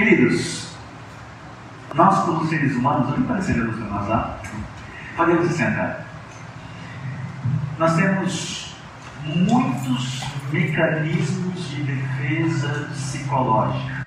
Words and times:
Queridos, 0.00 0.66
nós 1.94 2.24
como 2.24 2.48
seres 2.48 2.74
humanos, 2.74 3.12
onde 3.12 3.28
pareceremos 3.28 3.78
nós 3.80 4.08
lá? 4.08 4.40
Podemos 5.14 5.46
se 5.46 5.58
sentar. 5.58 6.06
Nós 7.78 7.96
temos 7.96 8.76
muitos 9.26 10.24
mecanismos 10.50 11.68
de 11.68 11.82
defesa 11.82 12.88
psicológica. 12.94 14.06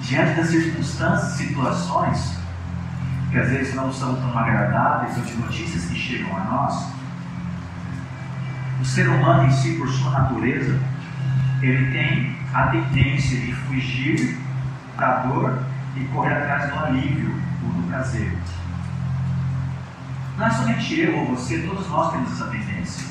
Diante 0.00 0.34
das 0.34 0.48
circunstâncias, 0.48 1.34
situações 1.34 2.40
que 3.30 3.38
às 3.38 3.50
vezes 3.50 3.72
não 3.72 3.92
são 3.92 4.16
tão 4.16 4.36
agradáveis 4.36 5.16
ou 5.16 5.22
de 5.22 5.34
notícias 5.36 5.84
que 5.84 5.94
chegam 5.94 6.36
a 6.36 6.40
nós, 6.40 6.92
o 8.80 8.84
ser 8.84 9.08
humano 9.08 9.44
em 9.44 9.52
si, 9.52 9.78
por 9.78 9.88
sua 9.88 10.10
natureza, 10.10 10.76
ele 11.62 11.92
tem 11.92 12.37
a 12.52 12.68
tendência 12.68 13.38
de 13.40 13.52
fugir 13.52 14.38
da 14.96 15.20
dor 15.20 15.62
e 15.96 16.04
correr 16.06 16.34
atrás 16.34 16.70
do 16.70 16.78
alívio 16.78 17.34
ou 17.64 17.70
do 17.70 17.88
prazer. 17.88 18.36
Não 20.36 20.46
é 20.46 20.50
somente 20.50 21.00
eu 21.00 21.18
ou 21.18 21.26
você, 21.26 21.58
todos 21.62 21.88
nós 21.88 22.12
temos 22.12 22.32
essa 22.32 22.50
tendência. 22.50 23.06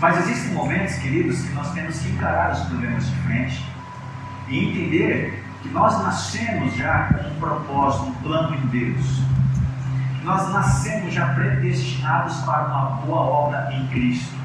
Mas 0.00 0.18
existem 0.18 0.54
momentos, 0.54 0.94
queridos, 0.96 1.40
que 1.42 1.54
nós 1.54 1.72
temos 1.72 1.98
que 1.98 2.08
encarar 2.10 2.52
os 2.52 2.60
problemas 2.60 3.06
de 3.06 3.14
frente 3.16 3.64
e 4.48 4.58
entender 4.58 5.44
que 5.62 5.68
nós 5.68 6.02
nascemos 6.02 6.74
já 6.74 7.04
com 7.04 7.28
um 7.28 7.34
propósito, 7.38 8.06
um 8.06 8.14
plano 8.14 8.56
em 8.56 8.66
Deus. 8.66 9.22
Nós 10.24 10.52
nascemos 10.52 11.14
já 11.14 11.26
predestinados 11.34 12.36
para 12.38 12.66
uma 12.66 12.84
boa 13.02 13.20
obra 13.20 13.72
em 13.72 13.86
Cristo 13.88 14.41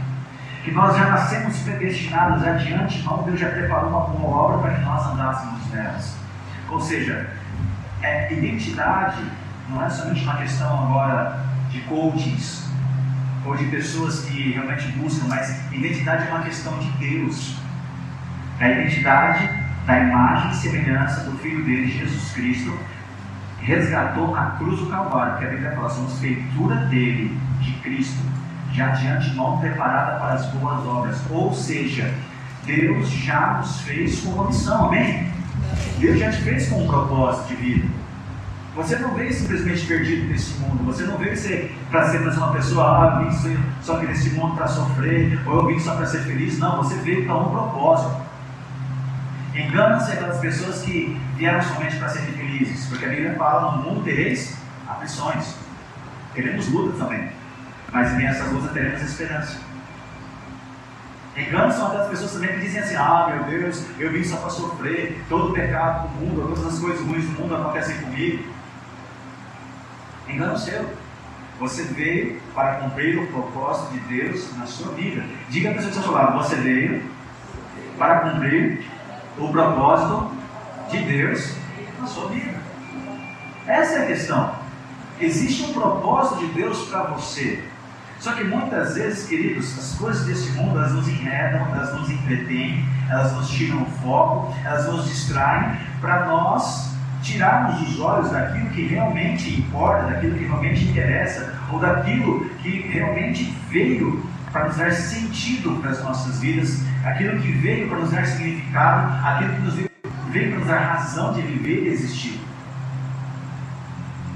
que 0.67 0.73
nós 0.73 0.97
já 0.97 1.09
nascemos 1.09 1.59
predestinados 1.59 2.45
adiante, 2.45 3.01
não 3.03 3.23
Deus 3.23 3.39
já 3.39 3.47
preparou 3.47 3.89
uma 3.89 4.01
boa 4.01 4.35
obra 4.35 4.57
para 4.57 4.73
que 4.73 4.81
nós 4.81 5.07
andássemos 5.07 5.71
nelas. 5.71 6.13
Ou 6.69 6.81
seja, 6.81 7.29
é, 8.01 8.33
identidade 8.33 9.23
não 9.69 9.81
é 9.81 9.89
somente 9.89 10.23
uma 10.23 10.35
questão 10.35 10.83
agora 10.83 11.39
de 11.69 11.79
coachings 11.83 12.69
ou 13.45 13.55
de 13.55 13.63
pessoas 13.67 14.25
que 14.25 14.51
realmente 14.51 14.89
buscam, 14.97 15.29
mas 15.29 15.71
identidade 15.71 16.27
é 16.27 16.31
uma 16.31 16.43
questão 16.43 16.77
de 16.79 16.91
Deus. 16.97 17.55
A 18.59 18.69
identidade 18.69 19.49
da 19.85 19.99
imagem 19.99 20.51
e 20.51 20.55
semelhança 20.55 21.21
do 21.29 21.37
Filho 21.37 21.63
dele, 21.63 21.97
Jesus 21.97 22.33
Cristo, 22.33 22.77
resgatou 23.61 24.35
a 24.35 24.47
cruz 24.57 24.81
do 24.81 24.87
Calvário, 24.87 25.31
porque 25.33 25.45
a 25.45 25.49
Bíblia 25.49 25.71
fala, 25.71 25.89
somos 25.89 26.19
feitura 26.19 26.75
dele, 26.87 27.39
de 27.61 27.71
Cristo 27.75 28.21
já 28.73 28.89
de 28.89 29.07
antemão 29.07 29.59
preparada 29.59 30.19
para 30.19 30.33
as 30.33 30.45
boas 30.47 30.85
obras. 30.85 31.17
Ou 31.29 31.53
seja, 31.53 32.13
Deus 32.65 33.09
já 33.09 33.57
nos 33.57 33.81
fez 33.81 34.19
com 34.19 34.31
uma 34.31 34.47
missão, 34.47 34.87
amém? 34.87 35.31
Deus 35.99 36.19
já 36.19 36.31
te 36.31 36.41
fez 36.41 36.69
com 36.69 36.83
um 36.83 36.87
propósito 36.87 37.47
de 37.47 37.55
vida. 37.55 37.87
Você 38.75 38.95
não 38.97 39.15
veio 39.15 39.33
simplesmente 39.33 39.85
perdido 39.87 40.27
nesse 40.27 40.59
mundo. 40.59 40.83
Você 40.85 41.03
não 41.03 41.17
veio 41.17 41.35
para 41.89 42.09
ser 42.09 42.19
uma 42.19 42.51
pessoa, 42.51 42.85
ah, 42.85 43.21
eu 43.23 43.31
vim 43.31 43.57
só 43.81 43.97
aqui 43.97 44.05
nesse 44.05 44.29
mundo 44.31 44.55
para 44.55 44.67
sofrer, 44.67 45.39
ou 45.47 45.61
eu 45.61 45.67
vim 45.67 45.79
só 45.79 45.95
para 45.95 46.05
ser 46.05 46.19
feliz. 46.19 46.59
Não, 46.59 46.77
você 46.77 46.95
veio 46.97 47.25
para 47.25 47.37
um 47.37 47.49
propósito. 47.49 48.15
Enganam-se 49.55 50.11
aquelas 50.11 50.37
pessoas 50.37 50.83
que 50.83 51.19
vieram 51.35 51.61
somente 51.63 51.95
para 51.95 52.09
serem 52.09 52.33
felizes, 52.33 52.85
porque 52.85 53.05
a 53.05 53.09
Bíblia 53.09 53.35
fala: 53.35 53.77
no 53.77 53.83
mundo 53.83 54.03
tereis 54.03 54.55
aflições. 54.87 55.55
Teremos 56.35 56.67
luta 56.71 56.95
também 56.99 57.36
mas 57.91 58.13
em 58.13 58.25
essas 58.25 58.51
lutas 58.51 58.71
teremos 58.71 59.01
esperança. 59.01 59.57
Enganos 61.37 61.75
são 61.75 61.87
aquelas 61.87 62.09
pessoas 62.09 62.31
também 62.31 62.49
que 62.49 62.61
dizem 62.61 62.81
assim: 62.81 62.95
Ah, 62.95 63.31
meu 63.31 63.43
Deus, 63.43 63.83
eu 63.99 64.11
vim 64.11 64.23
só 64.23 64.37
para 64.37 64.49
sofrer, 64.49 65.23
todo 65.29 65.51
o 65.51 65.53
pecado 65.53 66.07
do 66.07 66.25
mundo, 66.25 66.47
todas 66.47 66.73
as 66.73 66.79
coisas 66.79 67.05
ruins 67.05 67.25
do 67.25 67.41
mundo 67.41 67.55
acontecem 67.55 67.97
comigo. 67.97 68.43
Engano 70.27 70.57
seu. 70.57 70.85
Você 71.59 71.83
veio 71.83 72.39
para 72.53 72.75
cumprir 72.75 73.17
o 73.17 73.27
propósito 73.27 73.93
de 73.93 73.99
Deus 73.99 74.55
na 74.57 74.65
sua 74.65 74.93
vida. 74.93 75.23
Diga 75.49 75.71
para 75.71 75.81
o 75.81 75.93
seu 75.93 76.11
lado: 76.11 76.37
Você 76.43 76.55
veio 76.55 77.03
para 77.97 78.19
cumprir 78.31 78.83
o 79.37 79.47
propósito 79.49 80.31
de 80.89 80.99
Deus 81.03 81.55
na 81.99 82.07
sua 82.07 82.29
vida. 82.29 82.59
Essa 83.67 83.99
é 83.99 84.03
a 84.03 84.07
questão. 84.07 84.55
Existe 85.19 85.63
um 85.63 85.73
propósito 85.73 86.39
de 86.39 86.47
Deus 86.53 86.87
para 86.89 87.03
você. 87.03 87.63
Só 88.27 88.33
que 88.33 88.43
muitas 88.43 88.95
vezes, 88.95 89.25
queridos, 89.25 89.73
as 89.79 89.97
coisas 89.97 90.25
desse 90.25 90.51
mundo 90.51 90.77
elas 90.77 90.91
nos 90.91 91.07
enredam, 91.07 91.65
elas 91.73 91.97
nos 91.97 92.09
entretêm, 92.09 92.85
elas 93.09 93.31
nos 93.31 93.49
tiram 93.49 93.83
o 93.83 93.85
foco, 93.85 94.53
elas 94.65 94.85
nos 94.85 95.05
distraem 95.05 95.77
para 96.01 96.25
nós 96.25 96.91
tirarmos 97.23 97.89
os 97.89 97.97
olhos 98.01 98.29
daquilo 98.29 98.69
que 98.71 98.85
realmente 98.85 99.57
importa, 99.57 100.07
daquilo 100.07 100.35
que 100.35 100.43
realmente 100.43 100.83
interessa, 100.83 101.57
ou 101.71 101.79
daquilo 101.79 102.49
que 102.61 102.89
realmente 102.89 103.45
veio 103.69 104.21
para 104.51 104.65
nos 104.65 104.75
dar 104.75 104.91
sentido 104.91 105.79
para 105.79 105.91
as 105.91 106.03
nossas 106.03 106.41
vidas, 106.41 106.81
aquilo 107.05 107.39
que 107.39 107.49
veio 107.53 107.87
para 107.87 107.99
nos 107.99 108.11
dar 108.11 108.27
significado, 108.27 109.25
aquilo 109.25 109.53
que 109.53 109.61
nos 109.61 109.73
veio, 109.73 109.91
veio 110.31 110.49
para 110.49 110.59
nos 110.59 110.67
dar 110.67 110.79
razão 110.79 111.33
de 111.33 111.41
viver 111.43 111.83
e 111.83 111.87
existir. 111.93 112.46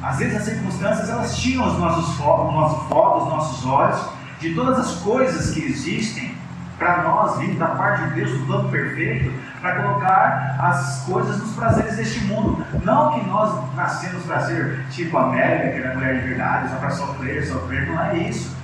Às 0.01 0.17
vezes 0.17 0.37
as 0.37 0.43
circunstâncias 0.43 1.09
elas 1.09 1.37
tiram 1.37 1.67
os 1.67 1.77
nossos 1.77 2.19
o 2.19 2.51
nosso 2.51 2.87
foco, 2.87 3.23
os 3.23 3.29
nossos 3.29 3.65
olhos 3.65 4.01
de 4.39 4.55
todas 4.55 4.79
as 4.79 4.95
coisas 5.01 5.53
que 5.53 5.63
existem 5.63 6.35
para 6.79 7.03
nós, 7.03 7.37
vindo 7.37 7.59
da 7.59 7.67
parte 7.67 8.07
de 8.07 8.15
Deus, 8.15 8.31
do 8.31 8.45
plano 8.47 8.69
perfeito, 8.69 9.31
para 9.61 9.83
colocar 9.83 10.55
as 10.59 11.03
coisas 11.03 11.37
nos 11.37 11.51
prazeres 11.53 11.95
deste 11.95 12.21
mundo. 12.21 12.65
Não 12.83 13.11
que 13.11 13.27
nós 13.27 13.75
nascemos 13.75 14.23
para 14.23 14.39
ser 14.39 14.83
tipo 14.89 15.15
América, 15.15 15.69
que 15.69 15.77
era 15.77 15.93
mulher 15.93 16.21
de 16.21 16.29
verdade, 16.29 16.69
só 16.69 16.77
para 16.77 16.89
sofrer, 16.89 17.45
sofrer, 17.45 17.87
não 17.87 18.01
é 18.01 18.17
isso. 18.17 18.55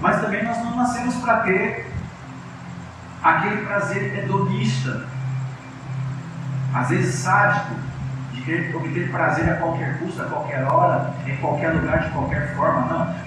Mas 0.00 0.20
também 0.20 0.44
nós 0.44 0.56
não 0.58 0.76
nascemos 0.76 1.16
para 1.16 1.38
ter 1.38 1.92
aquele 3.24 3.66
prazer 3.66 4.16
hedonista, 4.16 5.04
às 6.72 6.90
vezes 6.90 7.16
sádico, 7.16 7.74
querer 8.44 8.74
obter 8.74 9.10
prazer 9.10 9.50
a 9.50 9.56
qualquer 9.56 9.98
custo, 9.98 10.22
a 10.22 10.26
qualquer 10.26 10.64
hora, 10.64 11.14
em 11.26 11.36
qualquer 11.36 11.70
lugar, 11.72 12.00
de 12.00 12.10
qualquer 12.10 12.54
forma. 12.54 12.80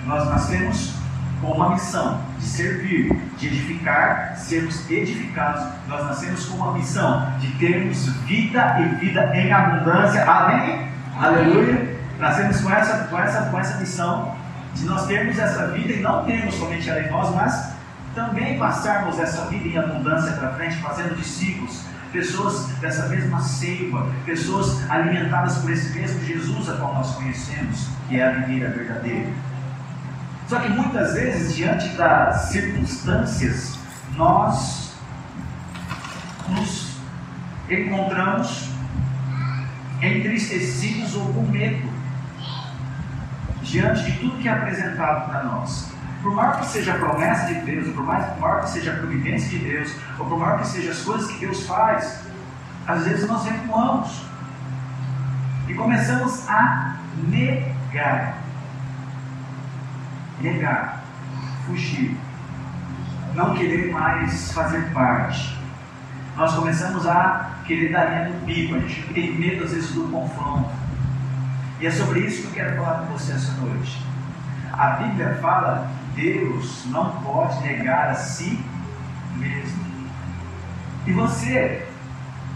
Não. 0.05 0.15
Nós 0.15 0.29
nascemos 0.29 0.93
com 1.41 1.51
uma 1.51 1.71
missão 1.71 2.19
de 2.37 2.45
servir, 2.45 3.13
de 3.37 3.47
edificar, 3.47 4.35
sermos 4.37 4.89
edificados. 4.89 5.63
Nós 5.87 6.05
nascemos 6.05 6.45
com 6.45 6.57
uma 6.57 6.73
missão 6.73 7.31
de 7.39 7.47
termos 7.57 8.07
vida 8.23 8.77
e 8.79 9.05
vida 9.05 9.35
em 9.35 9.51
abundância. 9.51 10.23
Amém? 10.23 10.87
Aleluia. 11.19 11.97
Nascemos 12.19 12.61
com 12.61 12.71
essa, 12.71 12.97
com 13.05 13.19
essa, 13.19 13.41
com 13.49 13.59
essa 13.59 13.77
missão 13.79 14.35
de 14.73 14.85
nós 14.85 15.07
termos 15.07 15.37
essa 15.37 15.67
vida 15.67 15.93
e 15.93 16.01
não 16.01 16.25
termos 16.25 16.55
somente 16.55 16.89
ela 16.89 17.01
em 17.01 17.09
nós, 17.09 17.33
mas 17.33 17.73
também 18.13 18.57
passarmos 18.57 19.19
essa 19.19 19.45
vida 19.45 19.67
em 19.67 19.77
abundância 19.77 20.33
para 20.33 20.49
frente, 20.53 20.77
fazendo 20.77 21.15
discípulos, 21.15 21.83
pessoas 22.11 22.67
dessa 22.79 23.07
mesma 23.07 23.41
seiva, 23.41 24.09
pessoas 24.25 24.89
alimentadas 24.89 25.57
por 25.57 25.71
esse 25.71 25.97
mesmo 25.97 26.23
Jesus 26.25 26.69
a 26.69 26.77
qual 26.77 26.93
nós 26.95 27.15
conhecemos, 27.15 27.87
que 28.07 28.19
é 28.19 28.27
a 28.27 28.31
videira 28.31 28.69
verdadeira. 28.69 29.29
Só 30.47 30.59
que 30.59 30.69
muitas 30.69 31.13
vezes, 31.13 31.55
diante 31.55 31.89
das 31.89 32.49
circunstâncias, 32.49 33.77
nós 34.15 34.93
nos 36.49 36.97
encontramos 37.69 38.69
entristecidos 40.01 41.15
ou 41.15 41.33
com 41.33 41.41
medo 41.41 41.89
diante 43.61 44.03
de 44.03 44.19
tudo 44.19 44.37
que 44.37 44.47
é 44.47 44.51
apresentado 44.51 45.29
para 45.29 45.43
nós 45.43 45.96
por 46.27 46.35
maior 46.35 46.59
que 46.59 46.65
seja 46.65 46.93
a 46.93 46.97
promessa 46.97 47.47
de 47.47 47.61
Deus, 47.61 47.87
ou 47.87 47.93
por 47.93 48.03
maior 48.03 48.61
que 48.61 48.69
seja 48.69 48.91
a 48.91 48.97
providência 48.97 49.47
de 49.47 49.59
Deus, 49.59 49.95
ou 50.19 50.25
por 50.25 50.37
maior 50.37 50.59
que 50.59 50.67
sejam 50.67 50.91
as 50.91 51.01
coisas 51.01 51.31
que 51.31 51.39
Deus 51.39 51.65
faz, 51.65 52.21
às 52.85 53.05
vezes 53.05 53.27
nós 53.27 53.45
recuamos 53.45 54.25
e 55.69 55.73
começamos 55.73 56.47
a 56.49 56.97
negar. 57.29 58.39
Negar, 60.41 61.01
fugir, 61.65 62.17
não 63.33 63.55
querer 63.55 63.91
mais 63.91 64.51
fazer 64.51 64.81
parte. 64.93 65.57
Nós 66.35 66.53
começamos 66.53 67.07
a 67.07 67.51
querer 67.65 67.91
dar 67.91 68.05
linha 68.05 68.29
no 68.29 68.45
bico, 68.45 68.75
a 68.75 68.79
gente 68.79 69.13
tem 69.13 69.33
medo 69.33 69.63
às 69.63 69.71
vezes 69.71 69.93
do 69.93 70.03
confronto. 70.11 70.69
E 71.79 71.87
é 71.87 71.91
sobre 71.91 72.19
isso 72.19 72.41
que 72.41 72.47
eu 72.47 72.65
quero 72.65 72.75
falar 72.75 73.05
com 73.05 73.13
você 73.13 73.31
essa 73.31 73.53
noite. 73.61 74.05
A 74.73 74.89
Bíblia 74.89 75.39
fala 75.41 75.89
Deus 76.17 76.83
não 76.87 77.11
pode 77.21 77.61
negar 77.61 78.09
a 78.09 78.15
si 78.15 78.59
mesmo. 79.35 79.85
E 81.05 81.13
você 81.13 81.85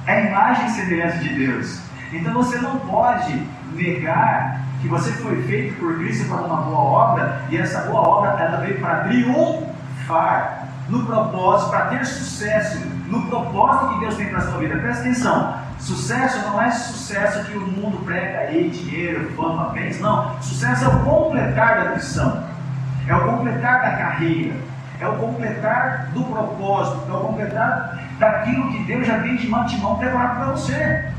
é 0.08 0.13
a 0.13 0.22
imagem 0.22 0.66
e 0.66 0.72
semelhança 0.72 1.18
de 1.19 1.30
Deus. 1.30 1.80
Então 2.12 2.34
você 2.34 2.58
não 2.58 2.80
pode 2.80 3.48
negar 3.74 4.60
que 4.81 4.88
você 4.88 5.12
foi 5.13 5.42
feito 5.44 5.80
por 5.80 5.96
Cristo 6.00 6.28
para 6.28 6.42
uma 6.42 6.62
boa 6.63 6.80
obra 6.80 7.42
e 7.50 7.58
essa 7.58 7.81
boa 7.81 8.02
obra 8.02 8.31
ela 8.44 8.58
veio 8.58 8.80
para 8.80 9.02
triunfar 9.02 10.68
no 10.90 11.06
propósito, 11.06 11.69
para 11.69 11.86
ter 11.86 12.06
sucesso 12.06 12.80
no 13.08 13.28
propósito 13.28 13.94
que 13.94 14.00
Deus 14.00 14.16
tem 14.16 14.30
para 14.30 14.40
a 14.40 14.42
sua 14.42 14.58
vida. 14.58 14.78
Presta 14.80 15.04
atenção. 15.04 15.62
Sucesso 15.80 16.40
não 16.50 16.62
é 16.62 16.72
sucesso 16.72 17.46
que 17.46 17.58
o 17.58 17.62
mundo 17.62 18.04
prega 18.06 18.40
aí, 18.40 18.69
dinheiro, 18.69 19.31
fama, 19.36 19.69
bens. 19.69 20.00
Não. 20.00 20.42
Sucesso 20.42 20.86
é 20.86 20.88
o 20.88 21.00
completar 21.00 21.84
da 21.84 21.96
missão. 21.96 22.50
É 23.07 23.15
o 23.15 23.21
completar 23.21 23.81
da 23.81 23.92
carreira. 23.98 24.56
É 25.00 25.07
o 25.07 25.15
completar 25.15 26.07
do 26.13 26.24
propósito. 26.24 27.09
É 27.09 27.13
o 27.13 27.19
completar 27.19 28.00
daquilo 28.19 28.71
que 28.71 28.83
Deus 28.83 29.07
já 29.07 29.19
tem 29.19 29.36
de 29.36 29.53
antemão 29.53 29.98
preparado 29.98 30.36
para 30.38 30.51
você. 30.51 31.12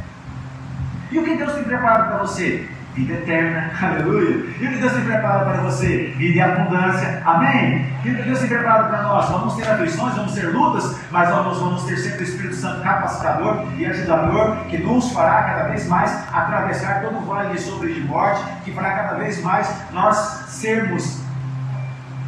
E 1.11 1.19
o 1.19 1.25
que 1.25 1.37
Deus 1.37 1.53
tem 1.53 1.65
preparado 1.65 2.09
para 2.09 2.19
você? 2.19 2.69
Vida 2.95 3.15
eterna, 3.15 3.71
aleluia. 3.83 4.47
E 4.61 4.67
o 4.67 4.71
que 4.71 4.77
Deus 4.77 4.93
tem 4.93 5.05
preparado 5.05 5.45
para 5.45 5.63
você? 5.63 6.15
Vida 6.17 6.37
e 6.37 6.41
abundância, 6.41 7.23
amém. 7.25 7.87
E 8.05 8.11
o 8.11 8.17
que 8.17 8.23
Deus 8.23 8.39
tem 8.39 8.49
preparado 8.49 8.89
para 8.89 9.03
nós? 9.03 9.29
Vamos 9.31 9.55
ter 9.55 9.67
aflições, 9.67 10.15
vamos 10.15 10.35
ter 10.35 10.47
lutas, 10.49 10.99
mas 11.11 11.31
vamos, 11.31 11.59
vamos 11.59 11.85
ter 11.85 11.97
sempre 11.97 12.21
o 12.21 12.23
Espírito 12.25 12.55
Santo 12.55 12.83
capacitador 12.83 13.67
e 13.79 13.87
ajudador 13.87 14.57
que 14.69 14.77
nos 14.79 15.11
fará 15.13 15.43
cada 15.43 15.69
vez 15.69 15.89
mais 15.89 16.13
atravessar 16.33 17.01
todo 17.01 17.17
o 17.17 17.23
vale 17.23 17.55
de 17.55 17.61
sombra 17.61 17.89
de 17.89 18.01
morte, 18.01 18.43
que 18.65 18.73
fará 18.73 18.91
cada 18.93 19.15
vez 19.17 19.43
mais 19.43 19.75
nós 19.93 20.17
sermos, 20.49 21.23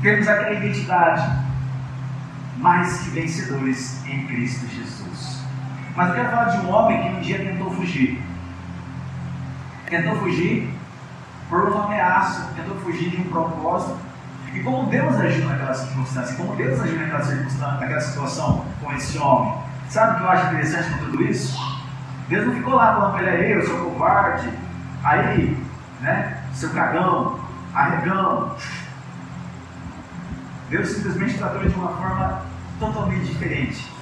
termos 0.05 0.29
aquela 0.29 0.53
identidade 0.53 1.29
mais 2.59 3.01
que 3.01 3.11
vencedores 3.11 4.07
em 4.07 4.27
Cristo 4.29 4.69
Jesus. 4.69 5.43
Mas 5.97 6.09
eu 6.11 6.15
quero 6.15 6.31
falar 6.31 6.45
de 6.45 6.59
um 6.59 6.71
homem 6.71 7.03
que 7.03 7.09
um 7.09 7.21
dia 7.21 7.39
tentou 7.39 7.71
fugir 7.73 8.23
tentou 9.89 10.17
fugir 10.17 10.71
por 11.49 11.69
uma 11.69 11.85
ameaça, 11.85 12.51
tentou 12.57 12.77
fugir 12.77 13.11
de 13.11 13.21
um 13.21 13.25
propósito. 13.25 13.99
E 14.53 14.61
como 14.61 14.89
Deus 14.89 15.17
agiu 15.17 15.49
naquela 15.49 15.75
circunstância, 15.75 16.37
como 16.37 16.55
Deus 16.55 16.81
agiu 16.81 16.99
naquela 16.99 17.23
circunstância, 17.23 17.81
naquela 17.81 18.01
situação 18.01 18.65
com 18.81 18.93
esse 18.93 19.19
homem. 19.19 19.55
Sabe 19.89 20.15
o 20.15 20.17
que 20.17 20.23
eu 20.23 20.31
acho 20.31 20.47
interessante 20.47 20.91
com 20.91 20.99
tudo 21.07 21.23
isso? 21.25 21.59
Deus 22.29 22.47
não 22.47 22.55
ficou 22.55 22.75
lá 22.75 22.95
falando 22.95 23.15
para 23.15 23.35
ele, 23.35 23.55
eu 23.55 23.67
sou 23.67 23.91
covarde, 23.91 24.49
aí, 25.03 25.57
né, 26.01 26.43
seu 26.55 26.71
cagão, 26.71 27.39
arregão. 27.75 28.57
Deus 30.71 30.89
simplesmente 30.89 31.39
tratou 31.39 31.63
de 31.63 31.75
uma 31.75 31.89
forma 31.97 32.43
totalmente 32.79 33.27
diferente. 33.27 33.93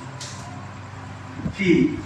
Que 1.54 1.98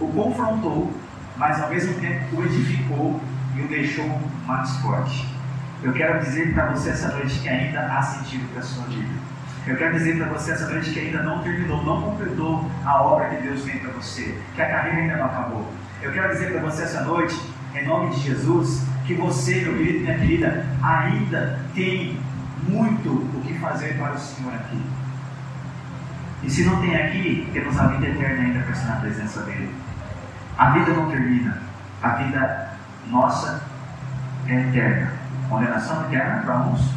o 0.00 0.08
confrontou 0.08 0.92
mas 1.38 1.62
ao 1.62 1.70
mesmo 1.70 1.94
tempo 2.00 2.36
o 2.36 2.44
edificou 2.44 3.20
e 3.56 3.62
o 3.62 3.68
deixou 3.68 4.20
mais 4.44 4.76
forte. 4.78 5.26
Eu 5.82 5.92
quero 5.92 6.18
dizer 6.18 6.52
para 6.52 6.66
você 6.66 6.90
essa 6.90 7.16
noite 7.16 7.38
que 7.38 7.48
ainda 7.48 7.80
há 7.86 8.02
sentido 8.02 8.50
para 8.52 8.60
a 8.60 8.64
sua 8.64 8.84
vida. 8.86 9.14
Eu 9.66 9.76
quero 9.76 9.94
dizer 9.94 10.16
para 10.16 10.26
você 10.26 10.52
essa 10.52 10.68
noite 10.68 10.90
que 10.90 10.98
ainda 10.98 11.22
não 11.22 11.42
terminou, 11.42 11.84
não 11.84 12.02
completou 12.02 12.68
a 12.84 13.02
obra 13.02 13.28
que 13.28 13.42
Deus 13.42 13.62
tem 13.62 13.78
para 13.78 13.90
você, 13.92 14.36
que 14.54 14.62
a 14.62 14.68
carreira 14.68 14.98
ainda 14.98 15.16
não 15.16 15.26
acabou. 15.26 15.72
Eu 16.02 16.12
quero 16.12 16.28
dizer 16.32 16.52
para 16.52 16.60
você 16.62 16.82
essa 16.82 17.02
noite, 17.02 17.40
em 17.74 17.86
nome 17.86 18.10
de 18.14 18.20
Jesus, 18.22 18.82
que 19.06 19.14
você, 19.14 19.60
meu 19.60 19.76
querido, 19.76 20.00
minha 20.00 20.18
querida, 20.18 20.66
ainda 20.82 21.60
tem 21.74 22.18
muito 22.68 23.10
o 23.10 23.42
que 23.44 23.54
fazer 23.58 23.96
para 23.98 24.12
o 24.12 24.18
Senhor 24.18 24.54
aqui. 24.54 24.80
E 26.42 26.50
se 26.50 26.64
não 26.64 26.80
tem 26.80 26.94
aqui, 26.96 27.48
temos 27.52 27.78
a 27.78 27.88
vida 27.88 28.06
eterna 28.06 28.42
ainda 28.42 28.60
para 28.60 28.72
estar 28.72 28.94
na 28.94 29.00
presença 29.00 29.42
dEle. 29.42 29.70
A 30.56 30.70
vida 30.70 30.92
não 30.92 31.10
termina. 31.10 31.58
A 32.02 32.08
vida 32.10 32.70
nossa 33.08 33.62
é 34.46 34.54
eterna. 34.54 35.12
Condenação 35.48 36.04
eterna 36.04 36.42
para 36.42 36.58
uns, 36.58 36.94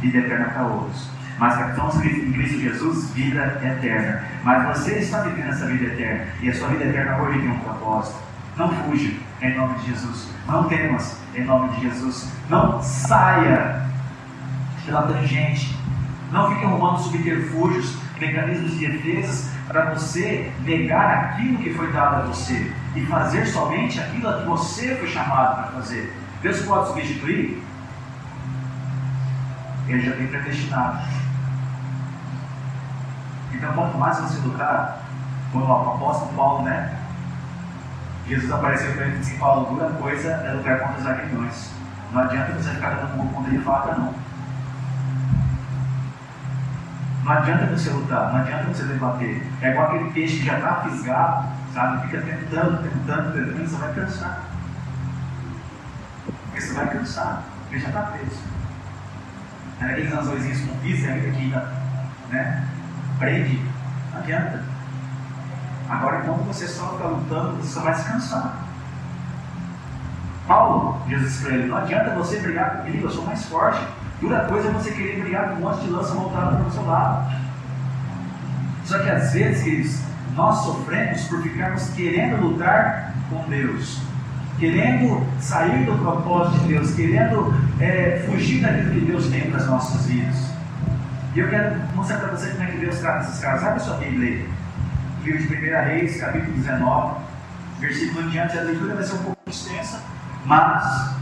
vida 0.00 0.18
eterna 0.18 0.46
para 0.46 0.62
outros. 0.62 1.10
Mas 1.38 1.58
estamos 1.68 1.96
em 2.04 2.32
Cristo 2.32 2.60
Jesus, 2.60 3.10
vida 3.10 3.60
eterna. 3.62 4.22
Mas 4.44 4.76
você 4.76 4.98
está 4.98 5.22
vivendo 5.22 5.48
essa 5.50 5.66
vida 5.66 5.86
eterna. 5.86 6.26
E 6.40 6.50
a 6.50 6.54
sua 6.54 6.68
vida 6.68 6.84
eterna 6.84 7.18
hoje 7.18 7.40
tem 7.40 7.50
um 7.50 7.58
propósito. 7.58 8.18
Não 8.56 8.68
fuja, 8.68 9.12
em 9.40 9.56
nome 9.56 9.78
de 9.78 9.86
Jesus. 9.86 10.30
Não 10.46 10.64
temas, 10.64 11.18
em 11.34 11.44
nome 11.44 11.70
de 11.70 11.82
Jesus. 11.82 12.30
Não 12.48 12.82
saia 12.82 13.89
pela 14.84 15.02
tangente. 15.02 15.76
Não 16.30 16.50
fique 16.50 16.64
arrumando 16.64 16.98
subterfúgios, 16.98 17.96
mecanismos 18.20 18.78
de 18.78 18.86
defesa 18.86 19.50
para 19.66 19.94
você 19.94 20.52
negar 20.64 21.24
aquilo 21.24 21.58
que 21.58 21.72
foi 21.74 21.92
dado 21.92 22.22
a 22.22 22.26
você 22.26 22.72
e 22.94 23.06
fazer 23.06 23.46
somente 23.46 24.00
aquilo 24.00 24.32
que 24.32 24.46
você 24.46 24.96
foi 24.96 25.08
chamado 25.08 25.62
para 25.62 25.72
fazer. 25.80 26.12
Deus 26.42 26.60
pode 26.62 26.88
substituir? 26.88 27.62
Ele 29.86 30.00
já 30.00 30.12
tem 30.16 30.26
predestinado. 30.26 31.00
Então, 33.52 33.72
quanto 33.72 33.98
mais 33.98 34.18
você 34.18 34.40
lutar, 34.40 35.02
quando 35.52 35.66
o 35.66 35.72
apóstolo 35.72 36.32
Paulo, 36.34 36.62
né? 36.62 36.96
Jesus 38.26 38.50
apareceu 38.50 38.92
para 38.92 39.06
ele 39.06 39.16
e 39.16 39.18
disse: 39.18 39.36
Paulo, 39.38 39.74
dura 39.74 39.90
coisa 39.90 40.30
é 40.30 40.52
lutar 40.52 40.78
contra 40.80 41.00
os 41.00 41.06
aguilhões. 41.06 41.70
Não 42.12 42.22
adianta 42.22 42.52
você 42.52 42.70
ficar 42.70 42.90
dando 42.90 43.16
murro 43.16 43.30
contra 43.30 43.52
ele 43.52 43.62
faca, 43.62 43.94
não. 43.94 44.14
Não 47.30 47.36
adianta 47.36 47.64
você 47.66 47.90
lutar, 47.90 48.32
não 48.32 48.40
adianta 48.40 48.64
você 48.64 48.82
debater. 48.82 49.40
É 49.62 49.70
igual 49.70 49.86
aquele 49.86 50.10
peixe 50.10 50.38
que 50.38 50.46
já 50.46 50.58
está 50.58 50.80
fisgado, 50.80 51.46
sabe? 51.72 52.08
Fica 52.08 52.22
tentando, 52.22 52.82
tentando, 52.82 53.32
tentando, 53.32 53.68
você 53.68 53.76
vai 53.76 53.94
cansar. 53.94 54.44
Porque 56.26 56.60
você 56.60 56.74
vai 56.74 56.88
cansar, 56.88 57.44
ele 57.70 57.78
já 57.78 57.86
está 57.86 58.02
preso. 58.02 58.42
É 59.80 59.84
aqueles 59.84 60.12
anzóizinhos 60.12 60.60
com 60.62 60.76
pisa 60.78 61.06
ainda 61.06 61.30
que 61.30 61.40
ainda 61.40 61.72
né, 62.30 62.66
prende, 63.20 63.64
não 64.12 64.18
adianta. 64.18 64.64
Agora, 65.88 66.18
enquanto 66.18 66.42
você 66.42 66.66
só 66.66 66.94
está 66.94 67.06
lutando, 67.06 67.58
você 67.58 67.68
só 67.74 67.80
vai 67.82 67.94
se 67.94 68.10
cansar. 68.10 68.56
Paulo, 70.48 71.00
Jesus 71.08 71.44
ele, 71.44 71.68
não 71.68 71.76
adianta 71.76 72.10
você 72.10 72.40
brigar 72.40 72.78
comigo, 72.78 73.06
eu 73.06 73.10
sou 73.10 73.24
mais 73.24 73.44
forte. 73.44 73.86
Dura 74.20 74.40
coisa 74.40 74.68
é 74.68 74.72
você 74.72 74.90
querer 74.90 75.22
brigar 75.22 75.48
com 75.48 75.54
um 75.54 75.60
monte 75.60 75.80
de 75.80 75.90
lança 75.90 76.12
voltada 76.12 76.56
para 76.56 76.66
o 76.66 76.70
seu 76.70 76.84
lado. 76.84 77.34
Só 78.84 78.98
que 78.98 79.08
às 79.08 79.32
vezes, 79.32 80.02
nós 80.36 80.62
sofremos 80.62 81.22
por 81.24 81.42
ficarmos 81.42 81.88
querendo 81.90 82.36
lutar 82.42 83.14
com 83.30 83.48
Deus, 83.48 83.98
querendo 84.58 85.26
sair 85.40 85.86
do 85.86 85.96
propósito 85.96 86.58
de 86.60 86.68
Deus, 86.68 86.94
querendo 86.94 87.54
é, 87.80 88.22
fugir 88.26 88.60
daquilo 88.60 88.90
que 88.90 89.00
Deus 89.06 89.26
tem 89.28 89.50
para 89.50 89.58
as 89.58 89.66
nossas 89.66 90.04
vidas. 90.04 90.50
E 91.34 91.38
eu 91.38 91.48
quero 91.48 91.76
mostrar 91.94 92.18
para 92.18 92.32
você 92.32 92.50
como 92.50 92.64
é 92.64 92.66
que 92.66 92.76
Deus 92.78 92.98
trata 92.98 93.20
esses 93.20 93.40
caras. 93.40 93.64
Abre 93.64 93.80
sua 93.80 93.96
Bíblia 93.96 94.46
Livro 95.22 95.46
de 95.46 95.54
1 95.54 95.84
Reis, 95.84 96.20
capítulo 96.20 96.52
19, 96.56 97.20
versículo 97.78 98.26
em 98.26 98.28
diante. 98.30 98.58
A 98.58 98.62
leitura 98.62 98.94
vai 98.94 99.04
ser 99.04 99.14
um 99.14 99.22
pouco 99.22 99.38
extensa, 99.46 100.02
mas 100.44 101.14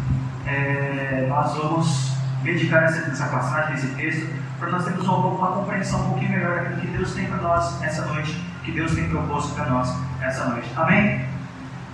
é, 0.47 1.27
nós 1.29 1.55
vamos 1.55 2.08
meditar 2.43 2.83
nessa 2.83 3.27
passagem, 3.27 3.73
nesse 3.73 3.89
texto, 3.95 4.29
para 4.59 4.71
nós 4.71 4.85
termos 4.85 5.07
uma, 5.07 5.53
compreensão 5.53 6.01
um 6.01 6.11
pouquinho 6.11 6.33
melhor 6.33 6.55
daquilo 6.55 6.81
que 6.81 6.87
Deus 6.89 7.15
tem 7.15 7.27
para 7.27 7.39
nós 7.39 7.83
essa 7.83 8.07
noite, 8.07 8.33
que 8.65 8.73
Deus 8.73 8.95
tem 8.95 9.09
proposto 9.09 9.55
para 9.55 9.67
nós 9.67 9.95
essa 10.21 10.47
noite. 10.47 10.71
Amém? 10.77 11.25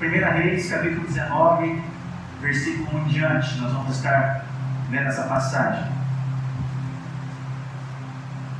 1 0.00 0.04
Reis, 0.38 0.70
capítulo 0.70 1.06
19, 1.06 1.82
versículo 2.40 2.98
1 2.98 2.98
em 2.98 3.04
diante, 3.08 3.58
nós 3.58 3.72
vamos 3.72 3.96
estar 3.96 4.44
vendo 4.90 5.08
essa 5.08 5.22
passagem. 5.22 5.84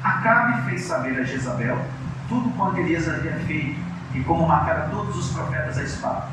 Acabe 0.03 0.63
fez 0.69 0.83
saber 0.83 1.19
a 1.19 1.25
Jezabel 1.25 1.81
tudo 2.29 2.51
quanto 2.57 2.79
Elias 2.79 3.09
havia 3.09 3.33
feito 3.47 3.81
e 4.15 4.21
como 4.21 4.47
matara 4.47 4.89
todos 4.91 5.17
os 5.17 5.33
profetas 5.33 5.79
à 5.79 5.83
espada. 5.83 6.27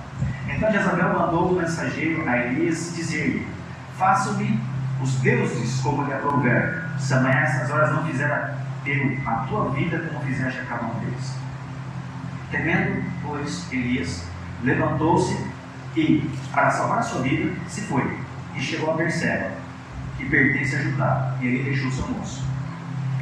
Então 0.48 0.72
Jezabel 0.72 1.14
mandou 1.18 1.52
o 1.52 1.56
mensageiro 1.56 2.28
a 2.28 2.38
Elias 2.38 2.94
dizer-lhe: 2.96 3.48
Faça-me 3.98 4.60
os 5.02 5.16
deuses 5.16 5.82
como 5.82 6.04
lhe 6.04 6.14
aprouver, 6.14 6.84
se 7.00 7.14
amanhã 7.14 7.40
essas 7.40 7.70
horas 7.72 7.92
não 7.92 8.06
fizer 8.06 8.56
eu 8.86 9.18
a 9.26 9.36
tua 9.48 9.70
vida 9.72 10.00
como 10.00 10.26
fizeste 10.26 10.60
a 10.60 10.66
cada 10.66 10.86
um 10.86 11.00
deles. 11.00 11.36
Temendo, 12.50 13.04
pois, 13.24 13.72
Elias 13.72 14.26
levantou-se 14.64 15.38
e, 15.96 16.30
para 16.52 16.70
salvar 16.72 17.00
a 17.00 17.04
sua 17.04 17.22
vida, 17.22 17.54
se 17.68 17.82
foi 17.82 18.20
e 18.56 18.60
chegou 18.60 18.92
a 18.92 18.98
Berseba, 18.98 19.52
que 20.18 20.26
pertence 20.26 20.76
a 20.76 20.82
Judá, 20.82 21.36
e 21.42 21.48
ele 21.48 21.64
deixou 21.64 21.92
seu 21.92 22.08
moço. 22.08 22.46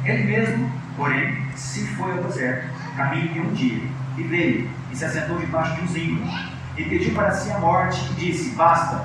Ele 0.04 0.24
mesmo, 0.24 0.70
porém, 0.96 1.46
se 1.54 1.86
foi 1.88 2.12
ao 2.12 2.24
deserto, 2.24 2.68
caminho 2.96 3.32
de 3.32 3.40
um 3.40 3.52
dia, 3.52 3.82
e 4.18 4.22
veio 4.24 4.70
e 4.90 4.96
se 4.96 5.04
assentou 5.04 5.38
debaixo 5.38 5.76
de 5.76 5.82
um 5.82 5.88
zinho, 5.88 6.28
e 6.76 6.84
pediu 6.84 7.14
para 7.14 7.32
si 7.32 7.50
a 7.52 7.58
morte, 7.58 8.00
e 8.10 8.14
disse: 8.14 8.50
Basta, 8.56 9.04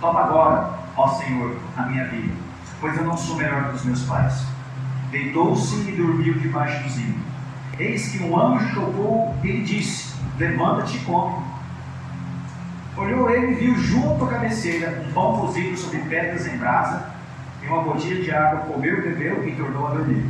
toma 0.00 0.24
agora 0.24 0.83
ó 0.96 1.08
Senhor, 1.08 1.56
a 1.76 1.82
minha 1.82 2.06
vida, 2.06 2.32
pois 2.80 2.96
eu 2.96 3.04
não 3.04 3.16
sou 3.16 3.36
melhor 3.36 3.70
que 3.70 3.76
os 3.76 3.84
meus 3.84 4.02
pais. 4.02 4.44
Deitou-se 5.10 5.76
e 5.88 5.92
dormiu 5.92 6.34
debaixo 6.34 6.82
do 6.82 6.88
zinho. 6.90 7.20
Eis 7.78 8.08
que 8.08 8.22
um 8.22 8.38
anjo 8.38 8.74
tocou 8.74 9.34
e 9.42 9.48
lhe 9.48 9.64
disse: 9.64 10.14
Levanta-te 10.38 10.96
e 10.96 11.00
come. 11.00 11.44
Olhou 12.96 13.28
ele 13.28 13.52
e 13.52 13.54
viu 13.54 13.76
junto 13.76 14.24
à 14.24 14.28
cabeceira 14.28 15.04
um 15.04 15.12
pão 15.12 15.38
cozido 15.38 15.76
sobre 15.76 15.98
pedras 16.00 16.46
em 16.46 16.56
brasa 16.56 17.10
e 17.62 17.66
uma 17.66 17.82
gotinha 17.82 18.22
de 18.22 18.30
água. 18.30 18.60
Comeu, 18.60 19.02
bebeu 19.02 19.48
e 19.48 19.52
tornou 19.56 19.88
a 19.88 19.90
dormir. 19.90 20.24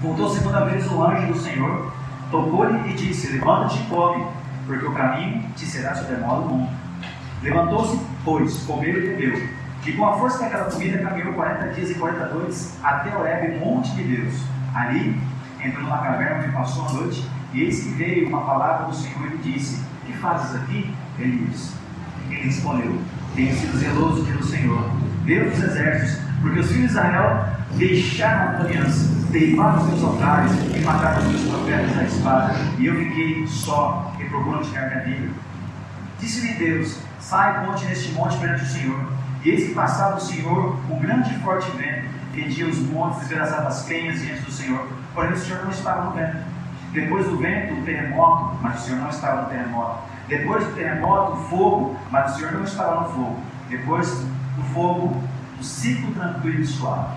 Voltou 0.00 0.30
segunda 0.30 0.64
vez 0.64 0.90
o 0.90 1.00
anjo 1.00 1.32
do 1.32 1.38
Senhor, 1.38 1.92
tocou-lhe 2.30 2.90
e 2.90 2.94
disse: 2.94 3.32
Levanta-te 3.32 3.80
e 3.80 3.86
come, 3.86 4.26
porque 4.66 4.84
o 4.84 4.92
caminho 4.92 5.48
te 5.54 5.64
será 5.64 5.94
sobremodo 5.94 6.48
bom. 6.48 6.81
Levantou-se, 7.42 8.00
pois, 8.24 8.62
comeu 8.64 8.96
e 8.96 9.08
bebeu. 9.08 9.48
E 9.84 9.92
com 9.92 10.06
a 10.06 10.16
força 10.16 10.38
daquela 10.38 10.70
comida 10.70 10.98
caminhou 10.98 11.32
40 11.32 11.68
dias 11.74 11.90
e 11.90 11.94
40 11.94 12.26
noites 12.34 12.78
até 12.84 13.16
Horebe, 13.16 13.58
monte 13.58 13.90
de 13.96 14.04
Deus. 14.04 14.34
Ali 14.72 15.20
entrou 15.60 15.82
numa 15.82 15.98
caverna 15.98 16.38
onde 16.38 16.52
passou 16.52 16.86
a 16.86 16.92
noite, 16.92 17.28
e 17.52 17.62
eis 17.62 17.82
que 17.82 17.88
veio 17.90 18.28
uma 18.28 18.42
palavra 18.42 18.86
do 18.86 18.94
Senhor 18.94 19.26
e 19.26 19.30
lhe 19.30 19.38
disse: 19.38 19.82
Que 20.06 20.12
fazes 20.14 20.54
aqui, 20.54 20.94
Elias? 21.18 21.72
Ele 22.30 22.42
respondeu: 22.42 22.96
Tenho 23.34 23.54
sido 23.56 23.76
zeloso 23.76 24.24
pelo 24.24 24.44
Senhor, 24.44 24.88
Deus 25.24 25.52
dos 25.52 25.64
exércitos, 25.64 26.24
porque 26.40 26.60
os 26.60 26.66
filhos 26.68 26.90
de 26.90 26.96
Israel 26.96 27.44
deixaram 27.76 28.52
a 28.52 28.60
aliança, 28.60 29.10
teimaram 29.32 29.82
os 29.82 29.88
seus 29.88 30.04
altares 30.04 30.52
e 30.74 30.80
mataram 30.80 31.26
os 31.26 31.40
seus 31.40 31.50
profetas 31.50 31.98
à 31.98 32.04
espada, 32.04 32.54
e 32.78 32.86
eu 32.86 32.96
fiquei 32.96 33.46
só 33.48 34.14
e 34.20 34.24
procuro 34.26 34.62
tirar 34.62 34.88
minha 34.88 35.00
vida. 35.00 35.28
Disse-lhe 36.20 36.54
Deus: 36.54 36.98
Sai, 37.22 37.64
ponte 37.64 37.84
neste 37.86 38.12
monte 38.12 38.36
perante 38.36 38.64
o 38.64 38.66
Senhor. 38.66 39.12
E 39.44 39.50
eis 39.50 39.68
que 39.68 39.74
passava 39.74 40.16
o 40.16 40.20
Senhor 40.20 40.76
com 40.88 40.98
grande 40.98 41.34
e 41.34 41.38
forte 41.38 41.70
vento, 41.76 42.08
rendia 42.34 42.66
os 42.66 42.78
montes, 42.78 43.20
desgraçava 43.20 43.68
as 43.68 43.84
penhas 43.84 44.20
diante 44.20 44.42
do 44.42 44.50
Senhor. 44.50 44.86
Porém, 45.14 45.32
o 45.32 45.36
Senhor 45.36 45.62
não 45.62 45.70
estava 45.70 46.04
no 46.04 46.10
vento. 46.12 46.38
Depois 46.92 47.26
do 47.26 47.38
vento, 47.38 47.74
o 47.74 47.84
terremoto, 47.84 48.56
mas 48.60 48.82
o 48.82 48.84
Senhor 48.84 49.00
não 49.00 49.08
estava 49.08 49.42
no 49.42 49.48
terremoto. 49.48 50.02
Depois 50.28 50.64
do 50.64 50.74
terremoto, 50.74 51.32
o 51.32 51.44
fogo, 51.44 51.96
mas 52.10 52.32
o 52.32 52.36
Senhor 52.36 52.52
não 52.52 52.64
estava 52.64 53.00
no 53.02 53.08
fogo. 53.14 53.40
Depois 53.70 54.08
do 54.56 54.62
fogo, 54.74 55.22
o 55.58 55.64
ciclo 55.64 56.12
tranquilo 56.12 56.60
e 56.60 56.66
suave. 56.66 57.16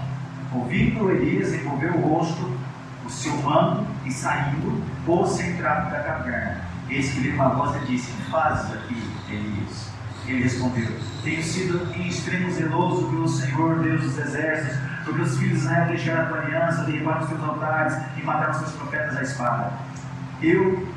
Ouvindo 0.54 1.12
Elias, 1.12 1.54
envolveu 1.54 1.94
o 1.96 2.16
rosto, 2.16 2.58
o 3.06 3.10
seu 3.10 3.36
manto 3.38 3.86
e 4.06 4.12
saindo, 4.12 4.84
pôs-se 5.06 5.44
entrada 5.44 5.90
da 5.90 6.04
caverna. 6.04 6.62
Eis 6.90 7.12
que 7.12 7.20
veio 7.20 7.36
uma 7.36 7.50
voz 7.50 7.76
e 7.82 7.86
disse: 7.86 8.12
Fazes 8.30 8.72
aqui, 8.72 9.12
Elias. 9.30 9.95
Ele 10.28 10.44
respondeu: 10.44 10.88
Tenho 11.24 11.44
sido 11.44 11.94
em 11.96 12.08
extremo 12.08 12.52
zeloso 12.52 13.08
pelo 13.10 13.28
Senhor, 13.28 13.80
Deus 13.80 14.02
dos 14.02 14.18
exércitos, 14.18 14.78
porque 15.04 15.22
os 15.22 15.38
filhos 15.38 15.60
de 15.60 15.66
Israel 15.66 15.88
deixaram 15.88 16.22
a 16.22 16.26
tua 16.26 16.40
aliança, 16.40 16.84
derribaram 16.84 17.22
os 17.22 17.30
teus 17.30 17.44
altares 17.44 17.98
e 18.18 18.24
mataram 18.24 18.52
os 18.52 18.58
teus 18.58 18.72
profetas 18.72 19.18
à 19.18 19.22
espada. 19.22 19.74
Eu 20.42 20.88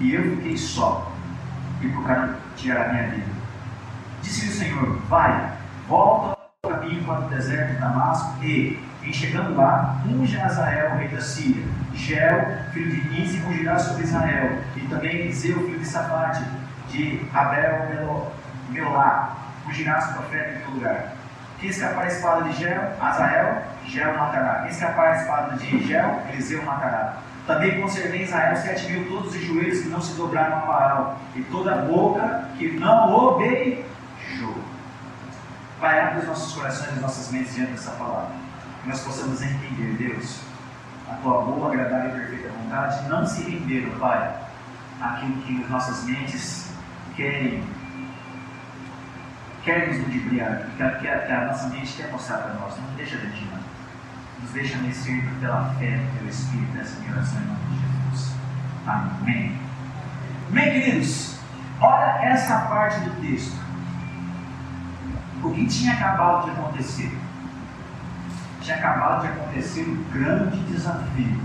e 0.00 0.14
eu 0.14 0.22
fiquei 0.36 0.56
só 0.56 1.12
e 1.80 1.88
procuraram 1.88 2.34
tirar 2.56 2.88
a 2.88 2.92
minha 2.92 3.08
vida. 3.10 3.26
Disse-lhe 4.22 4.50
o 4.50 4.54
Senhor: 4.54 4.98
Vai, 5.08 5.52
volta 5.88 6.36
ao 6.64 6.70
caminho 6.70 7.04
para 7.04 7.26
o 7.26 7.28
deserto 7.28 7.74
de 7.74 7.78
Damasco 7.78 8.44
e, 8.44 8.82
em 9.04 9.12
chegando 9.12 9.54
lá, 9.54 10.02
unge 10.06 10.36
Azael, 10.40 10.96
rei 10.96 11.08
da 11.08 11.20
Síria. 11.20 11.64
Gel, 11.94 12.58
filho 12.72 12.90
de 12.90 13.08
Nise, 13.08 13.40
ungirá 13.46 13.78
sobre 13.78 14.02
Israel, 14.02 14.58
e 14.74 14.80
também 14.88 15.16
Eliseu, 15.16 15.64
filho 15.64 15.78
de 15.78 15.86
Safate, 15.86 16.42
de 16.90 17.20
Abel 17.32 18.32
Ungirás 19.66 20.10
o 20.10 20.14
profeta 20.14 20.50
em 20.50 20.60
teu 20.60 20.70
lugar. 20.70 21.12
Quem 21.58 21.70
escapar 21.70 22.04
a 22.04 22.08
espada 22.08 22.42
de 22.44 22.52
Gel, 22.52 22.82
Azael, 23.00 23.62
Gel 23.86 24.18
matará. 24.18 24.60
Quem 24.62 24.70
escapar 24.70 25.06
a 25.08 25.16
espada 25.16 25.56
de 25.56 25.86
Gel, 25.86 26.22
Eliseu 26.30 26.62
matará. 26.64 27.16
Também 27.46 27.80
conservei 27.80 28.20
em 28.20 28.24
Israel 28.24 28.56
sete 28.56 28.90
mil 28.90 29.08
todos 29.08 29.34
os 29.34 29.42
joelhos 29.42 29.82
que 29.82 29.88
não 29.88 30.00
se 30.00 30.14
dobraram 30.14 30.56
a 30.56 30.60
Baal, 30.60 31.18
e 31.34 31.42
toda 31.42 31.74
a 31.74 31.78
boca 31.82 32.48
que 32.58 32.70
não 32.78 33.12
obeijou. 33.12 33.84
Pai, 35.80 36.00
abre 36.00 36.20
os 36.20 36.26
nossos 36.26 36.54
corações 36.54 36.90
e 36.90 36.94
as 36.94 37.00
nossas 37.00 37.30
mentes 37.30 37.54
diante 37.54 37.72
dessa 37.72 37.90
palavra. 37.92 38.30
Que 38.82 38.88
nós 38.88 39.00
possamos 39.02 39.42
entender, 39.42 39.96
Deus, 39.98 40.40
a 41.10 41.14
tua 41.16 41.42
boa, 41.42 41.72
agradável 41.72 42.16
e 42.16 42.20
perfeita 42.20 42.48
vontade, 42.48 43.08
não 43.08 43.26
se 43.26 43.42
render, 43.42 43.90
Pai, 43.98 44.34
aquilo 45.00 45.42
que 45.42 45.62
as 45.64 45.70
nossas 45.70 46.04
mentes 46.04 46.72
querem 47.16 47.62
quer 49.64 49.88
nos 49.88 49.98
ludibriar, 49.98 50.66
que, 50.76 50.88
que, 51.00 51.08
a 51.08 51.46
nossa 51.46 51.68
mente 51.68 51.94
quer 51.94 52.12
mostrar 52.12 52.38
para 52.38 52.54
nós, 52.54 52.76
não 52.76 52.94
deixa 52.96 53.16
desanimar. 53.16 53.60
Nos 54.42 54.50
deixa 54.52 54.76
vencer 54.78 55.24
pela 55.40 55.74
fé 55.78 55.96
no 55.96 56.18
teu 56.18 56.28
Espírito, 56.28 56.76
nessa 56.76 57.00
minha 57.00 57.12
oração 57.12 57.40
em 57.40 57.46
nome 57.46 57.60
de 57.70 58.10
Jesus. 58.10 58.36
Amém. 58.86 59.58
Bem, 60.50 60.70
queridos, 60.70 61.38
olha 61.80 62.24
essa 62.24 62.58
parte 62.60 63.00
do 63.00 63.20
texto. 63.22 63.56
O 65.42 65.50
que 65.50 65.66
tinha 65.66 65.94
acabado 65.94 66.44
de 66.44 66.50
acontecer? 66.50 67.18
Tinha 68.60 68.76
acabado 68.76 69.22
de 69.22 69.28
acontecer 69.28 69.82
um 69.82 70.04
grande 70.12 70.58
desafio. 70.64 71.40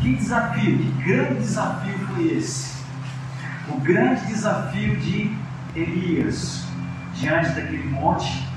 Que 0.00 0.16
desafio, 0.16 0.78
que 0.78 0.90
grande 1.02 1.40
desafio 1.40 1.98
foi 2.06 2.38
esse? 2.38 2.78
O 3.68 3.80
grande 3.80 4.24
desafio 4.26 4.96
de 4.96 5.36
Elias 5.74 6.64
diante 7.14 7.48
daquele 7.50 7.88
monte, 7.90 8.48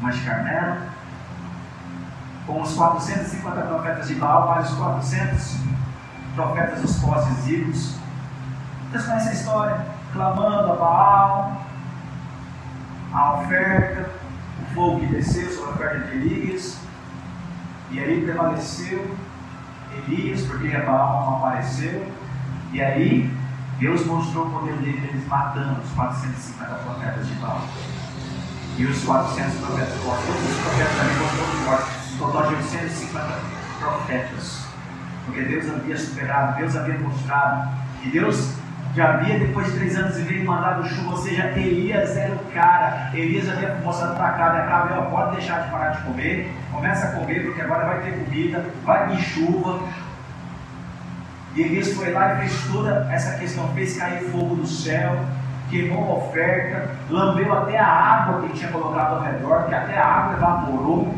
Monte 0.00 0.20
Carmelo, 0.20 0.76
com 2.46 2.60
os 2.60 2.74
450 2.74 3.60
profetas 3.62 4.08
de 4.08 4.14
Baal, 4.16 4.48
mais 4.48 4.70
os 4.70 4.78
400 4.78 5.56
profetas 6.34 6.80
dos 6.80 6.98
postes 6.98 7.46
ídolos. 7.46 7.96
Vocês 8.90 9.04
conhecem 9.04 9.30
a 9.30 9.34
história? 9.34 9.86
Clamando 10.12 10.72
a 10.72 10.76
Baal, 10.76 11.62
a 13.12 13.34
oferta, 13.34 14.10
o 14.60 14.74
fogo 14.74 15.00
que 15.00 15.06
desceu 15.06 15.50
sobre 15.50 15.70
a 15.70 15.74
oferta 15.74 16.06
de 16.08 16.16
Elias, 16.16 16.78
e 17.90 18.00
aí 18.00 18.22
prevaleceu 18.22 19.16
Elias, 19.94 20.42
porque 20.42 20.68
Baal 20.68 21.26
não 21.26 21.36
apareceu, 21.36 22.10
e 22.72 22.82
aí 22.82 23.41
Deus 23.82 24.06
mostrou 24.06 24.46
o 24.46 24.50
poder 24.50 24.76
dele 24.76 25.24
matando 25.26 25.80
os 25.82 25.90
450 25.90 26.72
profetas 26.72 27.26
de 27.26 27.34
Baal. 27.34 27.66
E 28.78 28.84
os 28.84 29.02
400 29.02 29.58
profetas 29.58 30.04
mortos. 30.04 30.24
Todos 30.24 30.50
os 30.50 30.60
profetas 30.62 31.00
ali 31.00 31.10
foram 31.14 31.64
mortos. 31.64 32.16
Total 32.16 32.46
de 32.46 32.54
850 32.54 33.40
profetas. 33.80 34.66
Porque 35.26 35.42
Deus 35.42 35.68
havia 35.68 35.96
superado, 35.96 36.58
Deus 36.58 36.76
havia 36.76 36.98
mostrado. 37.00 37.76
E 38.04 38.10
Deus 38.10 38.54
já 38.94 39.14
havia, 39.14 39.40
depois 39.40 39.66
de 39.66 39.78
três 39.78 39.96
anos 39.96 40.16
e 40.16 40.22
meio, 40.22 40.46
mandado 40.46 40.88
chuva. 40.88 41.10
Ou 41.10 41.16
seja, 41.16 41.46
Elias 41.58 42.16
era 42.16 42.36
o 42.36 42.52
cara. 42.52 43.10
Elias 43.12 43.48
havia 43.48 43.74
mostrado 43.82 44.16
para 44.16 44.30
cá, 44.30 44.64
e 44.64 44.68
cá, 44.68 45.08
pode 45.10 45.36
deixar 45.36 45.64
de 45.64 45.70
parar 45.72 45.90
de 45.90 46.02
comer. 46.02 46.54
Começa 46.70 47.08
a 47.08 47.12
comer, 47.12 47.46
porque 47.46 47.60
agora 47.60 47.86
vai 47.86 48.00
ter 48.02 48.12
comida, 48.12 48.64
vai 48.84 49.08
vir 49.08 49.22
chuva. 49.22 49.80
E 51.54 51.60
Elias 51.60 51.92
foi 51.92 52.12
lá 52.12 52.34
e 52.34 52.38
fez 52.38 52.64
toda 52.72 53.08
essa 53.10 53.38
questão, 53.38 53.68
fez 53.74 53.96
cair 53.96 54.22
fogo 54.30 54.56
do 54.56 54.66
céu, 54.66 55.18
queimou 55.68 56.04
a 56.10 56.16
oferta, 56.26 56.90
lambeu 57.10 57.52
até 57.52 57.78
a 57.78 57.86
água 57.86 58.48
que 58.48 58.54
tinha 58.54 58.70
colocado 58.70 59.16
ao 59.16 59.22
redor, 59.22 59.64
que 59.64 59.74
até 59.74 59.98
a 59.98 60.06
água 60.06 60.36
evaporou. 60.36 61.14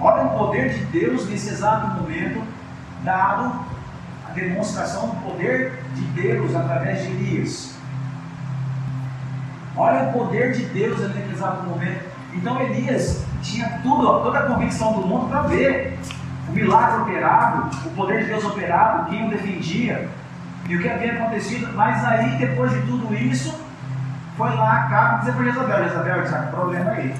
Olha 0.00 0.22
o 0.24 0.38
poder 0.38 0.70
de 0.70 0.84
Deus 0.86 1.28
nesse 1.28 1.50
exato 1.50 2.00
momento, 2.00 2.42
dado 3.04 3.52
a 4.28 4.32
demonstração 4.32 5.08
do 5.08 5.16
poder 5.16 5.72
de 5.94 6.02
Deus 6.22 6.54
através 6.54 7.02
de 7.02 7.08
Elias. 7.08 7.74
Olha 9.76 10.08
o 10.08 10.12
poder 10.12 10.52
de 10.52 10.64
Deus 10.66 11.00
naquele 11.00 11.32
exato 11.32 11.64
momento. 11.68 12.04
Então 12.32 12.60
Elias 12.60 13.24
tinha 13.42 13.80
tudo, 13.82 14.22
toda 14.22 14.38
a 14.38 14.42
convicção 14.42 14.92
do 14.92 15.06
mundo 15.06 15.28
para 15.28 15.42
ver 15.42 15.98
o 16.50 16.52
milagre 16.52 17.02
operado, 17.02 17.70
o 17.86 17.90
poder 17.90 18.22
de 18.22 18.26
Deus 18.26 18.44
operado, 18.44 19.08
quem 19.08 19.26
o 19.26 19.30
defendia 19.30 20.08
e 20.68 20.76
o 20.76 20.80
que 20.80 20.88
havia 20.88 21.12
acontecido. 21.12 21.72
Mas 21.74 22.04
aí, 22.04 22.36
depois 22.38 22.72
de 22.72 22.80
tudo 22.82 23.14
isso, 23.14 23.54
foi 24.36 24.50
lá 24.54 24.88
cá 24.90 25.16
dizer 25.20 25.32
para 25.32 25.44
Jezabel: 25.44 25.84
Jezabel, 25.84 26.22
está 26.22 26.42
com 26.42 26.50
problema 26.50 26.90
aí. 26.90 27.14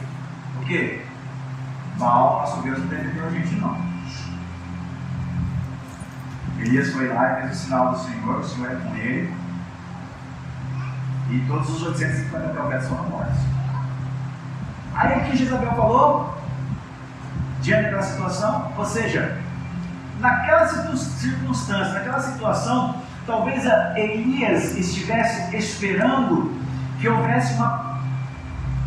O 0.61 0.65
quê? 0.67 1.03
Baal, 1.97 2.41
nosso 2.41 2.63
Deus, 2.63 2.79
não 2.79 2.87
defendeu 2.87 3.27
a 3.27 3.31
gente 3.31 3.55
não. 3.57 3.91
Elias 6.59 6.93
foi 6.93 7.09
lá 7.09 7.33
e 7.33 7.43
fez 7.43 7.53
o 7.53 7.55
sinal 7.55 7.93
do 7.93 7.99
Senhor, 7.99 8.39
o 8.39 8.45
Senhor 8.45 8.73
é 8.73 8.75
com 8.75 8.97
ele. 8.97 9.35
E 11.31 11.39
todos 11.47 11.71
os 11.71 11.83
850 11.87 12.49
profetas 12.49 12.89
foram 12.89 13.05
mortos. 13.05 13.39
Aí 14.95 15.21
o 15.21 15.25
que 15.25 15.37
Jezabel 15.37 15.71
falou? 15.71 16.40
Diante 17.61 17.85
daquela 17.85 18.02
situação? 18.02 18.73
Ou 18.76 18.85
seja, 18.85 19.38
naquela 20.21 20.67
circunstância, 20.67 21.95
naquela 21.95 22.21
situação, 22.21 22.97
talvez 23.26 23.64
Elias 23.97 24.76
estivesse 24.76 25.57
esperando 25.57 26.55
que 27.00 27.09
houvesse 27.09 27.55
uma, 27.55 28.00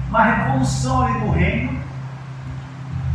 uma 0.10 0.24
revolução 0.24 1.06
ali 1.06 1.20
no 1.20 1.32
reino, 1.32 1.82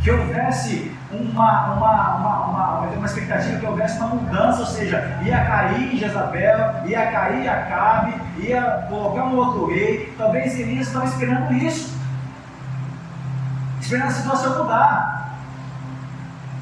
que 0.03 0.11
houvesse 0.11 0.93
uma, 1.11 1.73
uma, 1.73 2.17
uma, 2.17 2.45
uma, 2.47 2.81
uma 2.89 3.07
expectativa 3.07 3.59
que 3.59 3.67
houvesse 3.67 3.99
uma 3.99 4.09
mudança, 4.09 4.61
ou 4.61 4.67
seja, 4.67 5.19
ia 5.23 5.45
cair 5.45 5.97
Jezabel, 5.97 6.87
ia 6.87 7.11
cair 7.11 7.49
Acabe, 7.49 8.15
ia 8.39 8.87
colocar 8.89 9.25
um 9.25 9.37
outro 9.37 9.67
rei. 9.67 10.13
Talvez 10.19 10.59
Elias 10.59 10.89
estava 10.89 11.07
esperando 11.07 11.53
isso, 11.55 11.97
esperando 13.81 14.09
a 14.09 14.13
situação 14.13 14.63
mudar. 14.63 15.19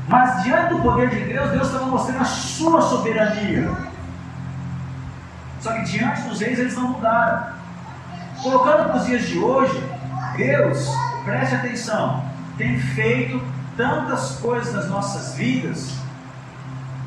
Mas 0.08 0.42
diante 0.44 0.75
do 0.75 0.80
poder 0.80 1.10
de 1.10 1.25
Deus, 1.25 1.50
Deus 1.50 1.66
estava 1.66 1.86
mostrando 1.86 2.20
a 2.20 2.25
sua 2.25 2.80
soberania. 2.80 3.70
Só 5.60 5.72
que 5.72 5.82
diante 5.84 6.22
dos 6.22 6.40
reis 6.40 6.58
eles 6.58 6.76
não 6.76 6.88
mudaram. 6.88 7.56
Colocando 8.42 8.84
para 8.84 8.96
os 8.98 9.06
dias 9.06 9.26
de 9.26 9.38
hoje, 9.38 9.82
Deus, 10.36 10.88
preste 11.25 11.54
atenção, 11.54 12.25
tem 12.56 12.78
feito 12.78 13.42
tantas 13.76 14.38
coisas 14.38 14.72
nas 14.72 14.88
nossas 14.88 15.34
vidas, 15.34 15.94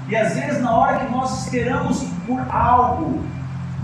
e 0.08 0.16
às 0.16 0.34
vezes 0.34 0.62
na 0.62 0.72
hora 0.72 0.98
que 0.98 1.12
nós 1.12 1.44
esperamos 1.44 2.04
por 2.26 2.40
algo, 2.50 3.24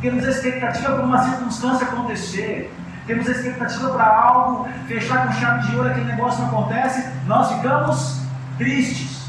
temos 0.01 0.25
a 0.25 0.29
expectativa 0.29 0.95
por 0.95 1.05
uma 1.05 1.23
circunstância 1.23 1.87
acontecer, 1.87 2.73
temos 3.05 3.27
a 3.27 3.31
expectativa 3.31 3.89
para 3.91 4.05
algo 4.05 4.67
fechar 4.87 5.27
com 5.27 5.33
chave 5.33 5.67
de 5.67 5.75
ouro, 5.75 5.89
aquele 5.89 6.05
negócio 6.05 6.41
não 6.41 6.49
acontece, 6.49 7.07
nós 7.27 7.51
ficamos 7.51 8.24
tristes. 8.57 9.25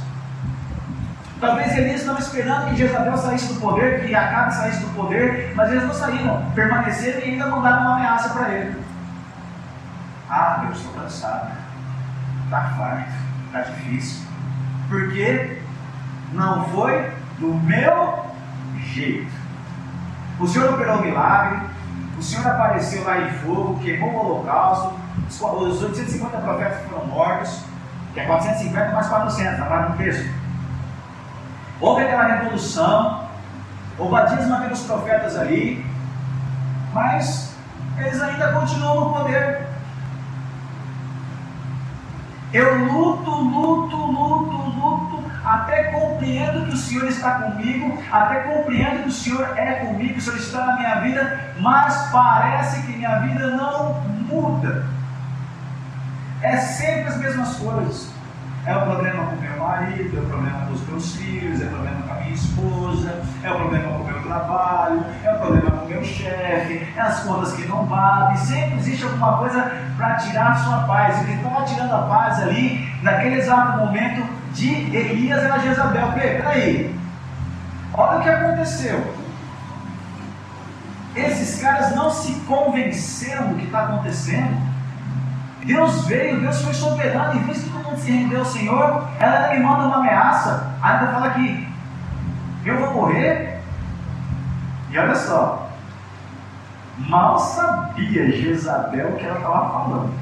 Talvez 1.41 1.77
Elias 1.77 2.01
estava 2.01 2.19
esperando 2.19 2.71
que 2.71 2.77
Jezabel 2.77 3.17
saísse 3.19 3.53
do 3.53 3.61
poder, 3.61 4.07
que 4.07 4.15
Acabe 4.15 4.55
saísse 4.55 4.81
do 4.81 4.95
poder, 4.95 5.53
mas 5.55 5.71
eles 5.71 5.85
não 5.85 5.93
saíram, 5.93 6.51
permaneceram 6.55 7.21
e 7.21 7.31
ainda 7.31 7.47
mandaram 7.47 7.83
uma 7.83 7.97
ameaça 7.97 8.31
para 8.31 8.55
ele. 8.55 8.83
Ah, 10.31 10.63
Deus, 10.65 10.79
estou 10.79 10.95
cansado, 10.95 11.53
está 12.45 12.61
farto, 12.77 13.13
está 13.47 13.61
difícil. 13.61 14.27
Porque 14.89 15.61
não 16.33 16.65
foi 16.67 17.13
do 17.39 17.55
meu 17.55 18.25
jeito. 18.79 19.33
O 20.41 20.47
Senhor 20.47 20.73
operou 20.73 20.99
um 20.99 21.03
milagre, 21.03 21.61
o 22.19 22.23
Senhor 22.23 22.47
apareceu 22.47 23.05
lá 23.05 23.21
em 23.21 23.31
fogo, 23.39 23.79
queimou 23.81 24.11
o 24.11 24.27
holocausto, 24.27 24.95
os 25.29 25.83
850 25.83 26.39
profetas 26.39 26.87
foram 26.89 27.07
mortos, 27.07 27.63
que 28.17 28.21
é 28.21 28.25
450 28.25 28.93
mais 28.93 29.09
400, 29.09 29.59
está 29.59 29.89
no 29.91 29.97
texto. 29.99 30.35
Houve 31.79 32.03
aquela 32.03 32.25
revolução, 32.25 33.29
o 33.99 34.09
batismo 34.09 34.59
pelos 34.59 34.81
profetas 34.85 35.37
ali, 35.37 35.85
mas 36.95 37.55
eles 37.99 38.23
ainda 38.23 38.53
continuam 38.55 39.01
no 39.01 39.13
poder. 39.13 39.67
Eu 42.55 42.87
luto, 42.87 43.31
luto, 43.31 43.97
luto, 43.97 44.57
luto, 44.57 45.31
até 45.45 45.85
compreendo 45.93 46.65
que 46.69 46.73
o 46.73 46.79
Senhor 46.79 47.09
está 47.09 47.33
comigo, 47.33 48.03
até 48.11 48.41
compreendo 48.45 49.03
que 49.03 49.09
o 49.11 49.13
Senhor 49.13 49.59
é 49.59 49.73
comigo, 49.75 50.17
o 50.17 50.23
Senhor 50.23 50.39
está 50.39 50.65
na 50.65 50.77
minha 50.77 51.01
vida, 51.01 51.55
mas 51.61 52.09
parece 52.11 52.83
que 52.85 52.97
minha 52.97 53.19
vida 53.19 53.51
não 53.51 54.01
muda. 54.27 54.96
É 56.43 56.57
sempre 56.57 57.09
as 57.09 57.17
mesmas 57.17 57.57
coisas. 57.57 58.11
É 58.67 58.77
o 58.77 58.83
problema 58.83 59.27
com 59.27 59.37
meu 59.37 59.57
marido, 59.59 60.17
é 60.17 60.21
o 60.21 60.27
problema 60.27 60.67
com 60.67 60.73
os 60.73 60.89
meus 60.89 61.15
filhos, 61.15 61.63
é 61.63 61.67
o 61.67 61.69
problema 61.69 62.03
com 62.03 62.13
a 62.13 62.17
minha 62.17 62.35
esposa, 62.35 63.23
é 63.45 63.51
o 63.53 63.55
problema 63.55 63.89
com 63.91 64.03
o 64.03 64.07
meu 64.07 64.23
trabalho, 64.23 65.05
é 65.23 65.33
o 65.33 65.39
problema 65.39 65.71
com 65.71 65.85
o 65.85 65.89
meu 65.89 66.03
chefe, 66.03 66.89
é 66.97 67.01
as 67.01 67.21
contas 67.21 67.53
que 67.53 67.69
não 67.69 67.85
batem. 67.87 68.37
Sempre 68.39 68.79
existe 68.79 69.05
alguma 69.05 69.39
coisa 69.39 69.73
para 69.97 70.17
tirar 70.17 70.51
a 70.51 70.55
sua 70.57 70.79
paz. 70.81 71.23
E 71.23 71.27
quem 71.27 71.37
estava 71.37 71.65
tirando 71.65 71.93
a 71.93 72.03
paz 72.03 72.43
ali, 72.43 72.93
naquele 73.03 73.37
exato 73.37 73.79
momento 73.79 74.29
de 74.53 74.69
Elias 74.97 75.45
era 75.45 75.59
Jezabel. 75.61 76.13
Peraí, 76.13 76.99
olha 77.95 78.19
o 78.19 78.23
que 78.23 78.29
aconteceu. 78.29 79.15
Esses 81.15 81.63
caras 81.63 81.95
não 81.95 82.11
se 82.11 82.33
convenceram 82.41 83.51
do 83.51 83.55
que 83.55 83.67
está 83.67 83.85
acontecendo. 83.85 84.66
Deus 85.67 86.07
veio, 86.07 86.41
Deus 86.41 86.63
foi 86.63 86.73
soberano, 86.73 87.41
e 87.41 87.45
visto 87.45 87.65
que 87.65 87.71
todo 87.71 87.85
mundo 87.85 87.99
se 87.99 88.11
rendeu 88.11 88.39
ao 88.39 88.45
Senhor, 88.45 89.09
ela 89.19 89.53
me 89.53 89.59
manda 89.59 89.87
uma 89.87 89.97
ameaça, 89.97 90.73
ainda 90.81 91.09
fala 91.09 91.31
que 91.31 91.69
eu 92.65 92.79
vou 92.79 92.95
morrer. 92.95 93.61
E 94.91 94.99
olha 94.99 95.15
só, 95.17 95.69
mal 96.99 97.39
sabia 97.39 98.31
Jezabel 98.31 99.09
o 99.09 99.17
que 99.17 99.27
ela 99.27 99.39
estava 99.39 99.71
falando. 99.71 100.15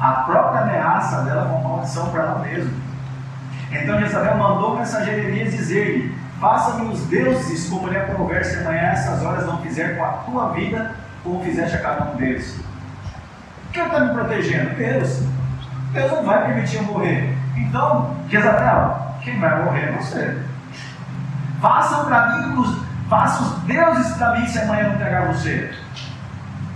A 0.00 0.12
própria 0.22 0.62
ameaça 0.62 1.22
dela 1.22 1.48
foi 1.48 1.58
uma 1.58 1.68
maldição 1.68 2.10
para 2.10 2.22
ela 2.22 2.38
mesma. 2.38 2.72
Então 3.70 4.00
Jezabel 4.00 4.36
mandou 4.38 4.74
o 4.74 4.78
mensageiro 4.78 5.28
Elias 5.28 5.52
dizer-lhe: 5.52 6.16
Faça-me 6.40 6.90
os 6.90 7.00
deuses 7.06 7.68
como 7.68 7.88
lhe 7.88 7.98
aprover 7.98 8.44
se 8.44 8.58
amanhã 8.60 8.88
essas 8.88 9.22
horas 9.22 9.46
não 9.46 9.58
fizer 9.58 9.96
com 9.96 10.04
a 10.04 10.08
tua 10.08 10.48
vida 10.52 10.94
como 11.22 11.44
fizeste 11.44 11.76
a 11.76 11.82
cada 11.82 12.04
um 12.10 12.16
deles. 12.16 12.71
Quem 13.72 13.86
está 13.86 14.00
me 14.00 14.12
protegendo? 14.12 14.74
Deus. 14.76 15.22
Deus 15.92 16.12
não 16.12 16.24
vai 16.24 16.44
permitir 16.44 16.76
eu 16.76 16.82
morrer. 16.84 17.36
Então, 17.56 18.14
Jezabel, 18.28 19.16
quem 19.22 19.40
vai 19.40 19.64
morrer 19.64 19.88
é 19.88 19.92
você. 19.92 20.38
Façam 21.60 22.04
para 22.04 22.26
mim 22.26 22.60
os, 22.60 22.82
façam 23.08 23.46
os 23.46 23.62
deuses 23.62 24.16
para 24.16 24.38
mim 24.38 24.46
se 24.46 24.58
amanhã 24.58 24.90
não 24.90 24.98
pegar 24.98 25.32
você. 25.32 25.72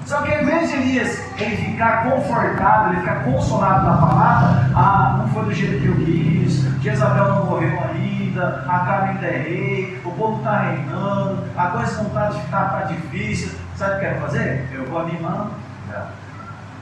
Só 0.06 0.22
que 0.22 0.32
em 0.32 0.44
vez 0.44 0.70
de 0.70 0.76
Elias 0.76 1.20
ele 1.38 1.56
ficar 1.56 2.04
confortado, 2.04 2.92
ele 2.92 3.00
ficar 3.00 3.24
consolado 3.24 3.86
na 3.86 3.96
palavra, 3.96 4.70
ah, 4.74 5.16
não 5.18 5.28
foi 5.28 5.44
do 5.46 5.52
jeito 5.52 5.80
que 5.80 5.86
eu 5.88 5.96
quis, 5.96 6.62
Jezabel 6.80 7.28
não 7.28 7.46
morreu 7.46 7.82
ainda, 7.82 8.64
a 8.68 8.78
carne 8.78 9.10
ainda 9.10 9.26
é 9.26 9.38
rei, 9.38 10.00
o 10.04 10.12
povo 10.12 10.38
está 10.38 10.60
reinando, 10.60 11.42
a 11.56 11.66
coisa 11.66 11.96
não 11.96 12.06
está 12.06 12.30
tá, 12.50 12.64
tá 12.66 12.80
difícil. 12.82 13.50
Sabe 13.74 13.96
o 13.96 13.98
que 13.98 14.04
eu 14.04 14.10
quero 14.10 14.20
fazer? 14.22 14.68
Eu 14.72 14.86
vou 14.86 15.00
animando. 15.00 15.65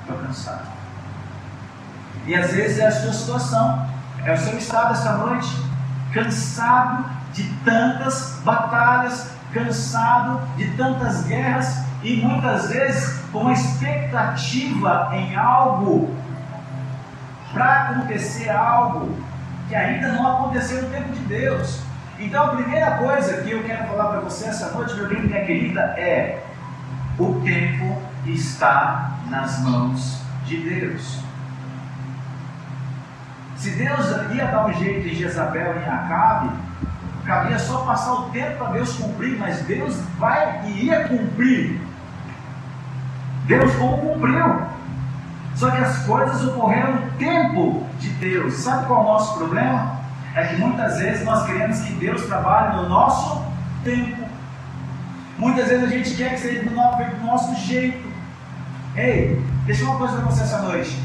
Estou 0.04 0.18
cansado. 0.18 0.68
E 2.26 2.34
às 2.34 2.52
vezes 2.52 2.78
é 2.78 2.86
a 2.86 2.92
sua 2.92 3.12
situação, 3.12 3.88
é 4.24 4.32
o 4.32 4.38
seu 4.38 4.56
estado 4.58 4.92
essa 4.92 5.12
noite, 5.16 5.48
cansado 6.12 7.04
de 7.32 7.42
tantas 7.64 8.40
batalhas, 8.44 9.30
cansado 9.52 10.40
de 10.56 10.70
tantas 10.76 11.24
guerras 11.24 11.84
e 12.02 12.16
muitas 12.16 12.68
vezes 12.68 13.18
com 13.32 13.50
expectativa 13.50 15.10
em 15.12 15.34
algo 15.34 16.14
para 17.52 17.82
acontecer 17.82 18.50
algo 18.50 19.16
que 19.68 19.74
ainda 19.74 20.12
não 20.12 20.26
aconteceu 20.26 20.82
no 20.82 20.90
tempo 20.90 21.12
de 21.12 21.20
Deus. 21.20 21.80
Então, 22.18 22.44
a 22.44 22.48
primeira 22.56 22.92
coisa 22.98 23.42
que 23.42 23.50
eu 23.50 23.62
quero 23.64 23.88
falar 23.88 24.08
para 24.08 24.20
você 24.20 24.46
essa 24.46 24.70
noite, 24.70 24.94
meu 24.94 25.08
querido, 25.08 25.28
minha 25.28 25.44
querida, 25.44 25.80
é: 25.96 26.42
o 27.18 27.40
tempo 27.44 28.00
está 28.32 29.18
nas 29.28 29.60
mãos 29.62 30.20
de 30.46 30.56
Deus. 30.58 31.20
Se 33.56 33.70
Deus 33.70 34.06
ia 34.32 34.46
dar 34.46 34.66
um 34.66 34.72
jeito 34.74 35.08
em 35.08 35.14
Jezabel 35.14 35.76
e 35.76 35.84
em 35.84 35.88
Acabe, 35.88 36.50
cabia 37.24 37.58
só 37.58 37.78
passar 37.84 38.12
o 38.12 38.30
tempo 38.30 38.58
para 38.58 38.72
Deus 38.72 38.96
cumprir, 38.96 39.38
mas 39.38 39.62
Deus 39.62 39.96
vai 40.18 40.66
e 40.66 40.86
ia 40.86 41.08
cumprir. 41.08 41.80
Deus 43.46 43.74
como 43.76 43.98
cumpriu. 43.98 44.62
Só 45.54 45.70
que 45.70 45.78
as 45.78 45.98
coisas 46.04 46.44
ocorreram 46.44 46.94
no 46.94 47.10
tempo 47.12 47.86
de 47.98 48.08
Deus. 48.10 48.54
Sabe 48.54 48.86
qual 48.86 49.00
é 49.00 49.02
o 49.02 49.12
nosso 49.12 49.38
problema? 49.38 50.00
É 50.34 50.46
que 50.48 50.56
muitas 50.56 50.98
vezes 50.98 51.24
nós 51.24 51.46
queremos 51.46 51.80
que 51.80 51.92
Deus 51.94 52.26
trabalhe 52.26 52.76
no 52.76 52.88
nosso 52.88 53.44
tempo. 53.84 54.24
Muitas 55.38 55.68
vezes 55.68 55.84
a 55.84 55.88
gente 55.88 56.14
quer 56.16 56.30
que 56.34 56.40
seja 56.40 56.68
do 56.68 56.74
nosso 57.24 57.54
jeito. 57.66 58.13
Ei, 58.96 59.42
deixa 59.66 59.84
uma 59.84 59.96
coisa 59.96 60.14
para 60.14 60.26
você 60.26 60.42
essa 60.42 60.62
noite. 60.62 60.96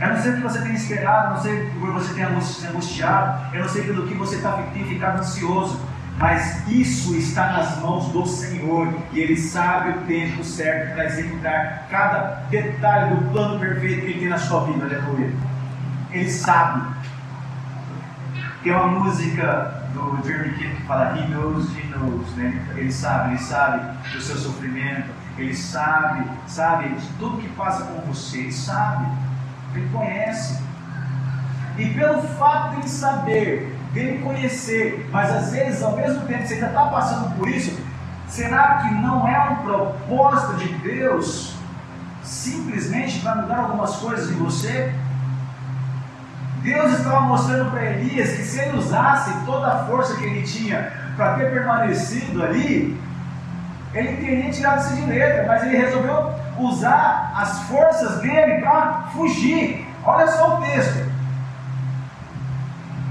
Eu 0.00 0.08
não 0.08 0.20
sei 0.20 0.32
o 0.32 0.36
que 0.36 0.42
você 0.42 0.60
tem 0.60 0.74
esperado, 0.74 1.34
não 1.34 1.42
sei 1.42 1.70
por 1.80 1.92
você 1.92 2.14
tem 2.14 2.24
angustiado, 2.24 3.54
eu 3.54 3.62
não 3.62 3.68
sei 3.68 3.84
pelo 3.84 4.06
que 4.06 4.14
você 4.14 4.38
tá, 4.38 4.52
tem 4.74 4.84
ficado 4.84 5.20
ansioso, 5.20 5.80
mas 6.18 6.68
isso 6.68 7.16
está 7.16 7.52
nas 7.52 7.78
mãos 7.80 8.08
do 8.08 8.26
Senhor 8.26 8.92
e 9.12 9.20
Ele 9.20 9.36
sabe 9.36 9.90
o 9.90 10.02
tempo 10.02 10.44
certo 10.44 10.94
para 10.94 11.06
executar 11.06 11.86
cada 11.90 12.42
detalhe 12.50 13.14
do 13.14 13.30
plano 13.30 13.58
perfeito 13.58 14.00
que 14.00 14.06
Ele 14.06 14.20
tem 14.20 14.28
na 14.28 14.38
sua 14.38 14.64
vida, 14.64 14.84
aleluia. 14.84 15.32
Ele 16.10 16.30
sabe. 16.30 16.82
Tem 18.62 18.72
uma 18.72 18.86
música 18.86 19.84
do 19.94 20.26
Jeremy 20.26 20.54
Kidd 20.54 20.74
que 20.76 20.82
fala 20.82 21.16
He 21.18 21.26
knows, 21.28 21.68
He 21.76 21.82
knows, 21.88 22.28
né? 22.36 22.62
Ele 22.76 22.92
sabe, 22.92 23.30
Ele 23.30 23.38
sabe 23.38 23.80
do 24.12 24.20
seu 24.20 24.36
sofrimento, 24.36 25.08
Ele 25.36 25.54
sabe, 25.54 26.28
sabe 26.46 26.88
de 26.90 27.06
tudo 27.18 27.38
que 27.38 27.48
passa 27.50 27.84
com 27.84 28.00
você, 28.12 28.38
Ele 28.38 28.52
sabe. 28.52 29.06
Ele 29.74 29.88
conhece. 29.88 30.62
E 31.76 31.90
pelo 31.90 32.22
fato 32.22 32.80
de 32.80 32.88
saber, 32.88 33.76
dele 33.94 34.18
conhecer, 34.18 35.08
mas 35.10 35.30
às 35.30 35.52
vezes, 35.52 35.82
ao 35.82 35.96
mesmo 35.96 36.26
tempo, 36.26 36.46
você 36.46 36.54
ainda 36.54 36.66
está 36.66 36.86
passando 36.86 37.36
por 37.36 37.48
isso, 37.48 37.80
será 38.26 38.78
que 38.78 38.94
não 38.94 39.26
é 39.26 39.50
um 39.50 39.56
propósito 39.56 40.54
de 40.56 40.68
Deus 40.78 41.54
simplesmente 42.22 43.20
para 43.20 43.36
mudar 43.36 43.58
algumas 43.58 43.96
coisas 43.96 44.30
em 44.30 44.34
você? 44.34 44.92
Deus 46.62 46.92
estava 46.98 47.20
mostrando 47.20 47.70
para 47.70 47.84
Elias 47.84 48.32
que 48.32 48.42
se 48.42 48.58
ele 48.58 48.78
usasse 48.78 49.32
toda 49.44 49.66
a 49.66 49.84
força 49.84 50.16
que 50.16 50.24
ele 50.24 50.42
tinha 50.42 50.92
para 51.14 51.34
ter 51.34 51.52
permanecido 51.52 52.42
ali, 52.42 52.98
ele 53.94 54.16
teria 54.16 54.50
tirado 54.50 54.80
isso 54.80 54.94
de 54.96 55.06
letra, 55.06 55.46
mas 55.46 55.62
ele 55.62 55.76
resolveu 55.76 56.32
usar 56.58 57.32
as 57.36 57.60
forças 57.62 58.20
dele 58.20 58.60
para 58.60 59.04
fugir. 59.12 59.86
Olha 60.04 60.26
só 60.26 60.58
o 60.58 60.60
texto. 60.62 61.12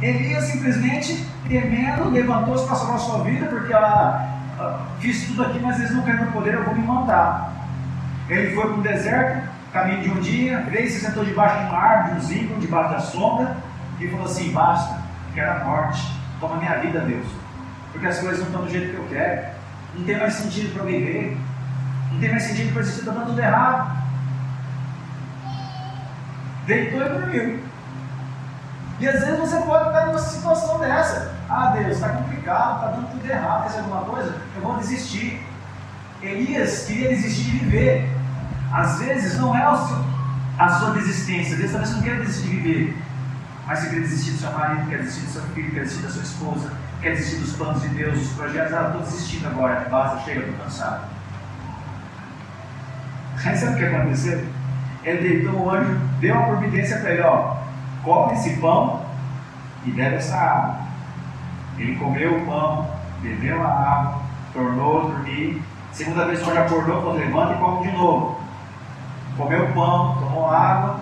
Elias 0.02 0.44
simplesmente, 0.46 1.26
temendo, 1.48 2.10
levantou-se 2.10 2.66
para 2.66 2.76
salvar 2.76 3.00
sua 3.00 3.24
vida, 3.24 3.46
porque 3.48 3.72
ela 3.72 4.28
fiz 5.00 5.28
tudo 5.28 5.44
aqui, 5.44 5.60
mas 5.60 5.80
eles 5.80 5.92
não 5.92 6.04
querem 6.04 6.22
meu 6.22 6.32
poder, 6.32 6.54
eu 6.54 6.64
vou 6.66 6.76
me 6.76 6.86
matar. 6.86 7.52
Ele 8.30 8.54
foi 8.54 8.68
para 8.68 8.80
o 8.80 8.82
deserto, 8.82 9.50
caminho 9.72 10.02
de 10.02 10.10
um 10.12 10.20
dia, 10.20 10.60
veio 10.70 10.90
se 10.90 11.00
sentou 11.00 11.24
debaixo 11.24 11.60
de 11.60 11.66
uma 11.66 11.78
árvore, 11.78 12.12
de 12.12 12.18
um 12.18 12.28
zimbro, 12.28 12.60
debaixo 12.60 12.94
da 12.94 13.00
sombra, 13.00 13.56
e 14.00 14.08
falou 14.08 14.26
assim: 14.26 14.52
basta, 14.52 14.98
quero 15.34 15.52
a 15.52 15.64
morte, 15.64 16.20
toma 16.40 16.58
minha 16.58 16.78
vida, 16.80 17.00
Deus, 17.00 17.28
porque 17.92 18.08
as 18.08 18.20
coisas 18.20 18.40
não 18.40 18.48
estão 18.48 18.62
do 18.64 18.70
jeito 18.70 18.92
que 18.92 18.98
eu 18.98 19.08
quero, 19.10 19.53
não 19.96 20.06
tem 20.06 20.18
mais 20.18 20.34
sentido 20.34 20.74
para 20.74 20.84
viver, 20.84 21.38
não 22.12 22.20
tem 22.20 22.32
mais 22.32 22.44
sentido 22.44 22.74
para 22.74 22.82
existir, 22.82 23.00
está 23.02 23.12
dando 23.12 23.28
tudo 23.28 23.40
errado. 23.40 24.04
Deitou 26.66 27.02
e 27.02 27.10
dormiu. 27.10 27.60
E 29.00 29.08
às 29.08 29.20
vezes 29.20 29.40
você 29.40 29.58
pode 29.58 29.88
estar 29.88 30.06
numa 30.06 30.20
situação 30.20 30.80
dessa. 30.80 31.36
Ah, 31.50 31.74
Deus, 31.76 31.96
está 31.96 32.10
complicado, 32.10 32.76
está 32.76 32.92
dando 32.92 33.12
tudo 33.12 33.30
errado, 33.30 33.64
faz 33.64 33.78
alguma 33.78 34.02
coisa, 34.06 34.36
eu 34.56 34.62
vou 34.62 34.78
desistir. 34.78 35.46
Elias 36.22 36.86
queria 36.86 37.10
desistir 37.10 37.44
de 37.44 37.58
viver. 37.60 38.10
Às 38.72 39.00
vezes 39.00 39.38
não 39.40 39.56
é 39.56 39.64
a 39.64 40.70
sua 40.70 40.92
desistência, 40.94 41.58
Deus 41.58 41.72
talvez 41.72 41.92
não 41.94 42.02
quer 42.02 42.20
desistir 42.22 42.50
de 42.50 42.56
viver. 42.56 42.98
Mas 43.68 43.80
você 43.80 43.90
quer 43.90 44.00
desistir 44.02 44.32
do 44.32 44.38
seu 44.38 44.52
marido, 44.52 44.90
quer 44.90 45.00
desistir 45.00 45.26
do 45.26 45.32
seu 45.32 45.42
filho, 45.54 45.72
quer 45.72 45.82
desistir 45.82 46.04
da 46.04 46.10
sua 46.10 46.24
esposa, 46.24 46.72
quer 47.04 47.12
desistir 47.12 47.42
dos 47.42 47.54
planos 47.54 47.82
de 47.82 47.90
Deus, 47.90 48.18
dos 48.18 48.32
projetos. 48.32 48.74
Ah, 48.74 48.86
estou 48.88 49.02
desistindo 49.02 49.48
agora, 49.48 49.88
basta, 49.92 50.20
chega, 50.22 50.40
estou 50.40 50.56
cansado. 50.64 51.04
Aí 53.46 53.56
sabe 53.58 53.74
o 53.74 53.78
que 53.78 53.86
aconteceu? 53.86 54.46
Ele 55.04 55.30
deitou 55.30 55.60
o 55.60 55.70
anjo, 55.70 56.00
deu 56.22 56.34
uma 56.34 56.48
providência 56.48 56.98
para 57.00 57.12
ele, 57.12 57.22
ó, 57.24 57.58
come 58.04 58.34
esse 58.34 58.56
pão 58.58 59.06
e 59.86 59.92
bebe 59.92 60.16
essa 60.16 60.38
água. 60.38 60.78
Ele 61.78 61.98
comeu 61.98 62.38
o 62.38 62.46
pão, 62.46 62.90
bebeu 63.22 63.62
a 63.62 63.70
água, 63.70 64.22
tornou 64.54 65.00
a 65.00 65.02
dormir. 65.12 65.62
Segunda 65.92 66.26
vez 66.26 66.42
que 66.42 66.50
ele 66.50 66.58
acordou, 66.58 67.02
falou, 67.02 67.18
levanta 67.18 67.54
e 67.54 67.58
come 67.58 67.88
de 67.88 67.98
novo. 67.98 68.40
Comeu 69.36 69.66
o 69.66 69.74
pão, 69.74 70.18
tomou 70.20 70.50
água 70.50 71.02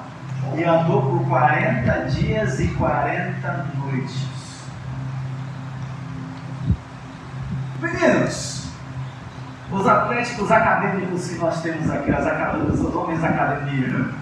e 0.55 0.63
andou 0.63 1.01
por 1.03 1.27
40 1.27 1.91
dias 2.05 2.59
e 2.59 2.69
40 2.69 3.67
noites. 3.75 4.40
Meninos, 7.81 8.67
os 9.71 9.87
atléticos 9.87 10.51
acadêmicos 10.51 11.29
que 11.29 11.35
nós 11.35 11.63
temos 11.63 11.89
aqui, 11.89 12.11
as 12.11 12.79
os 12.79 12.95
homens 12.95 13.21
da 13.21 13.29
academia, 13.29 13.87
né? 13.87 14.13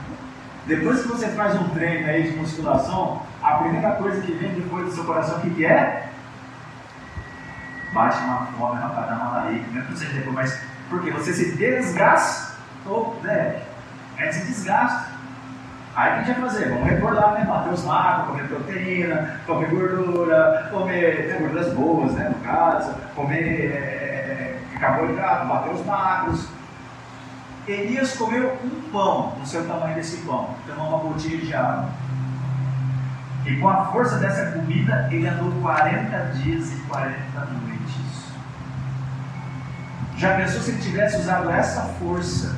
depois 0.65 1.01
que 1.01 1.09
você 1.09 1.27
faz 1.29 1.55
um 1.55 1.67
treino 1.69 2.07
aí 2.07 2.31
de 2.31 2.37
musculação, 2.37 3.21
a 3.43 3.55
primeira 3.55 3.91
coisa 3.93 4.21
que 4.21 4.31
vem 4.31 4.53
depois 4.53 4.85
do 4.85 4.91
seu 4.93 5.03
coração, 5.03 5.39
o 5.39 5.41
que, 5.41 5.49
que 5.49 5.65
é? 5.65 6.09
Bate 7.91 8.17
uma 8.19 8.45
fome, 8.45 8.79
uma 8.79 8.89
para 8.89 9.07
dar 9.07 9.15
uma 9.15 9.31
larica, 9.31 9.65
não 9.73 9.81
é 9.81 9.83
para 9.83 9.95
você 9.95 10.05
depois, 10.05 10.35
mas 10.35 10.61
porque 10.89 11.11
você 11.11 11.33
se 11.33 11.51
desgastou, 11.57 13.19
né? 13.23 13.61
Aí 14.17 14.31
se 14.31 14.45
desgasta. 14.45 15.08
Aí 15.95 16.11
o 16.11 16.13
que 16.13 16.19
a 16.19 16.23
gente 16.23 16.39
vai 16.39 16.49
fazer? 16.49 16.69
Vamos 16.69 16.87
recordar, 16.87 17.33
né? 17.33 17.45
Bater 17.45 17.73
os 17.73 17.83
macros, 17.83 18.27
comer 18.27 18.47
proteína, 18.47 19.39
comer 19.45 19.69
gordura, 19.69 20.69
comer 20.71 21.39
gorduras 21.39 21.73
boas, 21.73 22.13
né? 22.13 22.29
No 22.29 22.43
caso, 22.43 22.93
comer 23.15 23.71
é, 23.71 24.57
carboidrato, 24.79 25.47
bater 25.47 25.73
os 25.73 25.85
macros. 25.85 26.47
Elias 27.67 28.15
comeu 28.15 28.57
um 28.63 28.91
pão, 28.91 29.35
no 29.37 29.45
seu 29.45 29.67
tamanho 29.67 29.95
desse 29.95 30.17
pão, 30.25 30.49
tomou 30.67 30.89
uma 30.89 30.97
gotinha 30.99 31.37
de 31.37 31.53
água. 31.53 31.89
E 33.45 33.55
com 33.57 33.69
a 33.69 33.85
força 33.85 34.17
dessa 34.17 34.51
comida, 34.51 35.07
ele 35.11 35.27
andou 35.27 35.51
40 35.61 36.17
dias 36.35 36.71
e 36.73 36.75
40 36.87 37.15
noites. 37.35 37.79
Já 40.17 40.35
pensou 40.35 40.61
se 40.61 40.71
ele 40.71 40.81
tivesse 40.81 41.17
usado 41.17 41.49
essa 41.49 41.81
força 41.99 42.55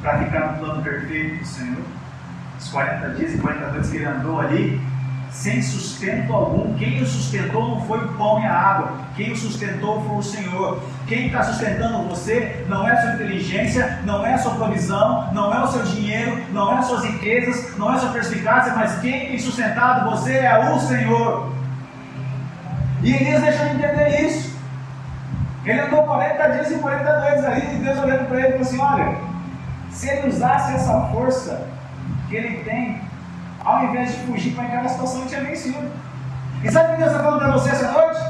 para 0.00 0.18
ficar 0.18 0.52
no 0.52 0.58
plano 0.58 0.82
perfeito 0.82 1.38
do 1.38 1.46
Senhor? 1.46 1.82
Os 2.58 2.68
40 2.68 3.08
dias 3.10 3.34
e 3.34 3.38
40 3.38 3.66
noites 3.68 3.90
que 3.90 3.96
ele 3.96 4.04
andou 4.06 4.40
ali, 4.40 4.80
sem 5.30 5.62
sustento 5.62 6.32
algum. 6.32 6.74
Quem 6.74 7.02
o 7.02 7.06
sustentou 7.06 7.68
não 7.68 7.86
foi 7.86 7.98
o 7.98 8.08
pão 8.14 8.40
e 8.42 8.46
a 8.46 8.52
água, 8.52 8.92
quem 9.16 9.32
o 9.32 9.36
sustentou 9.36 10.02
foi 10.02 10.16
o 10.16 10.22
Senhor. 10.22 10.82
Quem 11.06 11.26
está 11.26 11.42
sustentando 11.42 12.08
você 12.08 12.64
não 12.68 12.86
é 12.86 12.92
a 12.92 13.00
sua 13.00 13.14
inteligência, 13.14 14.00
não 14.04 14.24
é 14.24 14.34
a 14.34 14.38
sua 14.38 14.54
provisão, 14.54 15.32
não 15.32 15.52
é 15.52 15.62
o 15.62 15.66
seu 15.68 15.82
dinheiro, 15.82 16.42
não 16.52 16.72
é 16.72 16.78
as 16.78 16.86
suas 16.86 17.04
riquezas, 17.04 17.76
não 17.76 17.92
é 17.92 17.96
a 17.96 17.98
sua 17.98 18.10
perspicácia, 18.10 18.74
mas 18.74 19.00
quem 19.00 19.28
tem 19.28 19.38
sustentado 19.38 20.10
você 20.10 20.38
é 20.38 20.70
o 20.70 20.78
Senhor. 20.78 21.52
E 23.02 23.14
Elias 23.14 23.42
deixou 23.42 23.66
de 23.66 23.74
entender 23.76 24.26
isso. 24.26 24.50
Ele 25.64 25.80
andou 25.80 26.02
40 26.04 26.48
dias 26.48 26.70
e 26.70 26.74
40 26.74 27.20
noites 27.20 27.44
ali, 27.44 27.76
e 27.76 27.78
Deus 27.78 27.98
olhando 27.98 28.28
para 28.28 28.38
ele 28.38 28.48
e 28.48 28.50
falou 28.52 28.62
assim: 28.62 28.80
Olha, 28.80 29.16
se 29.90 30.08
ele 30.08 30.28
usasse 30.28 30.74
essa 30.74 31.08
força 31.12 31.66
que 32.28 32.36
ele 32.36 32.64
tem 32.64 33.10
ao 33.64 33.84
invés 33.84 34.12
de 34.12 34.20
fugir 34.24 34.54
para 34.54 34.64
aquela 34.64 34.88
situação, 34.88 35.20
ele 35.20 35.28
tinha 35.28 35.44
vencido. 35.44 35.90
E 36.62 36.70
sabe 36.70 36.88
o 36.88 36.90
que 36.92 36.98
Deus 36.98 37.12
está 37.12 37.22
falando 37.22 37.40
para 37.40 37.52
você 37.52 37.70
essa 37.70 37.92
noite? 37.92 38.20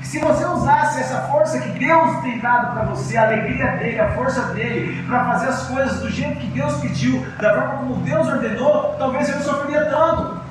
Que 0.00 0.06
se 0.06 0.18
você 0.18 0.44
usasse 0.44 1.00
essa 1.00 1.22
força 1.22 1.58
que 1.58 1.70
Deus 1.78 2.20
tem 2.20 2.38
dado 2.38 2.74
para 2.74 2.84
você, 2.84 3.16
a 3.16 3.24
alegria 3.24 3.72
dele, 3.76 4.00
a 4.00 4.12
força 4.12 4.42
dele, 4.54 5.02
para 5.06 5.24
fazer 5.24 5.48
as 5.48 5.62
coisas 5.66 6.00
do 6.00 6.10
jeito 6.10 6.38
que 6.38 6.46
Deus 6.48 6.74
pediu, 6.80 7.26
da 7.40 7.54
forma 7.54 7.76
como 7.78 7.96
Deus 7.96 8.28
ordenou, 8.28 8.94
talvez 8.98 9.26
você 9.26 9.34
não 9.34 9.42
sofreria 9.42 9.84
tanto. 9.86 10.46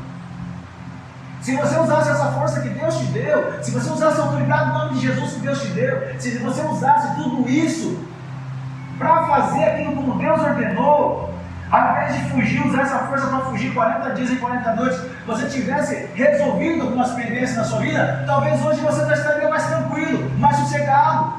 Se 1.42 1.56
você 1.56 1.78
usasse 1.78 2.10
essa 2.10 2.32
força 2.32 2.62
que 2.62 2.70
Deus 2.70 2.98
te 2.98 3.06
deu, 3.06 3.64
se 3.64 3.70
você 3.70 3.90
usasse 3.92 4.20
a 4.20 4.24
autoridade 4.24 4.68
no 4.68 4.80
nome 4.80 4.94
de 4.96 5.02
Jesus 5.02 5.34
que 5.34 5.40
Deus 5.42 5.62
te 5.62 5.68
deu, 5.70 6.20
se 6.20 6.38
você 6.40 6.62
usasse 6.62 7.16
tudo 7.16 7.48
isso 7.48 8.04
para 8.98 9.28
fazer 9.28 9.64
aquilo 9.64 9.96
como 9.96 10.18
Deus 10.18 10.42
ordenou, 10.42 11.34
ao 11.72 11.92
invés 11.92 12.14
de 12.14 12.30
fugir, 12.30 12.66
usar 12.66 12.82
essa 12.82 13.00
força 13.00 13.28
para 13.28 13.40
fugir 13.40 13.74
40 13.74 14.10
dias 14.12 14.30
e 14.32 14.36
40 14.36 14.76
noites, 14.76 15.02
você 15.26 15.48
tivesse 15.48 16.10
resolvido 16.14 16.84
algumas 16.84 17.12
pendências 17.12 17.58
na 17.58 17.64
sua 17.64 17.80
vida, 17.80 18.24
talvez 18.26 18.64
hoje 18.64 18.80
você 18.82 19.14
estaria 19.14 19.50
mais 19.50 19.66
tranquilo, 19.66 20.32
mais 20.40 20.58
sossegado. 20.58 21.34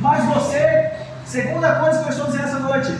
Mas 0.00 0.24
você, 0.24 0.92
segunda 1.26 1.74
coisa 1.74 2.00
que 2.00 2.06
eu 2.06 2.10
estou 2.10 2.26
dizendo 2.26 2.44
essa 2.44 2.58
noite, 2.58 2.98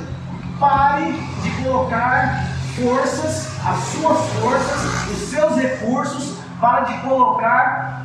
pare 0.59 1.13
de 1.43 1.51
colocar 1.63 2.45
forças, 2.77 3.49
as 3.67 3.79
suas 3.85 4.29
forças, 4.35 5.11
os 5.11 5.31
seus 5.31 5.57
recursos, 5.57 6.39
para 6.61 6.81
de 6.81 6.99
colocar 6.99 8.03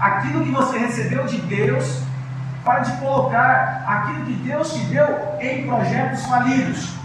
aquilo 0.00 0.44
que 0.44 0.50
você 0.50 0.78
recebeu 0.78 1.24
de 1.26 1.38
Deus 1.42 2.07
para 2.68 2.84
colocar 2.96 3.84
aquilo 3.86 4.26
que 4.26 4.34
Deus 4.34 4.74
te 4.74 4.80
deu 4.80 5.06
em 5.40 5.66
projetos 5.66 6.26
falidos. 6.26 6.98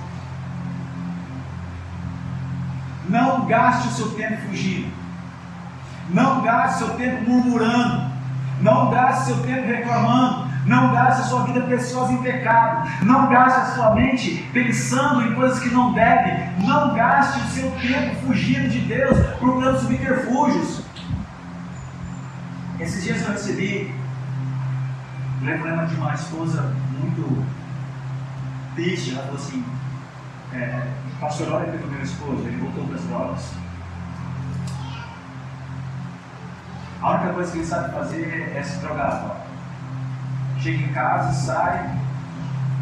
Não 3.07 3.45
gaste 3.45 3.87
o 3.87 3.91
seu 3.91 4.11
tempo 4.11 4.41
fugindo. 4.47 4.91
Não 6.09 6.41
gaste 6.41 6.83
o 6.83 6.87
seu 6.87 6.95
tempo 6.97 7.29
murmurando. 7.29 8.11
Não 8.59 8.91
gaste 8.91 9.31
o 9.31 9.35
seu 9.35 9.45
tempo 9.45 9.65
reclamando. 9.65 10.51
Não 10.65 10.93
gaste 10.93 11.21
a 11.21 11.25
sua 11.25 11.43
vida 11.45 11.61
preciosa 11.61 12.11
em 12.11 12.21
pecado. 12.21 12.89
Não 13.05 13.29
gaste 13.29 13.61
a 13.61 13.65
sua 13.67 13.95
mente 13.95 14.45
pensando 14.51 15.21
em 15.21 15.33
coisas 15.33 15.59
que 15.59 15.69
não 15.69 15.93
deve. 15.93 16.61
Não 16.67 16.93
gaste 16.93 17.39
o 17.39 17.47
seu 17.47 17.71
tempo 17.71 18.15
fugindo 18.25 18.67
de 18.67 18.79
Deus, 18.79 19.17
procurando 19.39 19.79
subterfúgios. 19.79 20.81
Esses 22.81 23.03
dias 23.03 23.21
eu 23.21 23.31
recebi 23.31 24.02
o 25.43 25.45
problema 25.45 25.85
de 25.85 25.95
uma 25.95 26.13
esposa 26.13 26.73
muito 26.97 27.45
triste, 28.75 29.11
ela 29.11 29.23
falou 29.23 29.35
assim, 29.35 29.65
é, 30.53 30.87
pastor, 31.19 31.51
olha 31.51 31.69
pelo 31.69 31.91
meu 31.91 32.01
esposo, 32.01 32.47
ele 32.47 32.57
voltou 32.57 32.85
para 32.85 32.95
as 32.95 33.03
drogas. 33.03 33.51
A 37.01 37.11
única 37.11 37.33
coisa 37.33 37.51
que 37.51 37.57
ele 37.57 37.65
sabe 37.65 37.93
fazer 37.93 38.23
é, 38.23 38.57
é 38.57 38.63
se 38.63 38.79
drogar. 38.79 39.35
Chega 40.59 40.77
em 40.77 40.93
casa, 40.93 41.33
sai, 41.33 41.93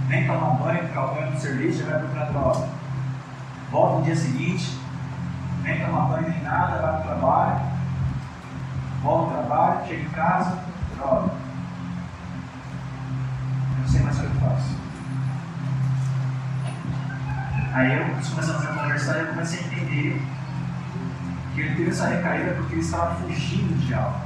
nem 0.08 0.28
tomar 0.28 0.52
banho, 0.58 0.88
ficar 0.88 1.08
banho 1.08 1.32
no 1.32 1.39
serviço, 1.39 1.84
vai 1.84 1.97
procurar 1.97 2.26
droga. 2.26 2.69
Volta 3.71 3.97
no 3.97 4.04
dia 4.04 4.15
seguinte, 4.15 4.78
nem 5.63 5.84
tomar 5.84 6.10
banho 6.10 6.30
nem 6.30 6.43
nada, 6.43 6.80
vai 6.80 6.91
para 6.91 7.00
o 7.00 7.04
trabalho, 7.06 7.62
volta 9.02 9.34
ao 9.34 9.39
trabalho, 9.39 9.88
chega 9.88 10.04
em 10.04 10.10
casa, 10.10 10.60
droga 10.95 11.40
sei 13.88 14.02
mais 14.02 14.17
o 14.17 14.22
que 14.22 14.26
eu 14.26 14.50
faço. 14.50 14.82
Aí 17.74 17.98
eu 17.98 18.06
começamos 18.06 18.65
a 18.65 18.74
conversar 18.74 19.17
e 19.17 19.20
eu 19.22 19.28
comecei 19.28 19.60
a 19.60 19.63
entender 19.63 20.22
que 21.54 21.62
ele 21.62 21.76
teve 21.76 21.89
essa 21.89 22.08
recaída 22.08 22.54
porque 22.56 22.74
ele 22.74 22.82
estava 22.82 23.15
fugindo 23.15 23.80
de 23.86 23.94
algo. 23.94 24.20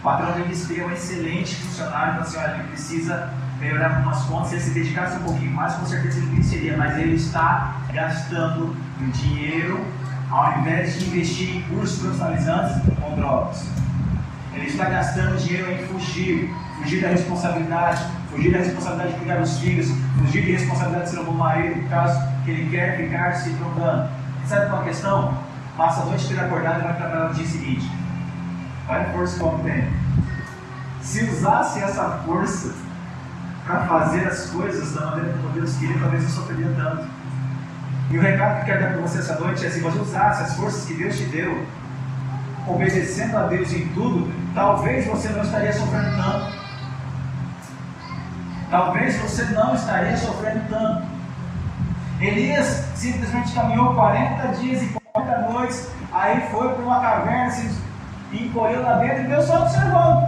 O 0.00 0.02
patrão 0.02 0.32
dele 0.32 0.54
seria 0.54 0.86
um 0.86 0.90
excelente 0.90 1.54
funcionário, 1.56 2.14
então 2.14 2.22
assim, 2.22 2.38
olha, 2.38 2.54
ele 2.54 2.68
precisa 2.68 3.30
melhorar 3.60 3.96
algumas 3.96 4.22
contas, 4.24 4.48
se 4.48 4.54
ele 4.54 4.64
se 4.64 4.70
dedicasse 4.70 5.16
um 5.18 5.22
pouquinho 5.22 5.52
mais, 5.52 5.74
com 5.74 5.86
certeza 5.86 6.18
ele 6.18 6.34
venceria, 6.36 6.76
mas 6.76 6.98
ele 6.98 7.14
está 7.14 7.76
gastando 7.92 8.74
dinheiro 9.12 9.86
ao 10.30 10.58
invés 10.58 10.98
de 10.98 11.06
investir 11.06 11.56
em 11.56 11.62
cursos 11.62 12.00
profissionalizantes 12.00 12.82
com 13.00 13.14
drogas. 13.14 13.81
Está 14.72 14.86
gastando 14.86 15.36
dinheiro 15.36 15.70
em 15.70 15.86
fugir, 15.86 16.50
fugir 16.78 17.02
da 17.02 17.08
responsabilidade, 17.08 18.02
fugir 18.30 18.50
da 18.52 18.58
responsabilidade 18.58 19.12
de 19.12 19.18
cuidar 19.18 19.36
dos 19.36 19.58
filhos, 19.58 19.88
fugir 20.18 20.46
da 20.46 20.58
responsabilidade 20.58 21.04
de 21.04 21.10
ser 21.10 21.20
um 21.20 21.24
bom 21.24 21.32
marido, 21.32 21.88
caso 21.90 22.18
que 22.42 22.50
ele 22.50 22.70
quer 22.70 22.96
ficar 22.96 23.32
se 23.32 23.50
drogando. 23.50 24.08
Sabe 24.46 24.70
qual 24.70 24.80
é 24.80 24.84
a 24.84 24.88
questão? 24.88 25.38
Passa 25.76 26.00
a 26.00 26.04
noite 26.06 26.24
inteira 26.24 26.46
acordado 26.46 26.80
e 26.80 26.84
vai 26.84 26.96
trabalhar 26.96 27.28
no 27.28 27.34
dia 27.34 27.46
seguinte. 27.46 27.86
Olha 28.88 29.02
a 29.02 29.12
força 29.12 29.44
que 29.44 29.62
tem. 29.62 29.88
Se 31.02 31.24
usasse 31.24 31.78
essa 31.80 32.22
força 32.24 32.74
para 33.66 33.86
fazer 33.86 34.26
as 34.26 34.46
coisas 34.46 34.94
da 34.94 35.06
maneira 35.10 35.34
como 35.34 35.50
Deus 35.50 35.76
queria, 35.76 35.98
talvez 36.00 36.22
não 36.22 36.30
sofreria 36.30 36.72
tanto. 36.76 37.06
E 38.10 38.16
o 38.16 38.20
recado 38.22 38.54
que 38.54 38.60
eu 38.62 38.64
quero 38.64 38.80
dar 38.80 38.92
para 38.94 39.02
você 39.02 39.18
essa 39.18 39.38
noite 39.38 39.66
é: 39.66 39.70
se 39.70 39.80
você 39.80 39.98
usasse 39.98 40.42
as 40.44 40.56
forças 40.56 40.86
que 40.86 40.94
Deus 40.94 41.16
te 41.16 41.24
deu, 41.24 41.62
obedecendo 42.66 43.36
a 43.36 43.46
Deus 43.48 43.70
em 43.72 43.86
tudo, 43.88 44.41
talvez 44.54 45.06
você 45.06 45.28
não 45.30 45.42
estaria 45.42 45.72
sofrendo 45.72 46.16
tanto. 46.16 46.62
Talvez 48.70 49.20
você 49.20 49.44
não 49.46 49.74
estaria 49.74 50.16
sofrendo 50.16 50.68
tanto. 50.68 51.06
Elias 52.20 52.86
simplesmente 52.94 53.52
caminhou 53.52 53.94
40 53.94 54.48
dias 54.58 54.82
e 54.82 54.96
40 55.12 55.50
noites, 55.50 55.90
aí 56.12 56.48
foi 56.50 56.72
para 56.72 56.82
uma 56.82 57.00
caverna, 57.00 57.50
se 57.50 57.82
encolheu 58.32 58.82
lá 58.82 58.98
dentro 58.98 59.24
e 59.24 59.26
Deus 59.26 59.44
só 59.44 59.62
observando, 59.62 60.22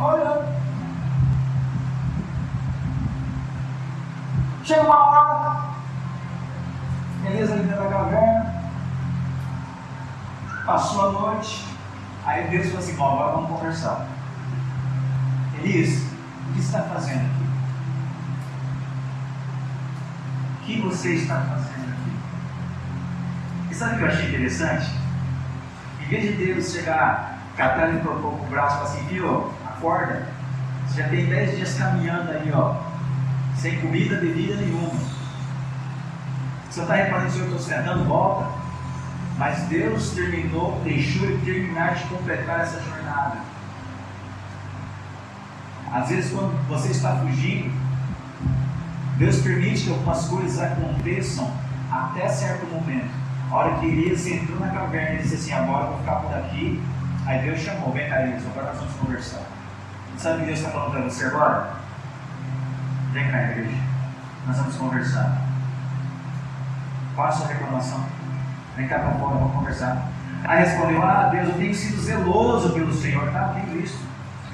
olhando. 0.00 0.58
Chega 4.64 4.82
uma 4.82 4.98
hora, 4.98 5.60
Elias 7.24 7.52
ali 7.52 7.62
dentro 7.62 7.84
da 7.84 7.88
caverna, 7.88 8.54
passou 10.66 11.08
a 11.08 11.12
noite, 11.12 11.77
aí 12.28 12.48
Deus 12.48 12.66
falou 12.66 12.80
assim: 12.80 12.94
Bom, 12.94 13.12
agora 13.12 13.32
vamos 13.32 13.50
conversar. 13.50 14.06
Elias, 15.58 16.02
o 16.48 16.52
que 16.52 16.60
está 16.60 16.82
fazendo 16.82 17.20
aqui? 17.20 17.48
O 20.54 20.64
que 20.66 20.80
você 20.82 21.14
está 21.14 21.40
fazendo 21.40 21.88
aqui? 21.90 22.12
E 23.70 23.74
sabe 23.74 23.94
o 23.94 23.98
que 23.98 24.04
eu 24.04 24.08
achei 24.08 24.28
interessante? 24.28 24.90
Em 26.02 26.08
vez 26.08 26.22
de 26.24 26.44
Deus 26.44 26.70
chegar, 26.70 27.38
catar 27.56 27.88
ele 27.88 28.00
com 28.00 28.10
o 28.10 28.46
braço 28.50 28.76
e 28.76 28.78
falar 28.78 28.90
assim: 28.90 29.06
Viu, 29.06 29.50
acorda, 29.66 30.26
você 30.86 31.02
já 31.02 31.08
tem 31.08 31.26
10 31.26 31.56
dias 31.56 31.74
caminhando 31.74 32.30
aí, 32.30 32.52
ó, 32.52 32.76
sem 33.56 33.80
comida, 33.80 34.20
bebida 34.20 34.54
nenhuma. 34.56 35.00
Você 36.70 36.82
está 36.82 36.94
reparando 36.94 37.30
se 37.30 37.38
eu 37.38 37.44
estou 37.46 37.58
sentando, 37.58 38.04
volta. 38.04 38.57
Mas 39.38 39.60
Deus 39.68 40.10
terminou, 40.10 40.80
deixou 40.82 41.24
ele 41.24 41.40
terminar 41.44 41.94
de 41.94 42.04
completar 42.06 42.60
essa 42.60 42.80
jornada. 42.82 43.38
Às 45.92 46.08
vezes, 46.08 46.32
quando 46.32 46.68
você 46.68 46.90
está 46.90 47.16
fugindo, 47.16 47.72
Deus 49.16 49.40
permite 49.40 49.84
que 49.84 49.90
algumas 49.90 50.26
coisas 50.26 50.60
aconteçam 50.60 51.50
até 51.90 52.28
certo 52.28 52.66
momento. 52.66 53.10
A 53.50 53.54
hora 53.54 53.78
que 53.78 53.86
Elias 53.86 54.26
entrou 54.26 54.58
na 54.58 54.68
caverna, 54.68 55.10
ele 55.10 55.22
disse 55.22 55.36
assim: 55.36 55.52
Agora 55.52 55.84
eu 55.84 55.90
vou 55.90 55.98
ficar 56.00 56.16
por 56.16 56.34
aqui. 56.36 56.82
Aí 57.24 57.42
Deus 57.42 57.60
chamou: 57.60 57.92
Vem 57.92 58.08
cá, 58.08 58.22
Elias, 58.22 58.44
agora 58.44 58.66
nós 58.66 58.76
vamos 58.78 58.94
conversar. 58.94 59.42
Sabe 60.18 60.36
o 60.36 60.40
que 60.40 60.46
Deus 60.46 60.58
está 60.58 60.70
falando 60.70 60.92
para 60.92 61.02
você 61.02 61.24
agora? 61.26 61.74
Vem 63.12 63.30
cá, 63.30 63.42
igreja, 63.42 63.82
nós 64.46 64.56
vamos 64.56 64.76
conversar. 64.76 65.42
Qual 67.14 67.28
a 67.28 67.32
sua 67.32 67.46
reclamação? 67.46 68.04
Vem 68.78 68.86
cá 68.86 69.00
para 69.00 69.10
fora, 69.18 69.34
vamos 69.34 69.54
conversar. 69.54 70.06
Aí 70.44 70.60
respondeu: 70.60 71.02
Ah, 71.02 71.30
Deus, 71.32 71.48
eu 71.48 71.54
tenho 71.56 71.74
sido 71.74 72.00
zeloso 72.00 72.72
pelo 72.72 72.94
Senhor. 72.94 73.28
Tá, 73.32 73.52
eu 73.56 73.64
tenho 73.64 73.82
isso. 73.82 74.00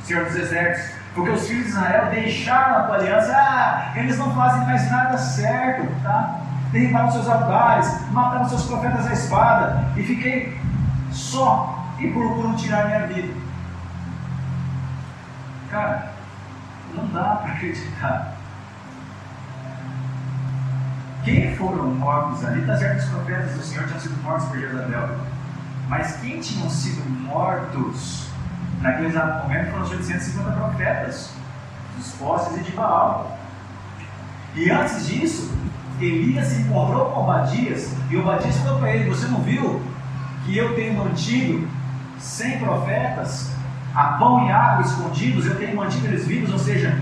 Senhor 0.03 0.25
dos 0.25 0.35
Exércitos. 0.35 0.95
Porque 1.15 1.31
os 1.31 1.47
filhos 1.47 1.65
de 1.65 1.71
Israel 1.71 2.11
deixaram 2.11 2.79
a 2.79 2.83
tua 2.85 2.95
aliança. 2.97 3.37
Ah, 3.37 3.93
eles 3.95 4.17
não 4.17 4.35
fazem 4.35 4.65
mais 4.65 4.91
nada 4.91 5.19
certo, 5.19 5.87
tá? 6.03 6.41
Derribaram 6.73 7.13
seus 7.13 7.29
altares, 7.29 8.11
mataram 8.13 8.49
seus 8.49 8.65
profetas 8.65 9.07
à 9.07 9.13
espada. 9.13 9.85
E 9.95 10.03
fiquei 10.03 10.59
só 11.13 11.87
e 11.99 12.11
procuram 12.11 12.57
tirar 12.57 12.87
minha 12.87 13.07
vida. 13.07 13.35
Cara, 15.71 16.13
não 16.95 17.07
dá 17.09 17.37
para 17.43 17.53
acreditar 17.53 18.34
quem 21.25 21.57
foram 21.57 21.87
mortos 21.87 22.45
ali, 22.45 22.65
tá 22.67 22.77
certo, 22.77 22.99
os 22.99 23.09
profetas 23.09 23.53
do 23.53 23.63
Senhor 23.63 23.87
tinham 23.87 24.01
sido 24.01 24.23
mortos 24.23 24.47
por 24.49 24.59
Jezabel. 24.59 25.17
Mas 25.89 26.17
quem 26.17 26.41
tinham 26.41 26.69
sido 26.69 27.09
mortos 27.09 28.29
naquele 28.83 29.09
exato 29.09 29.43
momento 29.43 29.71
foram 29.71 29.85
os 29.85 29.91
850 29.91 30.51
profetas, 30.51 31.31
dos 31.97 32.13
postes 32.13 32.59
e 32.59 32.61
de 32.61 32.73
Baal. 32.73 33.39
E 34.55 34.71
antes 34.71 35.07
disso, 35.07 35.51
Elias 35.99 36.49
se 36.49 36.61
encontrou 36.63 37.07
com 37.07 37.21
Obadias, 37.21 37.95
e 38.11 38.17
Obadias 38.17 38.57
falou 38.59 38.79
para 38.79 38.95
ele: 38.95 39.09
Você 39.09 39.27
não 39.27 39.41
viu 39.41 39.83
que 40.45 40.57
eu 40.57 40.75
tenho 40.75 40.95
mantido 40.95 41.67
100 42.19 42.59
profetas 42.59 43.51
a 43.95 44.05
pão 44.19 44.47
e 44.47 44.53
água 44.53 44.85
escondidos, 44.85 45.47
eu 45.47 45.57
tenho 45.57 45.77
mantido 45.77 46.07
eles 46.07 46.27
vivos? 46.27 46.53
Ou 46.53 46.59
seja, 46.59 46.99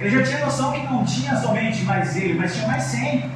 ele 0.00 0.10
já 0.10 0.22
tinha 0.22 0.44
noção 0.44 0.72
que 0.72 0.86
não 0.86 1.04
tinha 1.04 1.36
somente 1.36 1.84
mais 1.84 2.16
ele, 2.16 2.38
mas 2.38 2.54
tinha 2.54 2.68
mais 2.68 2.84
cem. 2.84 3.30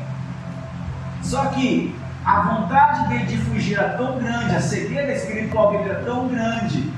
Só 1.22 1.46
que 1.46 1.94
a 2.24 2.40
vontade 2.40 3.08
dele 3.08 3.24
de 3.24 3.36
fugir 3.38 3.78
era 3.78 3.96
tão 3.96 4.18
grande, 4.18 4.54
a 4.54 4.60
cegueira 4.60 5.12
espiritual 5.12 5.72
dele 5.72 5.90
era 5.90 6.04
tão 6.04 6.28
grande, 6.28 6.92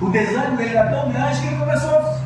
o 0.00 0.10
desânimo 0.10 0.56
dele 0.56 0.76
era 0.76 0.90
tão 0.90 1.12
grande 1.12 1.40
que 1.40 1.46
ele 1.46 1.56
começou 1.56 1.96
a 1.96 2.18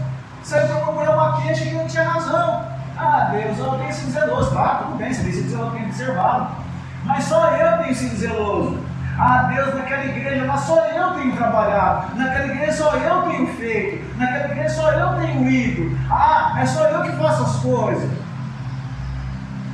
sair 0.43 0.67
para 0.67 0.77
procurar 0.77 1.13
uma 1.13 1.43
queixa 1.43 1.65
que 1.65 1.75
não 1.75 1.87
tinha 1.87 2.09
razão. 2.09 2.65
Ah, 2.97 3.29
Deus, 3.33 3.59
eu 3.59 3.79
tenho 3.79 3.93
sido 3.93 4.13
zeloso. 4.13 4.59
Ah, 4.59 4.83
tudo 4.85 4.97
bem, 4.97 5.13
você 5.13 5.23
tem 5.23 5.33
sido 5.33 5.51
zeloso, 5.51 5.71
tem 5.73 5.85
observado. 5.85 6.57
Mas 7.05 7.25
só 7.25 7.51
eu 7.51 7.83
tenho 7.83 7.95
sido 7.95 8.17
zeloso. 8.17 8.86
Ah, 9.19 9.45
Deus, 9.45 9.75
naquela 9.75 10.05
igreja 10.05 10.45
lá 10.45 10.59
só 10.59 10.85
eu 10.89 11.15
tenho 11.15 11.35
trabalhado, 11.35 12.15
naquela 12.17 12.47
igreja 12.49 12.73
só 12.73 12.95
eu 12.97 13.23
tenho 13.23 13.47
feito, 13.55 14.19
naquela 14.19 14.45
igreja 14.45 14.69
só 14.75 14.93
eu 14.93 15.21
tenho 15.21 15.49
ido. 15.49 15.99
Ah, 16.11 16.55
é 16.59 16.67
só 16.67 16.87
eu 16.87 17.03
que 17.03 17.17
faço 17.17 17.43
as 17.45 17.57
coisas. 17.57 18.11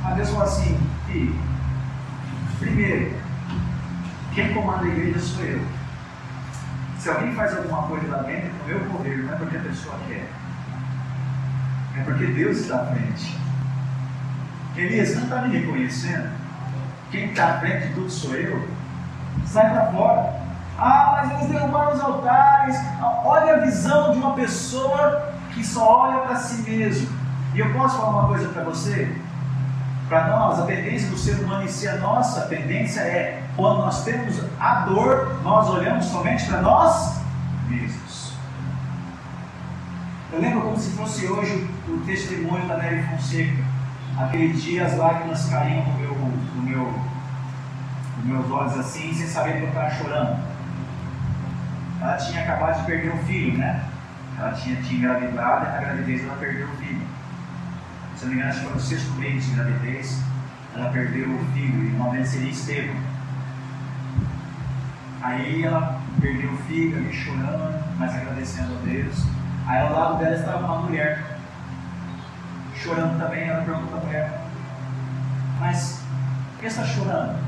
Aí 0.05 0.15
Deus 0.15 0.29
fala 0.29 0.45
assim, 0.45 0.79
filho, 1.07 1.37
primeiro, 2.57 3.17
quem 4.33 4.53
comanda 4.53 4.85
a 4.85 4.87
igreja 4.87 5.19
sou 5.19 5.43
eu. 5.43 5.61
Se 6.97 7.09
alguém 7.09 7.35
faz 7.35 7.57
alguma 7.57 7.83
coisa 7.83 8.15
lá 8.15 8.23
dentro, 8.23 8.49
no 8.49 8.65
meu 8.65 8.79
poder, 8.91 9.17
não 9.23 9.33
é 9.33 9.35
porque 9.35 9.57
a 9.57 9.61
pessoa 9.61 9.95
quer. 10.07 10.25
É 11.97 12.03
porque 12.05 12.27
Deus 12.27 12.59
está 12.59 12.81
à 12.81 12.85
frente. 12.85 13.37
Elias 14.77 15.15
não 15.15 15.23
está 15.23 15.41
me 15.41 15.57
reconhecendo. 15.57 16.31
Quem 17.11 17.25
está 17.25 17.55
à 17.55 17.59
frente 17.59 17.87
de 17.87 17.93
tudo 17.93 18.09
sou 18.09 18.33
eu 18.35 18.72
sai 19.45 19.69
para 19.69 19.91
fora. 19.91 20.33
Ah, 20.77 21.11
mas 21.15 21.31
eles 21.31 21.51
derrubaram 21.51 21.93
os 21.93 22.01
altares. 22.01 22.75
Olha 23.23 23.55
a 23.55 23.59
visão 23.59 24.11
de 24.11 24.17
uma 24.17 24.33
pessoa 24.33 25.33
que 25.53 25.63
só 25.63 26.01
olha 26.01 26.21
para 26.21 26.35
si 26.35 26.69
mesmo. 26.69 27.07
E 27.53 27.59
eu 27.59 27.71
posso 27.73 27.97
falar 27.97 28.09
uma 28.09 28.27
coisa 28.27 28.49
para 28.49 28.63
você? 28.63 29.15
Para 30.09 30.27
nós, 30.27 30.59
a 30.59 30.63
tendência 30.63 31.09
do 31.09 31.17
ser 31.17 31.35
humano 31.35 31.63
em 31.63 31.67
si, 31.67 31.87
a 31.87 31.95
nossa 31.97 32.41
tendência 32.47 33.01
é, 33.01 33.43
quando 33.55 33.79
nós 33.79 34.03
temos 34.03 34.41
a 34.59 34.81
dor, 34.81 35.39
nós 35.43 35.69
olhamos 35.69 36.05
somente 36.05 36.45
para 36.45 36.61
nós 36.61 37.21
mesmos. 37.67 38.33
Eu 40.31 40.41
lembro 40.41 40.61
como 40.61 40.77
se 40.77 40.91
fosse 40.91 41.27
hoje 41.27 41.69
o 41.87 41.99
testemunho 42.05 42.67
da 42.67 42.77
Nery 42.77 43.03
Fonseca. 43.03 43.63
Aquele 44.17 44.53
dia 44.53 44.85
as 44.85 44.97
lágrimas 44.97 45.45
caíam 45.45 45.85
no 45.85 45.93
meu, 45.99 46.15
no 46.55 46.61
meu 46.63 46.93
meus 48.23 48.49
olhos 48.49 48.77
assim, 48.77 49.13
sem 49.13 49.27
saber 49.27 49.57
que 49.57 49.63
eu 49.63 49.67
estava 49.67 49.89
chorando. 49.91 50.39
Ela 52.01 52.17
tinha 52.17 52.41
acabado 52.41 52.79
de 52.79 52.85
perder 52.85 53.13
um 53.13 53.17
filho, 53.19 53.57
né? 53.57 53.83
Ela 54.37 54.51
tinha, 54.51 54.81
tinha 54.81 54.99
engravidado 54.99 55.65
e 55.65 55.69
na 55.69 55.77
gravidez 55.77 56.23
ela 56.23 56.35
perdeu 56.37 56.67
o 56.67 56.77
filho. 56.77 57.01
Se 58.15 58.25
não 58.25 58.31
me 58.31 58.35
engano, 58.37 58.49
acho 58.49 58.59
que 58.59 58.65
foi 58.65 58.75
no 58.75 58.81
sexto 58.81 59.11
mês 59.13 59.45
de 59.45 59.55
gravidez, 59.55 60.21
ela 60.75 60.89
perdeu 60.89 61.29
o 61.29 61.45
filho, 61.53 61.83
e 61.83 61.87
o 61.95 61.97
nome 61.97 62.25
seria 62.25 62.49
Estevam. 62.49 62.95
Aí 65.21 65.63
ela 65.63 66.01
perdeu 66.19 66.51
o 66.51 66.57
filho, 66.57 66.97
ali 66.97 67.13
chorando, 67.13 67.83
mas 67.97 68.15
agradecendo 68.15 68.73
a 68.75 68.85
Deus. 68.85 69.25
Aí 69.65 69.81
ao 69.81 69.93
lado 69.93 70.17
dela 70.19 70.35
estava 70.35 70.65
uma 70.65 70.81
mulher, 70.81 71.37
chorando 72.75 73.19
também. 73.19 73.47
Ela 73.47 73.63
perguntou 73.63 73.87
para 73.89 73.99
a 73.99 74.03
mulher: 74.03 74.41
Mas 75.59 76.01
por 76.53 76.59
que 76.59 76.65
está 76.67 76.83
chorando? 76.83 77.42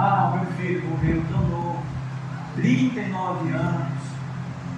Ah, 0.00 0.32
meu 0.32 0.46
filho 0.52 0.88
morreu 0.90 1.24
tão 1.28 1.40
novo, 1.48 1.82
39 2.54 3.50
anos. 3.50 3.98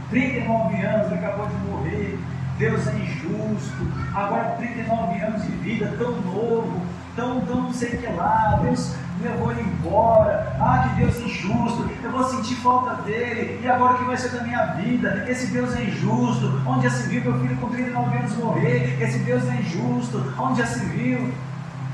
39 0.08 0.82
anos, 0.82 1.12
ele 1.12 1.14
acabou 1.14 1.46
de 1.46 1.54
morrer. 1.68 2.18
Deus 2.56 2.86
é 2.86 2.94
injusto. 2.94 3.86
Agora 4.14 4.56
39 4.56 5.20
anos 5.20 5.42
de 5.42 5.50
vida, 5.58 5.94
tão 5.98 6.12
novo, 6.22 6.80
tão, 7.14 7.42
tão 7.42 7.64
não 7.64 7.72
sei 7.74 7.90
o 7.90 7.98
que 7.98 8.06
lá. 8.06 8.60
Deus, 8.62 8.96
eu 9.22 9.36
vou 9.36 9.52
embora, 9.52 10.56
ah, 10.58 10.88
que 10.88 11.02
Deus 11.02 11.14
é 11.18 11.20
injusto, 11.20 11.90
eu 12.02 12.10
vou 12.10 12.24
sentir 12.24 12.54
falta 12.54 13.02
dele, 13.02 13.60
e 13.62 13.68
agora 13.68 13.92
o 13.92 13.98
que 13.98 14.04
vai 14.04 14.16
ser 14.16 14.30
da 14.30 14.42
minha 14.42 14.64
vida? 14.76 15.26
Esse 15.28 15.48
Deus 15.48 15.76
é 15.76 15.84
injusto, 15.84 16.62
onde 16.66 16.84
já 16.84 16.90
se 16.92 17.06
viu 17.10 17.20
meu 17.24 17.38
filho 17.40 17.56
com 17.58 17.68
39 17.68 18.16
anos 18.16 18.36
morrer? 18.38 18.96
Esse 19.02 19.18
Deus 19.18 19.46
é 19.50 19.56
injusto, 19.56 20.32
onde 20.38 20.60
já 20.60 20.66
se 20.66 20.80
viu? 20.86 21.30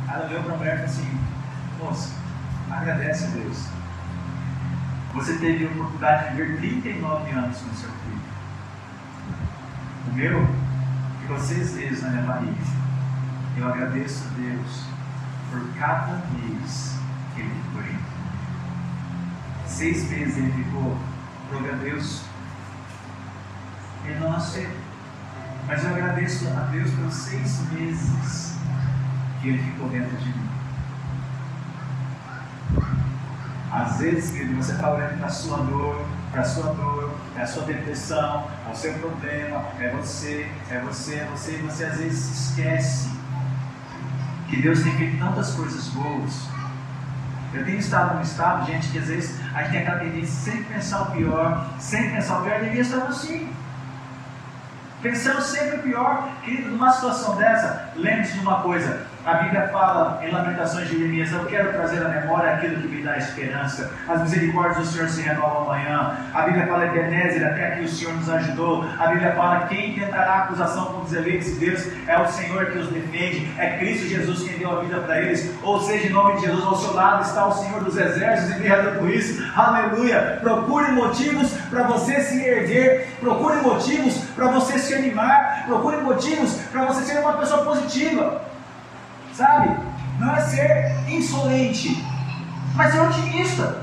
Aí 0.06 0.14
ela 0.14 0.26
olhou 0.26 0.42
para 0.44 0.70
a 0.70 0.74
assim: 0.84 1.10
Moça, 1.82 2.25
agradece 2.70 3.24
a 3.24 3.28
Deus. 3.28 3.66
Você 5.14 5.34
teve 5.38 5.66
a 5.66 5.70
oportunidade 5.70 6.36
de 6.36 6.42
viver 6.42 6.58
39 6.58 7.30
anos 7.30 7.58
com 7.58 7.74
seu 7.74 7.88
filho. 7.88 8.20
O 10.08 10.14
meu 10.14 10.48
ficou 11.20 11.40
seis 11.40 11.74
vezes 11.74 12.02
na 12.02 12.10
minha 12.10 12.22
barriga. 12.22 12.76
Eu 13.56 13.68
agradeço 13.68 14.24
a 14.26 14.38
Deus 14.38 14.84
por 15.50 15.74
cada 15.78 16.22
mês 16.34 16.98
que 17.34 17.40
ele 17.40 17.50
ficou 17.64 17.82
junto. 17.82 18.16
Seis 19.66 20.10
meses 20.10 20.36
ele 20.36 20.52
ficou, 20.52 20.98
glória 21.50 21.72
a 21.72 21.76
Deus, 21.76 22.22
ele 24.04 24.20
não 24.20 24.32
nasceu. 24.32 24.70
Mas 25.66 25.82
eu 25.82 25.90
agradeço 25.90 26.46
a 26.48 26.60
Deus 26.70 26.90
pelos 26.90 27.14
seis 27.14 27.72
meses 27.72 28.56
que 29.40 29.48
ele 29.48 29.62
ficou 29.62 29.88
dentro 29.88 30.16
de 30.18 30.28
mim. 30.28 30.55
Às 33.76 33.98
vezes, 33.98 34.30
querido, 34.30 34.54
você 34.54 34.72
está 34.72 34.90
olhando 34.90 35.18
para 35.18 35.26
a 35.26 35.30
sua 35.30 35.58
dor, 35.58 36.02
para 36.32 36.40
a 36.40 36.44
sua 36.46 36.72
dor, 36.72 37.14
é 37.36 37.42
a 37.42 37.46
sua 37.46 37.62
depressão, 37.64 38.50
é 38.66 38.72
o 38.72 38.74
seu 38.74 38.94
problema, 38.94 39.66
é 39.78 39.90
você, 39.90 40.50
é 40.70 40.78
você, 40.78 41.16
é 41.16 41.24
você, 41.26 41.52
e 41.52 41.58
você 41.58 41.84
às 41.84 41.98
vezes 41.98 42.48
esquece 42.48 43.10
que 44.48 44.62
Deus 44.62 44.82
tem 44.82 44.96
feito 44.96 45.18
tantas 45.18 45.50
coisas 45.50 45.88
boas. 45.88 46.48
Eu 47.52 47.66
tenho 47.66 47.78
estado 47.78 48.14
num 48.14 48.22
estado, 48.22 48.64
gente, 48.64 48.88
que 48.88 48.98
às 48.98 49.08
vezes 49.08 49.38
a 49.54 49.62
gente 49.64 49.72
tem 49.72 49.82
aquela 49.82 49.98
tendência 49.98 50.52
sempre 50.52 50.64
pensar 50.72 51.02
o 51.02 51.10
pior, 51.10 51.70
sempre 51.78 52.12
pensar 52.12 52.38
o 52.38 52.44
pior, 52.44 52.60
devia 52.60 52.80
estar 52.80 53.02
assim. 53.02 53.52
Pensando 55.02 55.42
sempre 55.42 55.76
o 55.76 55.82
pior, 55.82 56.30
querido, 56.42 56.70
numa 56.70 56.90
situação 56.92 57.36
dessa, 57.36 57.90
lembre-se 57.94 58.32
de 58.32 58.40
uma 58.40 58.62
coisa: 58.62 59.06
a 59.26 59.34
Bíblia 59.34 59.68
fala 59.72 60.20
em 60.22 60.30
Lamentações 60.30 60.88
de 60.88 60.96
Jeremias: 60.96 61.32
Eu 61.32 61.44
quero 61.46 61.72
trazer 61.72 62.00
à 62.06 62.08
memória 62.08 62.54
aquilo 62.54 62.80
que 62.80 62.86
me 62.86 63.02
dá 63.02 63.18
esperança. 63.18 63.92
As 64.08 64.22
misericórdias 64.22 64.76
do 64.76 64.86
Senhor 64.86 65.08
se 65.08 65.20
renovam 65.20 65.62
amanhã. 65.62 66.16
A 66.32 66.42
Bíblia 66.42 66.68
fala 66.68 66.86
de 66.86 66.96
Ebenezer, 66.96 67.44
até 67.44 67.72
que 67.72 67.82
o 67.82 67.88
Senhor 67.88 68.14
nos 68.14 68.30
ajudou. 68.30 68.88
A 68.96 69.08
Bíblia 69.08 69.32
fala: 69.32 69.66
Quem 69.66 69.94
tentará 69.94 70.44
acusação 70.44 70.84
contra 70.86 71.06
os 71.06 71.12
eleitos 71.12 71.46
de 71.46 71.66
Deus 71.66 71.88
é 72.06 72.16
o 72.20 72.28
Senhor 72.28 72.66
que 72.66 72.78
os 72.78 72.88
defende. 72.88 73.52
É 73.58 73.78
Cristo 73.78 74.06
Jesus 74.06 74.48
quem 74.48 74.58
deu 74.58 74.78
a 74.78 74.80
vida 74.82 75.00
para 75.00 75.20
eles. 75.20 75.52
Ou 75.60 75.80
seja, 75.80 76.06
em 76.06 76.10
nome 76.10 76.36
de 76.36 76.42
Jesus, 76.42 76.64
ao 76.64 76.76
seu 76.76 76.94
lado 76.94 77.22
está 77.22 77.46
o 77.46 77.52
Senhor 77.52 77.82
dos 77.82 77.96
exércitos 77.96 78.56
e 78.56 78.60
guerra 78.60 78.92
por 78.92 79.10
isso. 79.10 79.42
Aleluia. 79.56 80.38
Procure 80.40 80.92
motivos 80.92 81.52
para 81.68 81.82
você 81.82 82.20
se 82.20 82.44
erguer. 82.44 83.08
Procure 83.18 83.56
motivos 83.56 84.18
para 84.36 84.46
você 84.52 84.78
se 84.78 84.94
animar. 84.94 85.64
Procure 85.66 85.96
motivos 85.96 86.54
para 86.70 86.84
você 86.84 87.02
ser 87.02 87.18
uma 87.18 87.32
pessoa 87.32 87.64
positiva. 87.64 88.54
Sabe? 89.36 89.76
Não 90.18 90.34
é 90.34 90.40
ser 90.40 90.96
insolente, 91.08 92.02
mas 92.74 92.92
ser 92.92 93.00
otimista. 93.00 93.82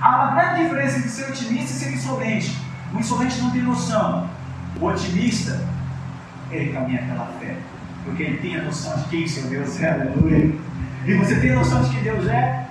Há 0.00 0.08
uma 0.08 0.30
grande 0.34 0.62
diferença 0.62 0.98
entre 0.98 1.08
ser 1.08 1.30
otimista 1.30 1.64
e 1.64 1.74
ser 1.74 1.92
insolente. 1.92 2.56
O 2.94 2.98
insolente 3.00 3.40
não 3.40 3.50
tem 3.50 3.62
noção. 3.62 4.30
O 4.80 4.86
otimista, 4.86 5.60
ele 6.48 6.72
caminha 6.72 7.02
pela 7.02 7.26
fé. 7.40 7.56
Porque 8.04 8.22
ele 8.22 8.38
tem 8.38 8.56
a 8.56 8.62
noção 8.62 8.96
de 8.98 9.04
quem 9.08 9.26
seu 9.26 9.48
Deus 9.48 9.80
é, 9.80 9.90
aleluia. 9.90 10.54
E 11.04 11.14
você 11.14 11.40
tem 11.40 11.50
a 11.50 11.56
noção 11.56 11.82
de 11.82 11.90
que 11.90 12.02
Deus 12.02 12.26
é? 12.28 12.66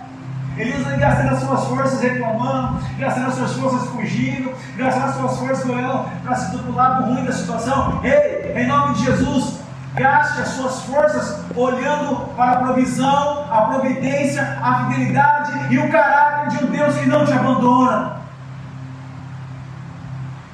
Elias 0.57 0.83
gastando 0.97 1.33
as 1.33 1.39
suas 1.39 1.65
forças 1.65 2.01
reclamando, 2.01 2.79
gastando 2.97 3.27
as 3.27 3.33
suas 3.35 3.53
forças 3.53 3.89
fugindo, 3.89 4.51
gastando 4.77 5.05
as 5.05 5.15
suas 5.15 5.37
forças 5.37 5.69
olhando 5.69 6.09
para 6.23 6.35
se 6.35 6.57
do 6.57 6.73
lado 6.73 7.03
ruim 7.03 7.25
da 7.25 7.31
situação. 7.31 8.01
Ei, 8.03 8.53
em 8.55 8.67
nome 8.67 8.95
de 8.95 9.05
Jesus, 9.05 9.59
Gaste 9.99 10.41
as 10.43 10.47
suas 10.49 10.81
forças 10.83 11.43
olhando 11.53 12.33
para 12.33 12.53
a 12.53 12.55
provisão, 12.63 13.45
a 13.51 13.63
providência, 13.63 14.57
a 14.63 14.85
fidelidade 14.85 15.73
e 15.73 15.77
o 15.77 15.91
caráter 15.91 16.57
de 16.57 16.63
um 16.63 16.71
Deus 16.71 16.95
que 16.95 17.05
não 17.05 17.25
te 17.25 17.33
abandona. 17.33 18.21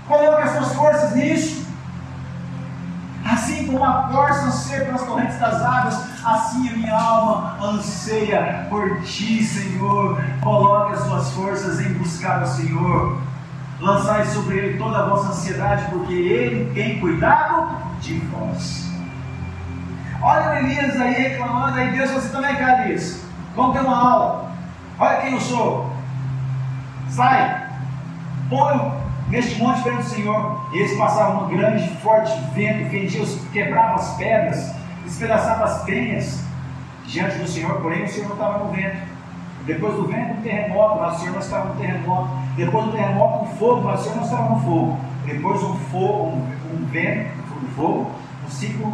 Coloque 0.07 0.41
as 0.41 0.51
suas 0.51 0.73
forças 0.73 1.15
nisso. 1.15 1.63
Assim 3.23 3.67
como 3.67 3.85
a 3.85 4.09
corça 4.11 4.47
anseia 4.47 4.85
pelas 4.85 5.03
correntes 5.03 5.37
das 5.37 5.61
águas, 5.61 6.25
assim 6.25 6.69
a 6.69 6.77
minha 6.77 6.99
alma 6.99 7.55
anseia 7.61 8.65
por 8.67 8.99
ti, 9.01 9.43
Senhor. 9.43 10.23
Coloque 10.41 10.93
as 10.95 11.01
suas 11.01 11.31
forças 11.33 11.81
em 11.81 11.93
buscar 11.93 12.41
o 12.41 12.47
Senhor. 12.47 13.21
Lançai 13.79 14.25
sobre 14.25 14.57
ele 14.57 14.77
toda 14.79 14.97
a 14.97 15.05
vossa 15.09 15.29
ansiedade, 15.29 15.85
porque 15.91 16.13
ele 16.13 16.73
tem 16.73 16.99
cuidado 16.99 17.77
de 18.01 18.17
vós. 18.19 18.94
Olha 20.21 20.49
o 20.49 20.55
Elias 20.55 20.99
aí 20.99 21.13
reclamando, 21.13 21.77
aí 21.77 21.91
Deus 21.91 22.11
você 22.11 22.29
também, 22.29 22.55
cara, 22.55 22.85
Elias. 22.85 23.23
Vamos 23.55 23.73
ter 23.73 23.83
uma 23.83 23.97
aula. 23.97 24.51
Olha 24.99 25.17
quem 25.17 25.33
eu 25.33 25.41
sou. 25.41 25.89
Sai. 27.09 27.65
Põe 28.49 28.91
neste 29.29 29.59
monte 29.61 29.83
perto 29.83 29.97
do 29.97 30.03
Senhor. 30.03 30.69
E 30.73 30.77
eles 30.77 30.97
passavam 30.97 31.45
um 31.45 31.49
grande, 31.49 31.87
forte 31.97 32.31
vento, 32.53 32.89
fendia, 32.89 33.23
quebrava 33.51 33.95
as 33.95 34.15
pedras, 34.15 34.75
despedaçava 35.03 35.65
as 35.65 35.83
penhas 35.83 36.43
diante 37.05 37.37
do 37.37 37.47
Senhor, 37.47 37.81
porém 37.81 38.03
o 38.03 38.09
Senhor 38.09 38.27
não 38.27 38.35
estava 38.35 38.63
no 38.63 38.71
vento. 38.71 39.15
Depois 39.65 39.95
do 39.95 40.07
vento, 40.07 40.33
um 40.33 40.41
terremoto, 40.41 41.01
mas 41.01 41.15
o 41.15 41.19
Senhor 41.19 41.33
não 41.33 41.39
estava 41.39 41.69
no 41.69 41.75
terremoto. 41.75 42.29
Depois 42.55 42.85
do 42.85 42.91
terremoto, 42.91 43.45
um 43.45 43.47
fogo, 43.57 43.81
mas 43.83 43.99
o 43.99 44.03
Senhor 44.03 44.15
não 44.17 44.23
estava 44.23 44.49
no 44.49 44.59
fogo. 44.61 44.99
Depois 45.25 45.63
um 45.63 45.75
fogo, 45.75 46.27
um, 46.27 46.75
um 46.75 46.85
vento, 46.85 47.31
um 47.63 47.67
fogo, 47.75 48.11
um 48.45 48.49
ciclo 48.49 48.93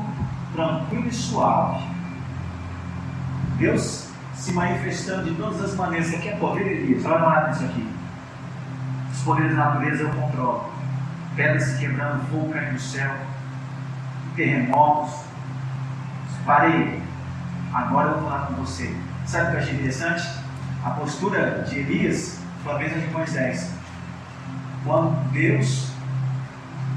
tranquilo 0.53 1.07
e 1.07 1.13
suave. 1.13 1.83
Deus 3.57 4.07
se 4.33 4.51
manifestando 4.53 5.29
de 5.29 5.35
todas 5.35 5.61
as 5.61 5.75
maneiras. 5.75 6.07
Isso 6.07 6.17
aqui 6.17 6.29
é 6.29 6.35
poder 6.35 6.63
de 6.63 6.93
Deus. 6.93 7.05
Olha 7.05 7.17
lá 7.17 7.47
nisso 7.47 7.63
aqui. 7.63 7.87
Os 9.11 9.21
poderes 9.21 9.55
da 9.55 9.65
natureza 9.65 10.03
eu 10.03 10.09
controlo. 10.09 10.71
Pedras 11.35 11.63
se 11.63 11.79
quebrando, 11.79 12.27
fogo 12.29 12.51
caindo 12.51 12.73
no 12.73 12.79
céu, 12.79 13.15
terremotos. 14.35 15.13
Parei. 16.45 17.01
Agora 17.73 18.09
eu 18.09 18.19
vou 18.19 18.29
falar 18.29 18.47
com 18.47 18.55
você. 18.55 18.93
Sabe 19.25 19.45
o 19.45 19.49
que 19.51 19.55
eu 19.55 19.59
achei 19.61 19.73
interessante? 19.75 20.27
A 20.83 20.89
postura 20.89 21.63
de 21.69 21.79
Elias 21.79 22.39
foi 22.63 22.73
a 22.73 22.77
mesma 22.79 22.99
de 22.99 23.13
Moisés. 23.13 23.71
Quando 24.83 25.31
Deus 25.31 25.91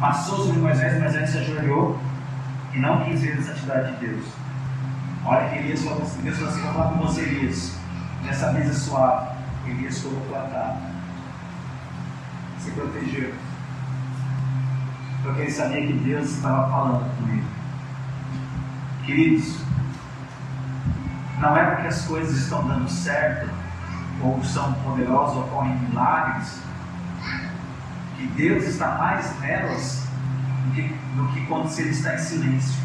passou 0.00 0.38
sobre 0.38 0.60
Moisés, 0.60 0.98
Moisés 0.98 1.30
se 1.30 1.38
ajoelhou 1.38 2.00
e 2.74 2.80
não 2.80 3.04
quis 3.04 3.22
ver 3.22 3.38
a 3.38 3.42
santidade 3.42 3.92
de 3.92 4.06
Deus. 4.06 4.26
Olha 5.24 5.48
que 5.48 5.58
Elias 5.58 5.82
falou 5.82 6.02
assim, 6.02 6.22
Deus 6.22 6.42
assim, 6.42 6.60
falar 6.60 6.92
com 6.92 7.06
você, 7.06 7.22
Elias, 7.22 7.76
nessa 8.24 8.52
mesa 8.52 8.74
suave. 8.74 9.34
Elias 9.66 10.00
colocou 10.00 10.36
a 10.36 10.42
tábua. 10.42 10.82
Se 12.58 12.70
protegeu. 12.72 13.32
Porque 15.22 15.40
ele 15.42 15.50
sabia 15.50 15.86
que 15.86 15.92
Deus 15.94 16.30
estava 16.30 16.68
falando 16.68 17.16
com 17.16 17.28
ele. 17.30 17.44
Queridos, 19.06 19.58
não 21.38 21.56
é 21.56 21.64
porque 21.70 21.88
as 21.88 22.02
coisas 22.06 22.36
estão 22.36 22.66
dando 22.66 22.88
certo, 22.88 23.50
ou 24.22 24.42
são 24.44 24.72
poderosas, 24.74 25.36
ou 25.36 25.44
ocorrem 25.44 25.76
milagres, 25.78 26.58
que 28.16 28.26
Deus 28.28 28.64
está 28.64 28.96
mais 28.98 29.40
nelas 29.40 30.03
do 30.64 30.72
que, 30.72 30.82
do 31.16 31.28
que 31.32 31.46
quando 31.46 31.78
ele 31.78 31.90
está 31.90 32.14
em 32.14 32.18
silêncio. 32.18 32.82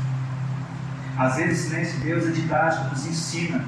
Às 1.17 1.35
vezes, 1.35 1.65
o 1.65 1.69
silêncio 1.69 1.99
de 1.99 2.05
Deus 2.05 2.27
é 2.27 2.31
didático, 2.31 2.89
nos 2.89 3.05
ensina. 3.05 3.63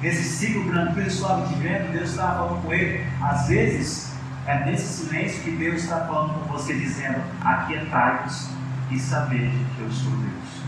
Nesse 0.00 0.24
ciclo 0.24 0.70
tranquilo 0.70 1.08
e 1.08 1.10
suave 1.10 1.54
de 1.54 1.60
vento, 1.60 1.90
Deus 1.92 2.10
está 2.10 2.32
falando 2.32 2.62
com 2.62 2.72
ele. 2.72 3.04
Às 3.20 3.48
vezes, 3.48 4.14
é 4.46 4.64
nesse 4.64 5.04
silêncio 5.04 5.42
que 5.42 5.50
Deus 5.52 5.82
está 5.82 6.00
falando 6.00 6.34
com 6.34 6.52
você, 6.52 6.74
dizendo: 6.74 7.20
Aquietai-vos 7.42 8.50
e 8.90 8.98
saber 8.98 9.50
que 9.74 9.82
eu 9.82 9.90
sou 9.90 10.12
Deus. 10.12 10.66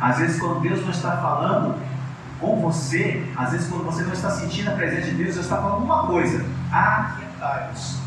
Às 0.00 0.18
vezes, 0.18 0.40
quando 0.40 0.60
Deus 0.60 0.82
não 0.82 0.90
está 0.90 1.16
falando 1.16 1.76
com 2.38 2.60
você, 2.60 3.24
às 3.36 3.52
vezes, 3.52 3.68
quando 3.68 3.84
você 3.84 4.02
não 4.02 4.12
está 4.12 4.30
sentindo 4.30 4.70
a 4.70 4.74
presença 4.74 5.08
de 5.08 5.14
Deus, 5.14 5.34
Deus 5.34 5.46
está 5.46 5.56
falando 5.56 5.84
uma 5.84 6.06
coisa: 6.06 6.44
Aquietai-vos 6.70 7.98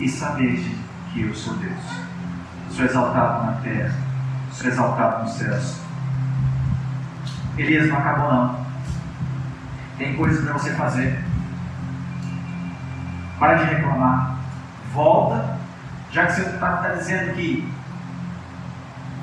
e 0.00 0.08
saber 0.08 0.64
que 1.12 1.22
eu 1.22 1.34
sou 1.34 1.54
Deus 1.54 2.01
sou 2.72 2.84
exaltado 2.84 3.46
na 3.46 3.52
terra, 3.62 3.92
sou 4.52 4.66
exaltado 4.66 5.22
nos 5.22 5.32
céus. 5.32 5.80
Elias 7.58 7.88
não 7.88 7.98
acabou 7.98 8.32
não. 8.32 8.62
Tem 9.98 10.16
coisas 10.16 10.42
para 10.42 10.54
você 10.54 10.70
fazer. 10.70 11.22
Para 13.38 13.54
de 13.54 13.64
reclamar. 13.64 14.36
Volta. 14.92 15.58
Já 16.10 16.26
que 16.26 16.32
você 16.32 16.42
está 16.42 16.76
tá 16.78 16.88
dizendo 16.90 17.34
que 17.34 17.72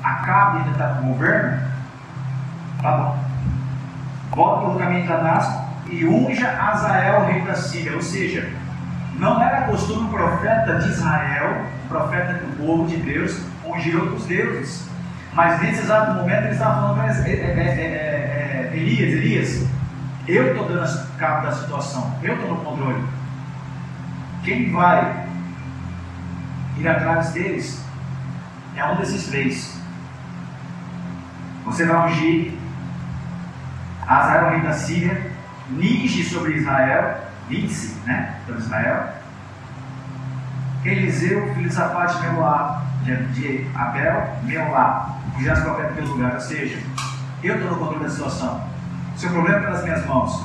acaba 0.02 0.58
ainda 0.58 0.70
está 0.70 0.88
com 0.94 1.02
o 1.02 1.14
governo, 1.14 1.60
tá 2.80 2.96
bom. 2.96 3.24
volta 4.30 4.66
pelo 4.66 4.78
caminho 4.78 5.02
de 5.02 5.08
Damasco 5.08 5.64
e 5.88 6.04
unja 6.04 6.50
Azael, 6.50 7.26
rei 7.26 7.42
da 7.42 7.54
Síria. 7.54 7.94
Ou 7.94 8.02
seja, 8.02 8.48
não 9.20 9.40
era 9.40 9.66
costume 9.66 10.08
o 10.08 10.10
profeta 10.10 10.78
de 10.78 10.88
Israel, 10.88 11.66
profeta 11.88 12.32
do 12.32 12.56
povo 12.56 12.88
de 12.88 12.96
Deus, 12.96 13.38
ungir 13.66 14.00
outros 14.00 14.24
deuses. 14.24 14.88
Mas 15.34 15.60
nesse 15.60 15.82
exato 15.82 16.14
momento 16.14 16.44
ele 16.44 16.52
estava 16.52 16.80
falando 16.80 16.94
para 16.96 17.28
é, 17.28 17.30
é, 17.30 18.70
é, 18.72 18.76
Elias, 18.76 19.12
Elias, 19.12 19.66
eu 20.26 20.52
estou 20.52 20.66
dando 20.66 21.16
cabo 21.18 21.46
da 21.46 21.52
situação, 21.52 22.14
eu 22.22 22.34
estou 22.34 22.48
no 22.48 22.56
controle. 22.62 23.04
Quem 24.42 24.72
vai 24.72 25.26
ir 26.78 26.88
atrás 26.88 27.30
deles 27.30 27.84
é 28.74 28.84
um 28.86 28.96
desses 28.96 29.26
três. 29.26 29.78
Você 31.66 31.84
vai 31.84 32.08
ungir 32.08 32.54
Azael, 34.06 34.50
rei 34.50 34.60
da 34.62 34.72
Síria, 34.72 35.30
Nige 35.68 36.24
sobre 36.24 36.54
Israel, 36.54 37.29
Nitze, 37.50 37.96
né? 38.06 38.36
Sobre 38.46 38.62
Israel. 38.62 39.08
Eliseu, 40.84 41.52
filho 41.54 41.68
de 41.68 41.74
Safate, 41.74 42.22
Meloá, 42.22 42.82
de, 43.02 43.66
Abel, 43.74 44.36
Meolá, 44.44 45.18
que 45.36 45.44
já 45.44 45.56
se 45.56 45.62
profeta 45.62 45.92
pelo 45.92 46.12
lugar. 46.12 46.34
Ou 46.34 46.40
seja, 46.40 46.78
eu 47.42 47.56
estou 47.56 47.70
no 47.70 47.76
controle 47.78 48.04
da 48.04 48.10
situação. 48.10 48.64
Seu 49.16 49.30
problema 49.30 49.58
está 49.58 49.70
nas 49.70 49.82
minhas 49.82 50.06
mãos. 50.06 50.42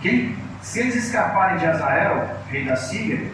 Quem, 0.00 0.36
se 0.62 0.80
eles 0.80 0.96
escaparem 0.96 1.58
de 1.58 1.66
Azael, 1.66 2.36
rei 2.48 2.64
da 2.64 2.76
Síria, 2.76 3.30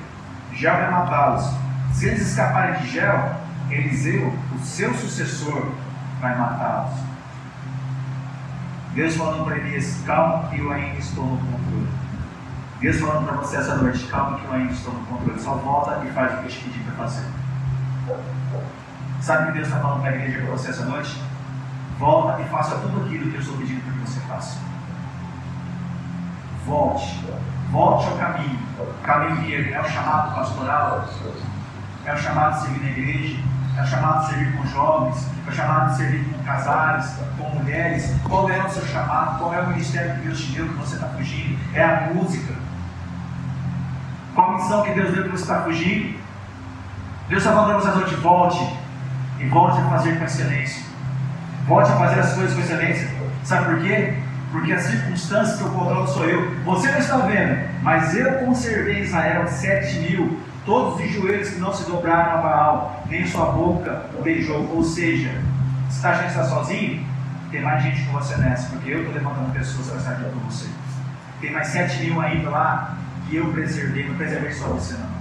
já 0.52 0.74
vai 0.74 0.90
matá-los. 0.90 1.50
Se 1.92 2.06
eles 2.06 2.28
escaparem 2.28 2.80
de 2.80 2.90
Gel, 2.90 3.34
Eliseu, 3.70 4.34
o 4.54 4.58
seu 4.58 4.92
sucessor, 4.94 5.72
vai 6.20 6.36
matá-los. 6.36 6.92
Deus 8.94 9.16
falando 9.16 9.44
para 9.44 9.56
Elias, 9.56 10.00
calma 10.06 10.48
eu 10.54 10.70
ainda 10.70 10.98
estou 10.98 11.24
no 11.24 11.38
controle. 11.38 12.03
Deus 12.80 13.00
falando 13.00 13.26
para 13.26 13.36
você 13.38 13.56
essa 13.56 13.76
noite, 13.76 14.06
calma 14.06 14.38
que 14.38 14.44
eu 14.44 14.52
ainda 14.52 14.72
estou 14.72 14.92
no 14.92 15.06
controle. 15.06 15.40
Só 15.40 15.54
volta 15.54 16.04
e 16.04 16.10
faz 16.12 16.32
o 16.32 16.36
que 16.38 16.44
eu 16.44 16.50
te 16.50 16.60
pedi 16.60 16.78
para 16.80 16.94
fazer. 16.94 17.26
Sabe 19.20 19.42
o 19.42 19.46
que 19.46 19.52
Deus 19.52 19.68
está 19.68 19.80
falando 19.80 20.02
para 20.02 20.10
a 20.10 20.14
igreja 20.14 20.42
para 20.42 20.50
você 20.50 20.70
essa 20.70 20.84
noite? 20.84 21.22
Volta 21.98 22.42
e 22.42 22.44
faça 22.46 22.76
tudo 22.76 23.04
aquilo 23.04 23.30
que 23.30 23.36
eu 23.36 23.40
estou 23.40 23.56
pedindo 23.56 23.80
para 23.82 23.92
que 23.92 24.10
você 24.10 24.20
faça. 24.20 24.58
Volte. 26.66 27.24
Volte 27.70 28.06
ao 28.08 28.16
caminho. 28.18 28.58
O 28.78 29.02
caminho 29.02 29.74
é 29.74 29.80
o 29.80 29.84
chamado 29.84 30.34
pastoral, 30.34 31.08
é 32.04 32.12
o 32.12 32.18
chamado 32.18 32.54
de 32.54 32.60
servir 32.62 32.80
na 32.80 32.90
igreja, 32.90 33.42
é 33.76 33.82
o 33.82 33.86
chamado 33.86 34.20
de 34.20 34.26
servir 34.26 34.56
com 34.56 34.66
jovens, 34.66 35.28
é 35.46 35.50
o 35.50 35.52
chamado 35.52 35.90
de 35.90 35.96
servir 35.96 36.24
com 36.24 36.44
casais, 36.44 37.18
com 37.38 37.48
mulheres. 37.50 38.14
Qual 38.24 38.50
é 38.50 38.62
o 38.62 38.70
seu 38.70 38.86
chamado? 38.86 39.38
Qual 39.38 39.54
é 39.54 39.60
o 39.60 39.68
ministério 39.68 40.14
que 40.16 40.20
Deus 40.28 40.40
te 40.40 40.52
deu 40.52 40.68
que 40.68 40.74
você 40.74 40.96
está 40.96 41.08
fugindo? 41.08 41.58
É 41.74 41.82
a 41.82 42.10
música. 42.12 42.63
Qual 44.34 44.50
a 44.50 44.54
missão 44.54 44.82
que 44.82 44.92
Deus 44.92 45.12
deu 45.12 45.24
que 45.24 45.30
você 45.30 45.42
está 45.42 45.62
fugindo? 45.62 46.18
Deus 47.28 47.42
está 47.42 47.54
falando 47.54 47.80
para 47.80 47.92
você 47.92 47.98
noite, 47.98 48.14
volte. 48.16 48.78
E 49.38 49.46
volte 49.46 49.78
a 49.80 49.84
fazer 49.90 50.18
com 50.18 50.24
excelência. 50.24 50.82
Volte 51.66 51.92
a 51.92 51.96
fazer 51.96 52.20
as 52.20 52.34
coisas 52.34 52.54
com 52.54 52.60
excelência. 52.60 53.08
Sabe 53.44 53.66
por 53.66 53.82
quê? 53.82 54.14
Porque 54.50 54.72
as 54.72 54.82
circunstâncias 54.82 55.58
que 55.58 55.64
eu 55.64 55.70
controlo 55.70 56.06
sou 56.06 56.24
eu. 56.24 56.54
Você 56.64 56.90
não 56.90 56.98
está 56.98 57.16
vendo, 57.18 57.68
mas 57.82 58.14
eu 58.16 58.32
conservei 58.34 59.02
Israel 59.02 59.46
sete 59.48 59.98
mil 60.00 60.38
todos 60.64 61.00
os 61.00 61.12
joelhos 61.12 61.50
que 61.50 61.60
não 61.60 61.74
se 61.74 61.88
dobraram 61.90 62.38
a 62.38 62.42
Baal, 62.42 63.04
nem 63.08 63.26
sua 63.26 63.46
boca 63.46 64.06
beijou. 64.22 64.68
Ou 64.74 64.82
seja, 64.82 65.30
se 65.90 65.96
está 65.96 66.18
que 66.18 66.26
está 66.28 66.44
sozinho, 66.44 67.04
tem 67.50 67.62
mais 67.62 67.82
gente 67.82 68.02
com 68.04 68.12
você 68.12 68.36
nessa, 68.36 68.70
porque 68.70 68.90
eu 68.90 68.98
estou 69.00 69.14
levantando 69.14 69.52
pessoas 69.52 69.88
para 69.88 69.98
estar 69.98 70.10
aqui 70.12 70.24
com 70.24 70.40
você. 70.40 70.68
Tem 71.40 71.52
mais 71.52 71.68
sete 71.68 72.02
mil 72.04 72.20
ainda 72.20 72.50
lá 72.50 72.96
que 73.28 73.36
eu 73.36 73.52
preservei, 73.52 74.08
não 74.08 74.16
preservei 74.16 74.52
só 74.52 74.68
você 74.68 74.94
não. 74.94 75.14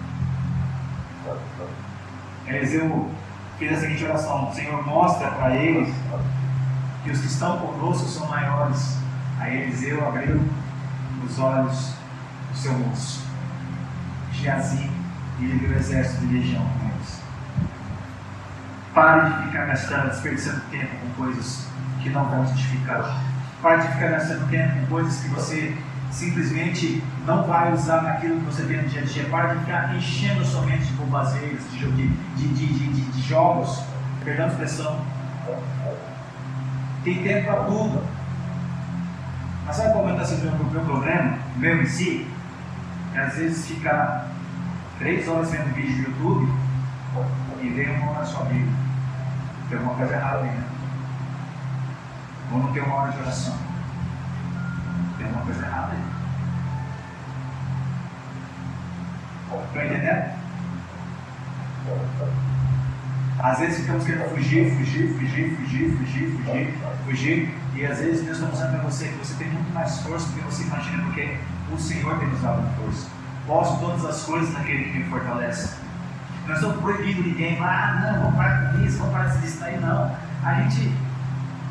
Eliseu 2.46 3.12
fez 3.58 3.78
a 3.78 3.82
seguinte 3.82 4.04
oração: 4.04 4.50
O 4.50 4.54
Senhor 4.54 4.86
mostra 4.86 5.32
para 5.32 5.56
eles 5.56 5.94
que 7.04 7.12
os 7.12 7.20
que 7.20 7.28
estão 7.28 7.58
conosco 7.60 8.08
são 8.08 8.28
maiores. 8.28 8.98
Aí 9.40 9.64
Eliseu 9.64 10.06
abriu 10.08 10.42
os 11.26 11.40
olhos 11.40 11.94
do 12.52 12.58
seu 12.58 12.74
moço. 12.74 13.24
Geazim 14.32 14.92
e 15.40 15.46
ele 15.46 15.60
viu 15.60 15.70
o 15.70 15.74
exército 15.74 16.26
de 16.26 16.38
legião 16.38 16.62
com 16.62 16.86
eles. 16.86 17.22
Pare 18.94 19.30
de 19.30 19.48
ficar 19.48 19.66
gastando, 19.66 20.10
desperdiçando 20.10 20.62
tempo 20.70 20.96
com 20.98 21.24
coisas 21.24 21.68
que 22.02 22.10
não 22.10 22.26
vão 22.26 22.46
te. 22.46 22.78
Pare 23.62 23.82
de 23.82 23.88
ficar 23.94 24.10
gastando 24.10 24.50
tempo 24.50 24.80
com 24.80 24.86
coisas 24.88 25.20
que 25.22 25.30
você 25.30 25.78
simplesmente 26.14 27.04
não 27.26 27.44
vai 27.44 27.74
usar 27.74 28.04
naquilo 28.04 28.40
que 28.40 28.46
você 28.46 28.64
tem 28.64 28.82
no 28.82 28.88
dia 28.88 29.02
a 29.02 29.06
dia. 29.06 29.26
Pare 29.26 29.56
de 29.56 29.66
ficar 29.66 29.96
enchendo 29.96 30.46
somente 30.46 30.86
de 30.86 30.94
bobazeiras, 30.94 31.62
de, 31.72 31.92
de, 31.92 32.08
de, 32.08 32.48
de, 32.48 33.02
de 33.12 33.22
jogos, 33.22 33.84
perdão 34.24 34.46
a 34.46 34.50
expressão. 34.50 35.02
Tem 37.04 37.22
tempo 37.24 37.48
para 37.48 37.64
tudo. 37.64 38.04
Mas 39.66 39.76
sabe 39.76 39.94
qual 39.94 40.10
está 40.10 40.26
sendo 40.26 40.62
o 40.62 40.72
meu 40.72 40.82
problema, 40.82 41.38
meu 41.58 41.82
em 41.82 41.86
si? 41.86 42.28
É 43.16 43.20
às 43.20 43.36
vezes 43.36 43.68
ficar 43.68 44.28
três 45.00 45.28
horas 45.28 45.52
vendo 45.52 45.74
vídeo 45.74 45.98
no 45.98 46.04
YouTube 46.04 46.54
e 47.62 47.70
vem 47.70 47.90
uma 47.98 48.12
hora 48.12 48.26
sua 48.26 48.46
Bíblia. 48.46 48.74
Tem 49.70 49.78
alguma 49.78 49.96
coisa 49.96 50.14
errada 50.14 50.44
né? 50.44 50.64
Ou 52.52 52.60
não 52.60 52.74
tem 52.74 52.84
uma 52.84 52.96
hora 52.96 53.12
de 53.12 53.20
oração. 53.20 53.73
Tem 55.24 55.30
alguma 55.30 55.46
coisa 55.46 55.66
errada 55.66 55.94
aí. 55.94 56.04
Estão 59.66 59.86
entendendo? 59.86 60.44
Às 63.40 63.60
vezes 63.60 63.80
ficamos 63.80 64.06
querendo 64.06 64.30
fugir, 64.36 64.78
fugir, 64.78 65.14
fugir, 65.18 65.56
fugir, 65.56 65.98
fugir, 65.98 66.32
fugir, 66.32 66.74
fugir. 67.06 67.56
E 67.76 67.86
às 67.86 68.00
vezes 68.00 68.26
Deus 68.26 68.38
está 68.38 68.50
mostrando 68.50 68.72
para 68.72 68.90
você 68.90 69.08
que 69.08 69.18
você 69.18 69.36
tem 69.36 69.50
muito 69.50 69.74
mais 69.74 70.00
força 70.02 70.28
do 70.28 70.34
que 70.34 70.42
você 70.42 70.64
imagina, 70.64 71.04
porque 71.04 71.38
o 71.72 71.78
Senhor 71.78 72.20
tem 72.20 72.28
nos 72.28 72.42
dado 72.42 72.68
força. 72.78 73.08
Posso 73.48 73.80
todas 73.80 74.06
as 74.06 74.24
coisas 74.24 74.54
naquele 74.54 74.92
que 74.92 75.00
me 75.00 75.10
fortalece. 75.10 75.76
Nós 76.48 76.58
estamos 76.58 76.82
proibindo 76.82 77.24
ninguém, 77.24 77.58
ah, 77.62 78.14
não, 78.14 78.24
vamos 78.24 78.36
parar 78.36 78.74
com 78.74 78.84
isso, 78.84 78.98
vamos 78.98 79.14
parar 79.14 79.30
de 79.30 79.36
se 79.36 79.42
distrair, 79.44 79.80
não. 79.80 80.16
A 80.44 80.54
gente 80.56 80.92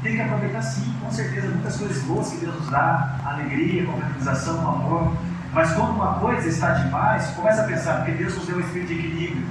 tem 0.02 0.16
que 0.16 0.22
aproveitar 0.22 0.62
sim, 0.62 0.94
com 1.00 1.10
certeza, 1.10 1.48
muitas 1.48 1.76
coisas 1.76 2.02
boas 2.02 2.30
que 2.30 2.38
Deus 2.38 2.56
nos 2.56 2.70
dá, 2.70 3.18
alegria, 3.24 3.86
concretização, 3.86 4.68
amor. 4.68 5.16
Mas 5.52 5.72
quando 5.74 5.94
uma 5.94 6.14
coisa 6.14 6.48
está 6.48 6.72
demais, 6.72 7.26
começa 7.36 7.62
a 7.62 7.66
pensar, 7.66 7.96
porque 7.98 8.12
Deus 8.12 8.34
nos 8.34 8.46
deu 8.46 8.56
um 8.56 8.60
espírito 8.60 8.88
de 8.88 8.98
equilíbrio. 8.98 9.46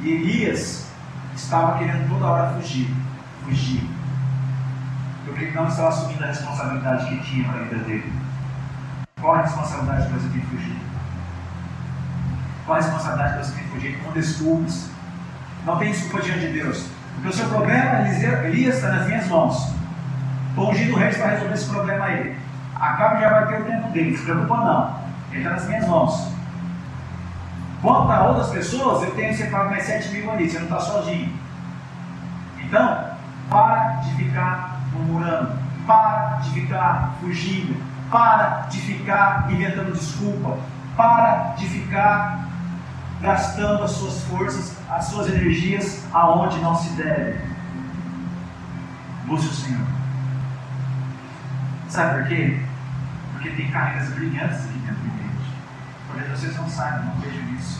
E 0.00 0.10
Elias 0.10 0.86
estava 1.36 1.78
querendo 1.78 2.08
toda 2.08 2.26
hora 2.26 2.52
fugir, 2.54 2.92
fugir. 3.44 3.88
Porque 5.24 5.50
não 5.52 5.68
estava 5.68 5.88
assumindo 5.88 6.24
a 6.24 6.28
responsabilidade 6.28 7.06
que 7.06 7.30
tinha 7.30 7.48
para 7.48 7.60
a 7.60 7.64
vida 7.64 7.84
dele. 7.84 8.12
Qual 9.20 9.34
a 9.34 9.42
responsabilidade 9.42 10.06
que 10.06 10.12
você 10.14 10.28
tem 10.30 10.40
que 10.40 10.46
fugir? 10.46 10.76
Qual 12.64 12.78
a 12.78 12.80
responsabilidade 12.80 13.38
que 13.38 13.46
você 13.46 13.52
tem 13.52 13.64
que 13.64 13.70
fugir? 13.70 13.98
Com 14.02 14.12
desculpas. 14.12 14.90
Não 15.66 15.78
tem 15.78 15.92
desculpa 15.92 16.22
diante 16.22 16.40
de 16.40 16.52
Deus. 16.54 16.97
Porque 17.18 17.28
o 17.30 17.32
seu 17.32 17.48
problema, 17.48 18.08
Elias, 18.44 18.76
está 18.76 18.92
nas 18.92 19.06
minhas 19.06 19.26
mãos. 19.26 19.72
Estou 20.50 20.70
ungindo 20.70 20.94
o 20.94 20.98
rei 20.98 21.12
para 21.12 21.30
resolver 21.30 21.54
esse 21.54 21.68
problema 21.68 22.04
aí. 22.04 22.36
Acaba 22.76 23.20
já 23.20 23.28
vai 23.28 23.46
ter 23.48 23.60
o 23.60 23.64
tempo 23.64 23.88
dele, 23.88 24.10
não 24.12 24.18
se 24.18 24.24
preocupa 24.24 24.56
não. 24.56 24.94
Ele 25.32 25.38
está 25.40 25.50
nas 25.50 25.66
minhas 25.66 25.88
mãos. 25.88 26.32
Quanto 27.82 28.12
a 28.12 28.24
outras 28.28 28.50
pessoas, 28.50 29.02
eu 29.02 29.14
tenho 29.16 29.36
separado 29.36 29.70
mais 29.70 29.82
7 29.84 30.10
mil 30.10 30.30
ali, 30.30 30.48
você 30.48 30.58
não 30.58 30.66
está 30.66 30.78
sozinho. 30.78 31.32
Então, 32.60 33.04
para 33.50 34.00
de 34.04 34.14
ficar 34.14 34.80
murmurando, 34.92 35.58
para 35.86 36.38
de 36.42 36.50
ficar 36.50 37.14
fugindo, 37.20 37.82
para 38.10 38.66
de 38.68 38.78
ficar 38.78 39.46
inventando 39.50 39.92
desculpa, 39.92 40.56
para 40.96 41.54
de 41.56 41.66
ficar 41.66 42.47
gastando 43.20 43.82
as 43.82 43.90
suas 43.92 44.22
forças, 44.24 44.76
as 44.88 45.06
suas 45.06 45.28
energias 45.28 46.04
aonde 46.12 46.58
não 46.60 46.74
se 46.74 46.90
deve. 46.90 47.38
Busque 49.26 49.48
o 49.48 49.54
Senhor. 49.54 49.86
Sabe 51.88 52.20
por 52.20 52.28
quê? 52.28 52.60
Porque 53.32 53.50
tem 53.50 53.70
carreiras 53.70 54.10
brilhantes 54.10 54.64
aqui 54.64 54.78
dentro 54.78 55.02
da 55.02 55.14
igreja. 55.14 55.52
Talvez 56.06 56.30
vocês 56.30 56.56
não 56.56 56.68
saibam, 56.68 57.06
não 57.06 57.20
vejam 57.20 57.54
isso. 57.54 57.78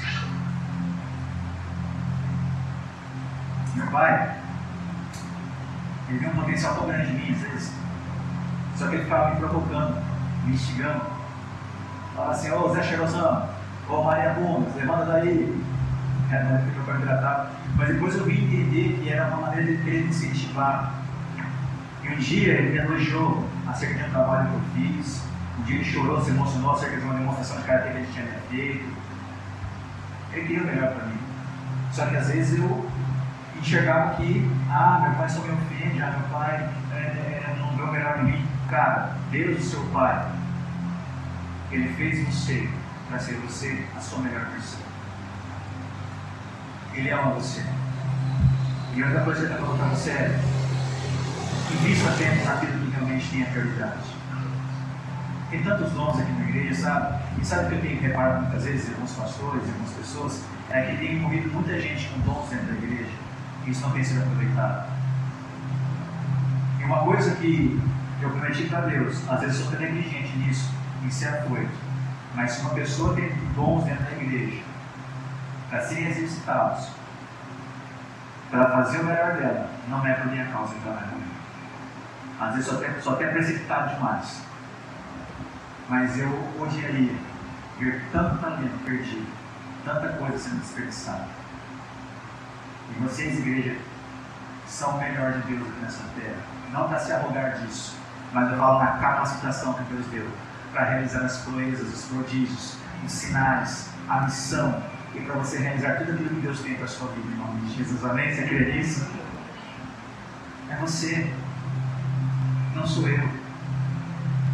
Meu 3.74 3.86
pai, 3.89 4.36
ele 6.09 6.18
tem 6.18 6.28
um 6.28 6.34
potencial 6.34 6.74
tão 6.74 6.86
grande 6.86 7.12
em 7.12 7.14
mim, 7.14 7.32
às 7.32 7.41
vezes. 7.41 7.72
Só 8.76 8.89
que 8.89 8.95
ele 8.97 9.05
ficava 9.05 9.30
me 9.30 9.36
provocando, 9.36 10.03
me 10.45 10.55
instigando. 10.55 11.03
Fala 12.16 12.32
assim, 12.32 12.51
ô 12.51 12.74
Zé 12.74 12.82
Cheirosão, 12.82 13.49
Ô 13.89 14.03
Maria 14.03 14.34
Gomes, 14.34 14.74
levanta 14.76 15.07
daí. 15.07 15.64
Uma 16.28 16.36
época 16.36 16.70
que 16.84 16.91
eu 16.91 17.01
tratava. 17.01 17.51
Mas 17.74 17.89
depois 17.89 18.16
eu 18.16 18.24
vim 18.24 18.45
entender 18.45 19.01
que 19.01 19.09
era 19.09 19.28
uma 19.28 19.47
maneira 19.47 19.76
de 19.76 19.82
querer 19.82 20.03
me 20.03 20.09
incentivar. 20.09 20.93
E 22.03 22.09
um 22.09 22.16
dia 22.16 22.53
ele 22.53 22.70
me 22.70 22.78
elogiou. 22.78 23.49
acerca 23.66 23.95
de 23.95 24.05
um 24.05 24.11
trabalho 24.11 24.49
que 24.49 24.55
eu 24.55 24.61
fiz. 24.74 25.22
Um 25.59 25.62
dia 25.62 25.76
ele 25.76 25.84
chorou, 25.84 26.22
se 26.22 26.30
emocionou 26.30 26.72
acerca 26.72 26.99
de 26.99 27.03
uma 27.03 27.14
demonstração 27.14 27.57
de 27.57 27.64
caráter 27.64 27.93
que 27.93 27.99
ele 27.99 28.09
tinha 28.12 28.26
feito. 28.51 28.93
Ele 30.32 30.47
queria 30.47 30.62
o 30.62 30.66
melhor 30.66 30.93
para 30.93 31.07
mim. 31.07 31.18
Só 31.91 32.07
que 32.07 32.16
às 32.16 32.28
vezes 32.28 32.59
eu 32.59 32.91
enxergava 33.59 34.16
que, 34.16 34.51
ah, 34.70 34.99
meu 35.03 35.12
pai 35.12 35.28
só 35.30 35.41
me 35.41 35.51
ofende, 35.51 36.03
ah, 36.03 36.14
meu 36.18 36.28
pai 36.28 36.68
é, 36.93 36.97
é, 36.97 37.57
não 37.59 37.74
vê 37.74 37.82
o 37.82 37.93
melhor 37.93 38.18
em 38.20 38.24
mim. 38.24 38.47
Cara, 38.68 39.16
Deus, 39.30 39.59
o 39.59 39.62
seu 39.62 39.80
pai, 39.86 40.26
ele 41.72 41.89
fez 41.95 42.26
você 42.26 42.68
para 43.09 43.19
ser 43.19 43.35
você 43.37 43.85
a 43.97 44.01
sua 44.01 44.21
melhor 44.21 44.47
versão. 44.47 44.81
Ele 46.95 47.11
ama 47.11 47.33
você. 47.33 47.65
E 48.95 49.03
outra 49.03 49.21
coisa 49.21 49.41
que 49.41 49.47
está 49.47 49.59
falando 49.59 49.79
para 49.79 49.89
você 49.89 50.11
é: 50.11 50.41
invista 51.73 52.11
tempo 52.13 52.45
naquilo 52.45 52.79
que 52.79 52.91
realmente 52.91 53.31
tem 53.31 53.43
a 53.43 53.47
prioridade. 53.47 54.19
Tem 55.51 55.63
tantos 55.63 55.93
dons 55.93 56.19
aqui 56.19 56.33
na 56.33 56.49
igreja, 56.49 56.83
sabe? 56.83 57.23
E 57.41 57.45
sabe 57.45 57.65
o 57.65 57.69
que 57.69 57.75
eu 57.77 57.81
tenho 57.81 58.01
reparado 58.01 58.43
muitas 58.43 58.65
vezes, 58.65 58.91
alguns 58.91 59.13
pastores, 59.13 59.63
algumas 59.63 59.91
pessoas, 59.93 60.45
é 60.71 60.83
que 60.83 60.97
tem 60.99 61.17
envolvido 61.17 61.49
muita 61.49 61.81
gente 61.81 62.09
com 62.09 62.21
dons 62.21 62.51
dentro 62.51 62.67
da 62.67 62.75
igreja 62.75 63.11
e 63.69 63.71
isso 63.71 63.83
não 63.83 63.93
tem 63.93 64.05
sido 64.05 64.23
aproveitado. 64.23 64.91
E 66.81 66.85
uma 66.85 66.99
coisa 67.05 67.35
que 67.37 67.81
eu 68.21 68.31
prometi 68.31 68.65
para 68.65 68.81
Deus, 68.81 69.17
às 69.29 69.41
vezes 69.41 69.61
eu 69.61 69.67
sou 69.67 69.79
negligente 69.79 70.37
nisso, 70.39 70.71
em 71.05 71.11
ser 71.11 71.29
afoito, 71.29 71.71
mas 72.35 72.53
se 72.53 72.61
uma 72.61 72.70
pessoa 72.70 73.14
tem 73.14 73.33
dons 73.55 73.85
dentro 73.85 74.05
da 74.05 74.12
igreja, 74.12 74.62
para 75.68 75.83
serem 75.83 76.09
exercitados, 76.09 76.89
para 78.51 78.70
fazer 78.70 79.01
o 79.01 79.05
melhor 79.05 79.37
dela, 79.37 79.70
não 79.89 80.07
é 80.07 80.14
por 80.14 80.26
minha 80.26 80.47
causa 80.47 80.74
que 80.74 80.89
ela 80.89 81.09
Às 82.41 82.55
vezes 82.55 82.70
só 82.70 82.76
tem, 82.76 83.01
só 83.01 83.12
precipitado 83.14 83.95
demais. 83.95 84.43
Mas 85.89 86.18
eu 86.18 86.29
odiaria 86.59 87.14
ver 87.79 88.05
tanto 88.12 88.39
talento 88.39 88.85
perdido, 88.85 89.26
tanta 89.85 90.09
coisa 90.11 90.39
sendo 90.39 90.61
desperdiçada. 90.61 91.26
E 92.91 93.01
vocês, 93.01 93.39
igreja, 93.39 93.76
são 94.66 94.91
o 94.91 94.99
melhor 94.99 95.33
de 95.33 95.41
Deus 95.43 95.68
aqui 95.68 95.81
nessa 95.81 96.05
terra. 96.18 96.37
Não 96.72 96.89
para 96.89 96.99
se 96.99 97.12
arrogar 97.12 97.59
disso, 97.59 97.97
mas 98.33 98.51
eu 98.51 98.59
falo 98.59 98.79
na 98.79 98.99
capacitação 98.99 99.72
que 99.74 99.83
Deus 99.85 100.07
deu 100.07 100.29
para 100.73 100.85
realizar 100.85 101.21
as 101.21 101.39
proezas, 101.39 101.89
os 101.89 102.05
prodígios, 102.07 102.77
os 103.05 103.12
sinais, 103.12 103.91
a 104.09 104.23
missão, 104.23 104.83
e 105.14 105.21
para 105.21 105.35
você 105.35 105.59
realizar 105.59 105.97
tudo 105.97 106.12
aquilo 106.12 106.29
que 106.29 106.41
Deus 106.41 106.61
tem 106.61 106.75
para 106.75 106.85
a 106.85 106.89
sua 106.89 107.09
vida, 107.09 107.29
em 107.29 107.37
nome 107.37 107.61
de 107.62 107.77
Jesus. 107.77 108.05
Amém? 108.05 108.35
Você 108.35 108.43
crê 108.43 108.77
nisso? 108.77 109.07
É 110.71 110.77
você, 110.77 111.33
não 112.75 112.87
sou 112.87 113.09
eu. 113.09 113.29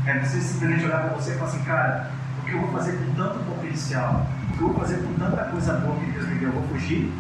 É 0.07 0.19
você 0.19 0.41
simplesmente 0.41 0.85
olhar 0.85 1.01
para 1.01 1.17
você 1.17 1.33
e 1.33 1.35
falar 1.39 1.51
assim, 1.51 1.65
cara, 1.65 2.11
o 2.39 2.45
que 2.45 2.53
eu 2.53 2.61
vou 2.61 2.73
fazer 2.73 2.93
com 2.99 3.15
tanto 3.15 3.39
potencial, 3.41 4.27
o 4.51 4.57
que 4.57 4.62
eu 4.62 4.69
vou 4.69 4.81
fazer 4.81 4.99
com 4.99 5.15
tanta 5.15 5.45
coisa 5.45 5.73
boa 5.75 5.99
que 5.99 6.11
Deus 6.12 6.29
me 6.29 6.39
deu, 6.39 6.49
eu 6.51 6.61
vou 6.61 6.69
fugir? 6.69 7.12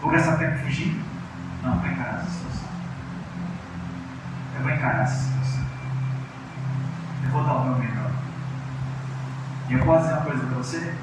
Vou 0.00 0.10
gastar 0.10 0.38
tempo 0.38 0.58
fugindo? 0.60 1.04
Não, 1.62 1.78
vou 1.78 1.90
encarar 1.90 2.20
essa 2.20 2.30
situação. 2.30 2.68
Eu 4.56 4.62
vou 4.62 4.72
encarar 4.72 5.02
essa 5.02 5.16
situação. 5.16 5.39
Eu 7.24 7.30
vou 7.30 7.44
dar 7.44 7.54
o 7.54 7.64
meu 7.64 7.76
melhor. 7.76 8.10
E 9.68 9.74
eu 9.74 9.84
posso 9.84 10.02
dizer 10.02 10.14
uma 10.14 10.24
coisa 10.24 10.46
para 10.46 10.56
você? 10.56 10.94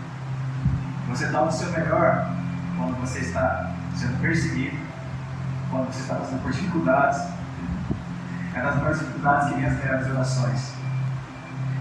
Você 1.09 1.25
está 1.25 1.41
no 1.41 1.51
seu 1.51 1.71
melhor 1.71 2.29
quando 2.77 2.99
você 2.99 3.19
está 3.19 3.71
sendo 3.95 4.19
perseguido, 4.21 4.77
quando 5.71 5.87
você 5.87 6.01
está 6.01 6.15
passando 6.15 6.43
por 6.43 6.51
dificuldades. 6.51 7.21
É 8.53 8.61
das 8.61 8.75
maiores 8.75 8.99
dificuldades 8.99 9.49
que 9.49 9.55
vem 9.55 9.65
as 9.65 9.77
melhores 9.77 10.07
orações. 10.07 10.73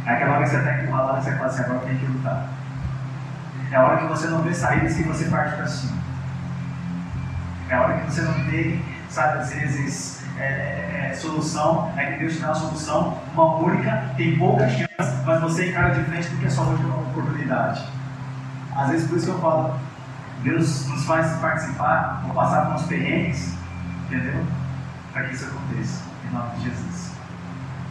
É 0.04 0.12
aquela 0.12 0.34
hora 0.34 0.44
que 0.44 0.50
você 0.50 0.56
está 0.58 0.82
encurralado 0.82 1.18
e 1.18 1.24
você 1.24 1.32
fala 1.32 1.46
assim, 1.46 1.62
agora 1.62 1.78
tem 1.80 1.98
que 1.98 2.06
lutar. 2.06 2.48
É 3.72 3.76
a 3.76 3.84
hora 3.84 3.96
que 3.98 4.06
você 4.06 4.26
não 4.28 4.42
vê 4.42 4.54
saídas 4.54 4.94
que 4.94 5.02
você 5.02 5.24
parte 5.24 5.56
para 5.56 5.66
cima. 5.66 5.96
É 7.68 7.74
a 7.74 7.82
hora 7.82 7.98
que 7.98 8.12
você 8.12 8.20
não 8.22 8.34
tem, 8.44 8.84
sabe, 9.10 9.38
às 9.38 9.52
vezes, 9.52 10.24
é, 10.38 10.85
é, 11.06 11.14
solução, 11.14 11.92
é 11.96 12.12
que 12.12 12.18
Deus 12.18 12.34
te 12.34 12.40
dá 12.40 12.48
uma 12.48 12.54
solução, 12.54 13.18
uma 13.32 13.56
única, 13.56 14.10
tem 14.16 14.36
pouca 14.38 14.68
chance, 14.68 15.24
mas 15.24 15.40
você 15.40 15.70
encara 15.70 15.94
de 15.94 16.04
frente 16.04 16.28
porque 16.28 16.46
é 16.46 16.50
só 16.50 16.62
uma 16.62 16.96
oportunidade. 16.96 17.84
Às 18.74 18.90
vezes 18.90 19.08
por 19.08 19.16
isso 19.16 19.26
que 19.26 19.32
eu 19.32 19.40
falo, 19.40 19.74
Deus 20.42 20.86
nos 20.88 21.04
faz 21.04 21.38
participar 21.38 22.24
ou 22.26 22.34
passar 22.34 22.66
por 22.66 22.74
uns 22.74 22.82
perrengues, 22.82 23.54
entendeu? 24.06 24.44
Para 25.12 25.24
que 25.24 25.34
isso 25.34 25.46
aconteça, 25.46 26.04
em 26.28 26.34
nome 26.34 26.50
de 26.56 26.64
Jesus. 26.64 27.12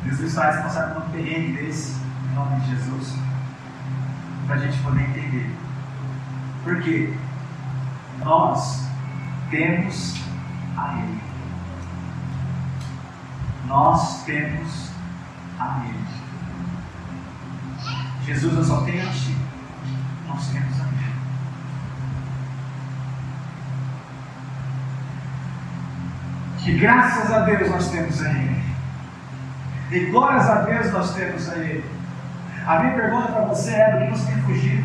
Deus 0.04 0.20
nos 0.20 0.34
faz 0.36 0.62
passar 0.62 0.94
por 0.94 1.04
um 1.04 1.10
perrengue 1.10 1.54
desse, 1.54 1.96
em 2.30 2.36
nome 2.36 2.60
de 2.62 2.76
Jesus, 2.76 3.16
para 4.46 4.56
a 4.56 4.60
gente 4.60 4.78
poder 4.84 5.02
entender. 5.02 5.50
Porque 6.64 7.14
nós 8.24 8.88
temos 9.50 10.22
a 10.78 11.00
Ele. 11.00 11.35
Nós 13.66 14.24
temos 14.24 14.92
a 15.60 15.84
Ele. 15.86 16.06
Jesus, 18.26 18.56
eu 18.56 18.64
só 18.64 18.82
tenho 18.82 19.08
a 19.08 19.12
Ti 19.12 19.46
nós 20.36 20.48
temos 20.48 20.82
a 20.82 20.84
Ele. 20.84 21.16
Que 26.60 26.80
graças 26.80 27.32
a 27.32 27.40
Deus 27.40 27.70
nós 27.70 27.90
temos 27.90 28.22
a 28.22 28.30
Ele. 28.30 28.64
E 29.92 30.00
glórias 30.12 30.50
a 30.50 30.62
Deus 30.64 30.92
nós 30.92 31.14
temos 31.14 31.50
a 31.50 31.56
Ele. 31.56 31.90
A 32.66 32.80
minha 32.80 32.96
pergunta 32.96 33.32
para 33.32 33.46
você 33.46 33.72
é: 33.76 33.92
do 33.92 34.06
que 34.06 34.20
você 34.20 34.32
tem 34.32 34.42
fugido? 34.44 34.84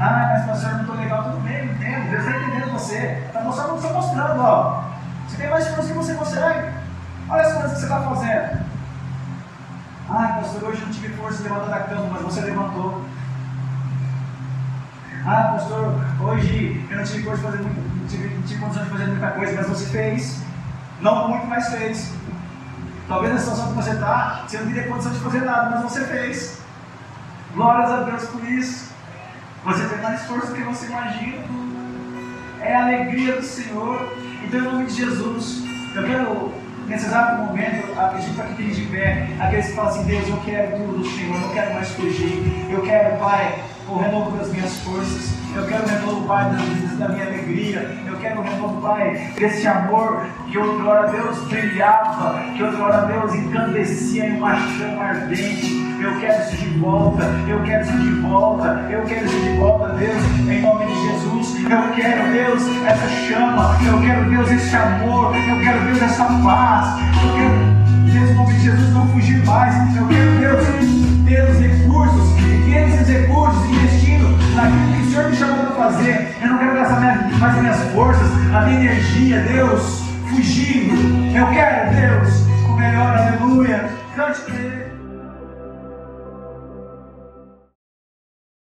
Ah, 0.00 0.30
mas 0.32 0.46
pastor, 0.46 0.74
não 0.74 0.80
estou 0.82 0.96
legal, 0.96 1.24
tudo 1.24 1.42
bem, 1.42 1.64
entendo. 1.64 2.10
Deus 2.10 2.24
está 2.24 2.38
entendendo 2.38 2.72
você. 2.72 3.24
Está 3.26 3.40
mostrando, 3.40 3.76
está 3.76 3.92
mostrando, 3.92 4.40
ó. 4.40 4.84
Você 5.26 5.36
tem 5.36 5.50
mais 5.50 5.66
força 5.68 5.88
que 5.88 5.98
você 5.98 6.14
consegue. 6.14 6.77
Olha 7.30 7.42
as 7.42 7.52
coisas 7.52 7.72
que 7.72 7.78
você 7.78 7.84
está 7.84 8.00
fazendo. 8.00 8.68
Ah, 10.08 10.40
pastor, 10.40 10.70
hoje 10.70 10.80
eu 10.80 10.86
não 10.86 10.94
tive 10.94 11.08
força 11.16 11.42
de 11.42 11.48
levantar 11.48 11.78
da 11.78 11.80
cama, 11.80 12.08
mas 12.12 12.22
você 12.22 12.40
levantou. 12.40 13.04
Ah, 15.26 15.52
pastor, 15.52 15.94
hoje 16.22 16.86
eu 16.90 16.96
não 16.96 17.04
tive 17.04 17.24
força 17.24 17.42
de 17.42 17.50
fazer 17.50 17.62
muito, 17.62 18.00
não 18.00 18.06
tive, 18.08 18.34
não 18.34 18.42
tive 18.42 18.60
condição 18.60 18.84
de 18.84 18.90
fazer 18.90 19.06
muita 19.06 19.30
coisa, 19.32 19.52
mas 19.56 19.68
você 19.68 19.86
fez. 19.86 20.42
Não 21.02 21.28
muito, 21.28 21.46
mas 21.46 21.68
fez. 21.68 22.14
Talvez 23.06 23.34
na 23.34 23.38
situação 23.40 23.68
que 23.68 23.74
você 23.74 23.90
está, 23.90 24.44
você 24.46 24.58
não 24.58 24.66
teria 24.66 24.88
condição 24.88 25.12
de 25.12 25.20
fazer 25.20 25.40
nada, 25.40 25.70
mas 25.70 25.82
você 25.82 26.04
fez. 26.04 26.62
Glórias 27.54 27.90
a 27.90 28.02
Deus 28.04 28.24
por 28.24 28.44
isso. 28.44 28.92
Você 29.64 29.84
tem 29.86 30.02
mais 30.02 30.22
força 30.22 30.46
do 30.46 30.54
que 30.54 30.62
você 30.62 30.86
imagina. 30.86 31.44
É 32.60 32.74
a 32.74 32.84
alegria 32.84 33.36
do 33.36 33.42
Senhor. 33.42 34.12
Então, 34.42 34.60
em 34.60 34.62
nome 34.62 34.86
de 34.86 34.94
Jesus, 34.94 35.62
eu 35.94 36.04
quero, 36.04 36.54
nesse 36.88 37.06
exato 37.06 37.42
momento, 37.42 37.88
que 38.46 38.48
fiquem 38.48 38.70
de 38.70 38.82
pé. 38.90 39.28
Aqueles 39.38 39.66
que 39.66 39.72
falam 39.74 39.90
assim: 39.90 40.04
Deus, 40.04 40.28
eu 40.28 40.40
quero 40.44 40.76
tudo 40.76 40.98
do 40.98 41.06
Senhor, 41.06 41.34
eu 41.34 41.40
não 41.40 41.48
quero 41.50 41.74
mais 41.74 41.88
fugir. 41.90 42.66
Eu 42.70 42.82
quero, 42.82 43.16
Pai, 43.18 43.58
o 43.88 43.96
renovo 43.96 44.36
das 44.36 44.48
minhas 44.48 44.76
forças. 44.78 45.32
Eu 45.54 45.66
quero 45.66 45.84
o 45.84 45.88
renovo, 45.88 46.26
Pai, 46.26 46.50
da 46.98 47.08
minha 47.08 47.26
alegria. 47.26 47.80
Quero 48.20 48.42
Pai, 48.80 49.32
desse 49.36 49.66
amor 49.66 50.26
que 50.50 50.58
outrora 50.58 51.08
Deus 51.08 51.38
brilhava, 51.44 52.40
que 52.56 52.62
outrora 52.62 53.06
Deus 53.06 53.34
encandecia 53.34 54.26
em 54.26 54.36
uma 54.38 54.56
chama 54.56 55.04
ardente. 55.04 55.86
Eu 56.00 56.18
quero 56.18 56.42
isso 56.42 56.56
de 56.56 56.78
volta, 56.78 57.24
eu 57.48 57.62
quero 57.62 57.84
isso 57.84 57.98
de 57.98 58.10
volta, 58.20 58.86
eu 58.90 59.02
quero 59.02 59.24
isso 59.26 59.40
de 59.40 59.56
volta, 59.56 59.88
Deus, 59.94 60.24
em 60.48 60.62
nome 60.62 60.86
de 60.86 60.94
Jesus. 60.94 61.56
Eu 61.64 61.94
quero, 61.94 62.32
Deus, 62.32 62.62
essa 62.86 63.08
chama, 63.08 63.76
eu 63.86 64.00
quero, 64.00 64.30
Deus, 64.30 64.50
esse 64.50 64.74
amor, 64.74 65.36
eu 65.36 65.60
quero, 65.60 65.84
Deus, 65.84 66.02
essa 66.02 66.24
paz. 66.24 67.00
Eu 67.22 67.34
quero, 67.34 68.12
Deus, 68.12 68.30
em 68.30 68.34
nome 68.34 68.54
de 68.54 68.60
Jesus, 68.60 68.94
não 68.94 69.08
fugir 69.08 69.44
mais. 69.44 69.96
Eu 69.96 70.06
quero, 70.08 70.38
Deus, 70.38 70.97
ter 71.28 71.44
os 71.44 71.58
recursos 71.58 72.38
e 72.66 72.70
recursos 73.08 73.64
investindo 73.66 74.28
naquilo 74.54 74.92
que 74.94 75.02
o 75.02 75.10
Senhor 75.10 75.30
me 75.30 75.36
chamou 75.36 75.66
para 75.66 75.90
fazer. 75.90 76.34
Eu 76.40 76.48
não 76.48 76.58
quero 76.58 76.74
gastar 76.74 77.00
mais 77.38 77.54
as 77.54 77.60
minhas 77.60 77.92
forças, 77.92 78.30
a 78.54 78.60
minha 78.62 78.80
energia, 78.80 79.40
Deus, 79.42 80.02
fugindo. 80.30 81.36
Eu 81.36 81.46
quero, 81.48 81.94
Deus, 81.94 82.46
o 82.66 82.72
melhor, 82.72 83.16
aleluia. 83.16 83.90
Cante 84.16 84.40
para 84.40 84.54
Ele. 84.54 84.87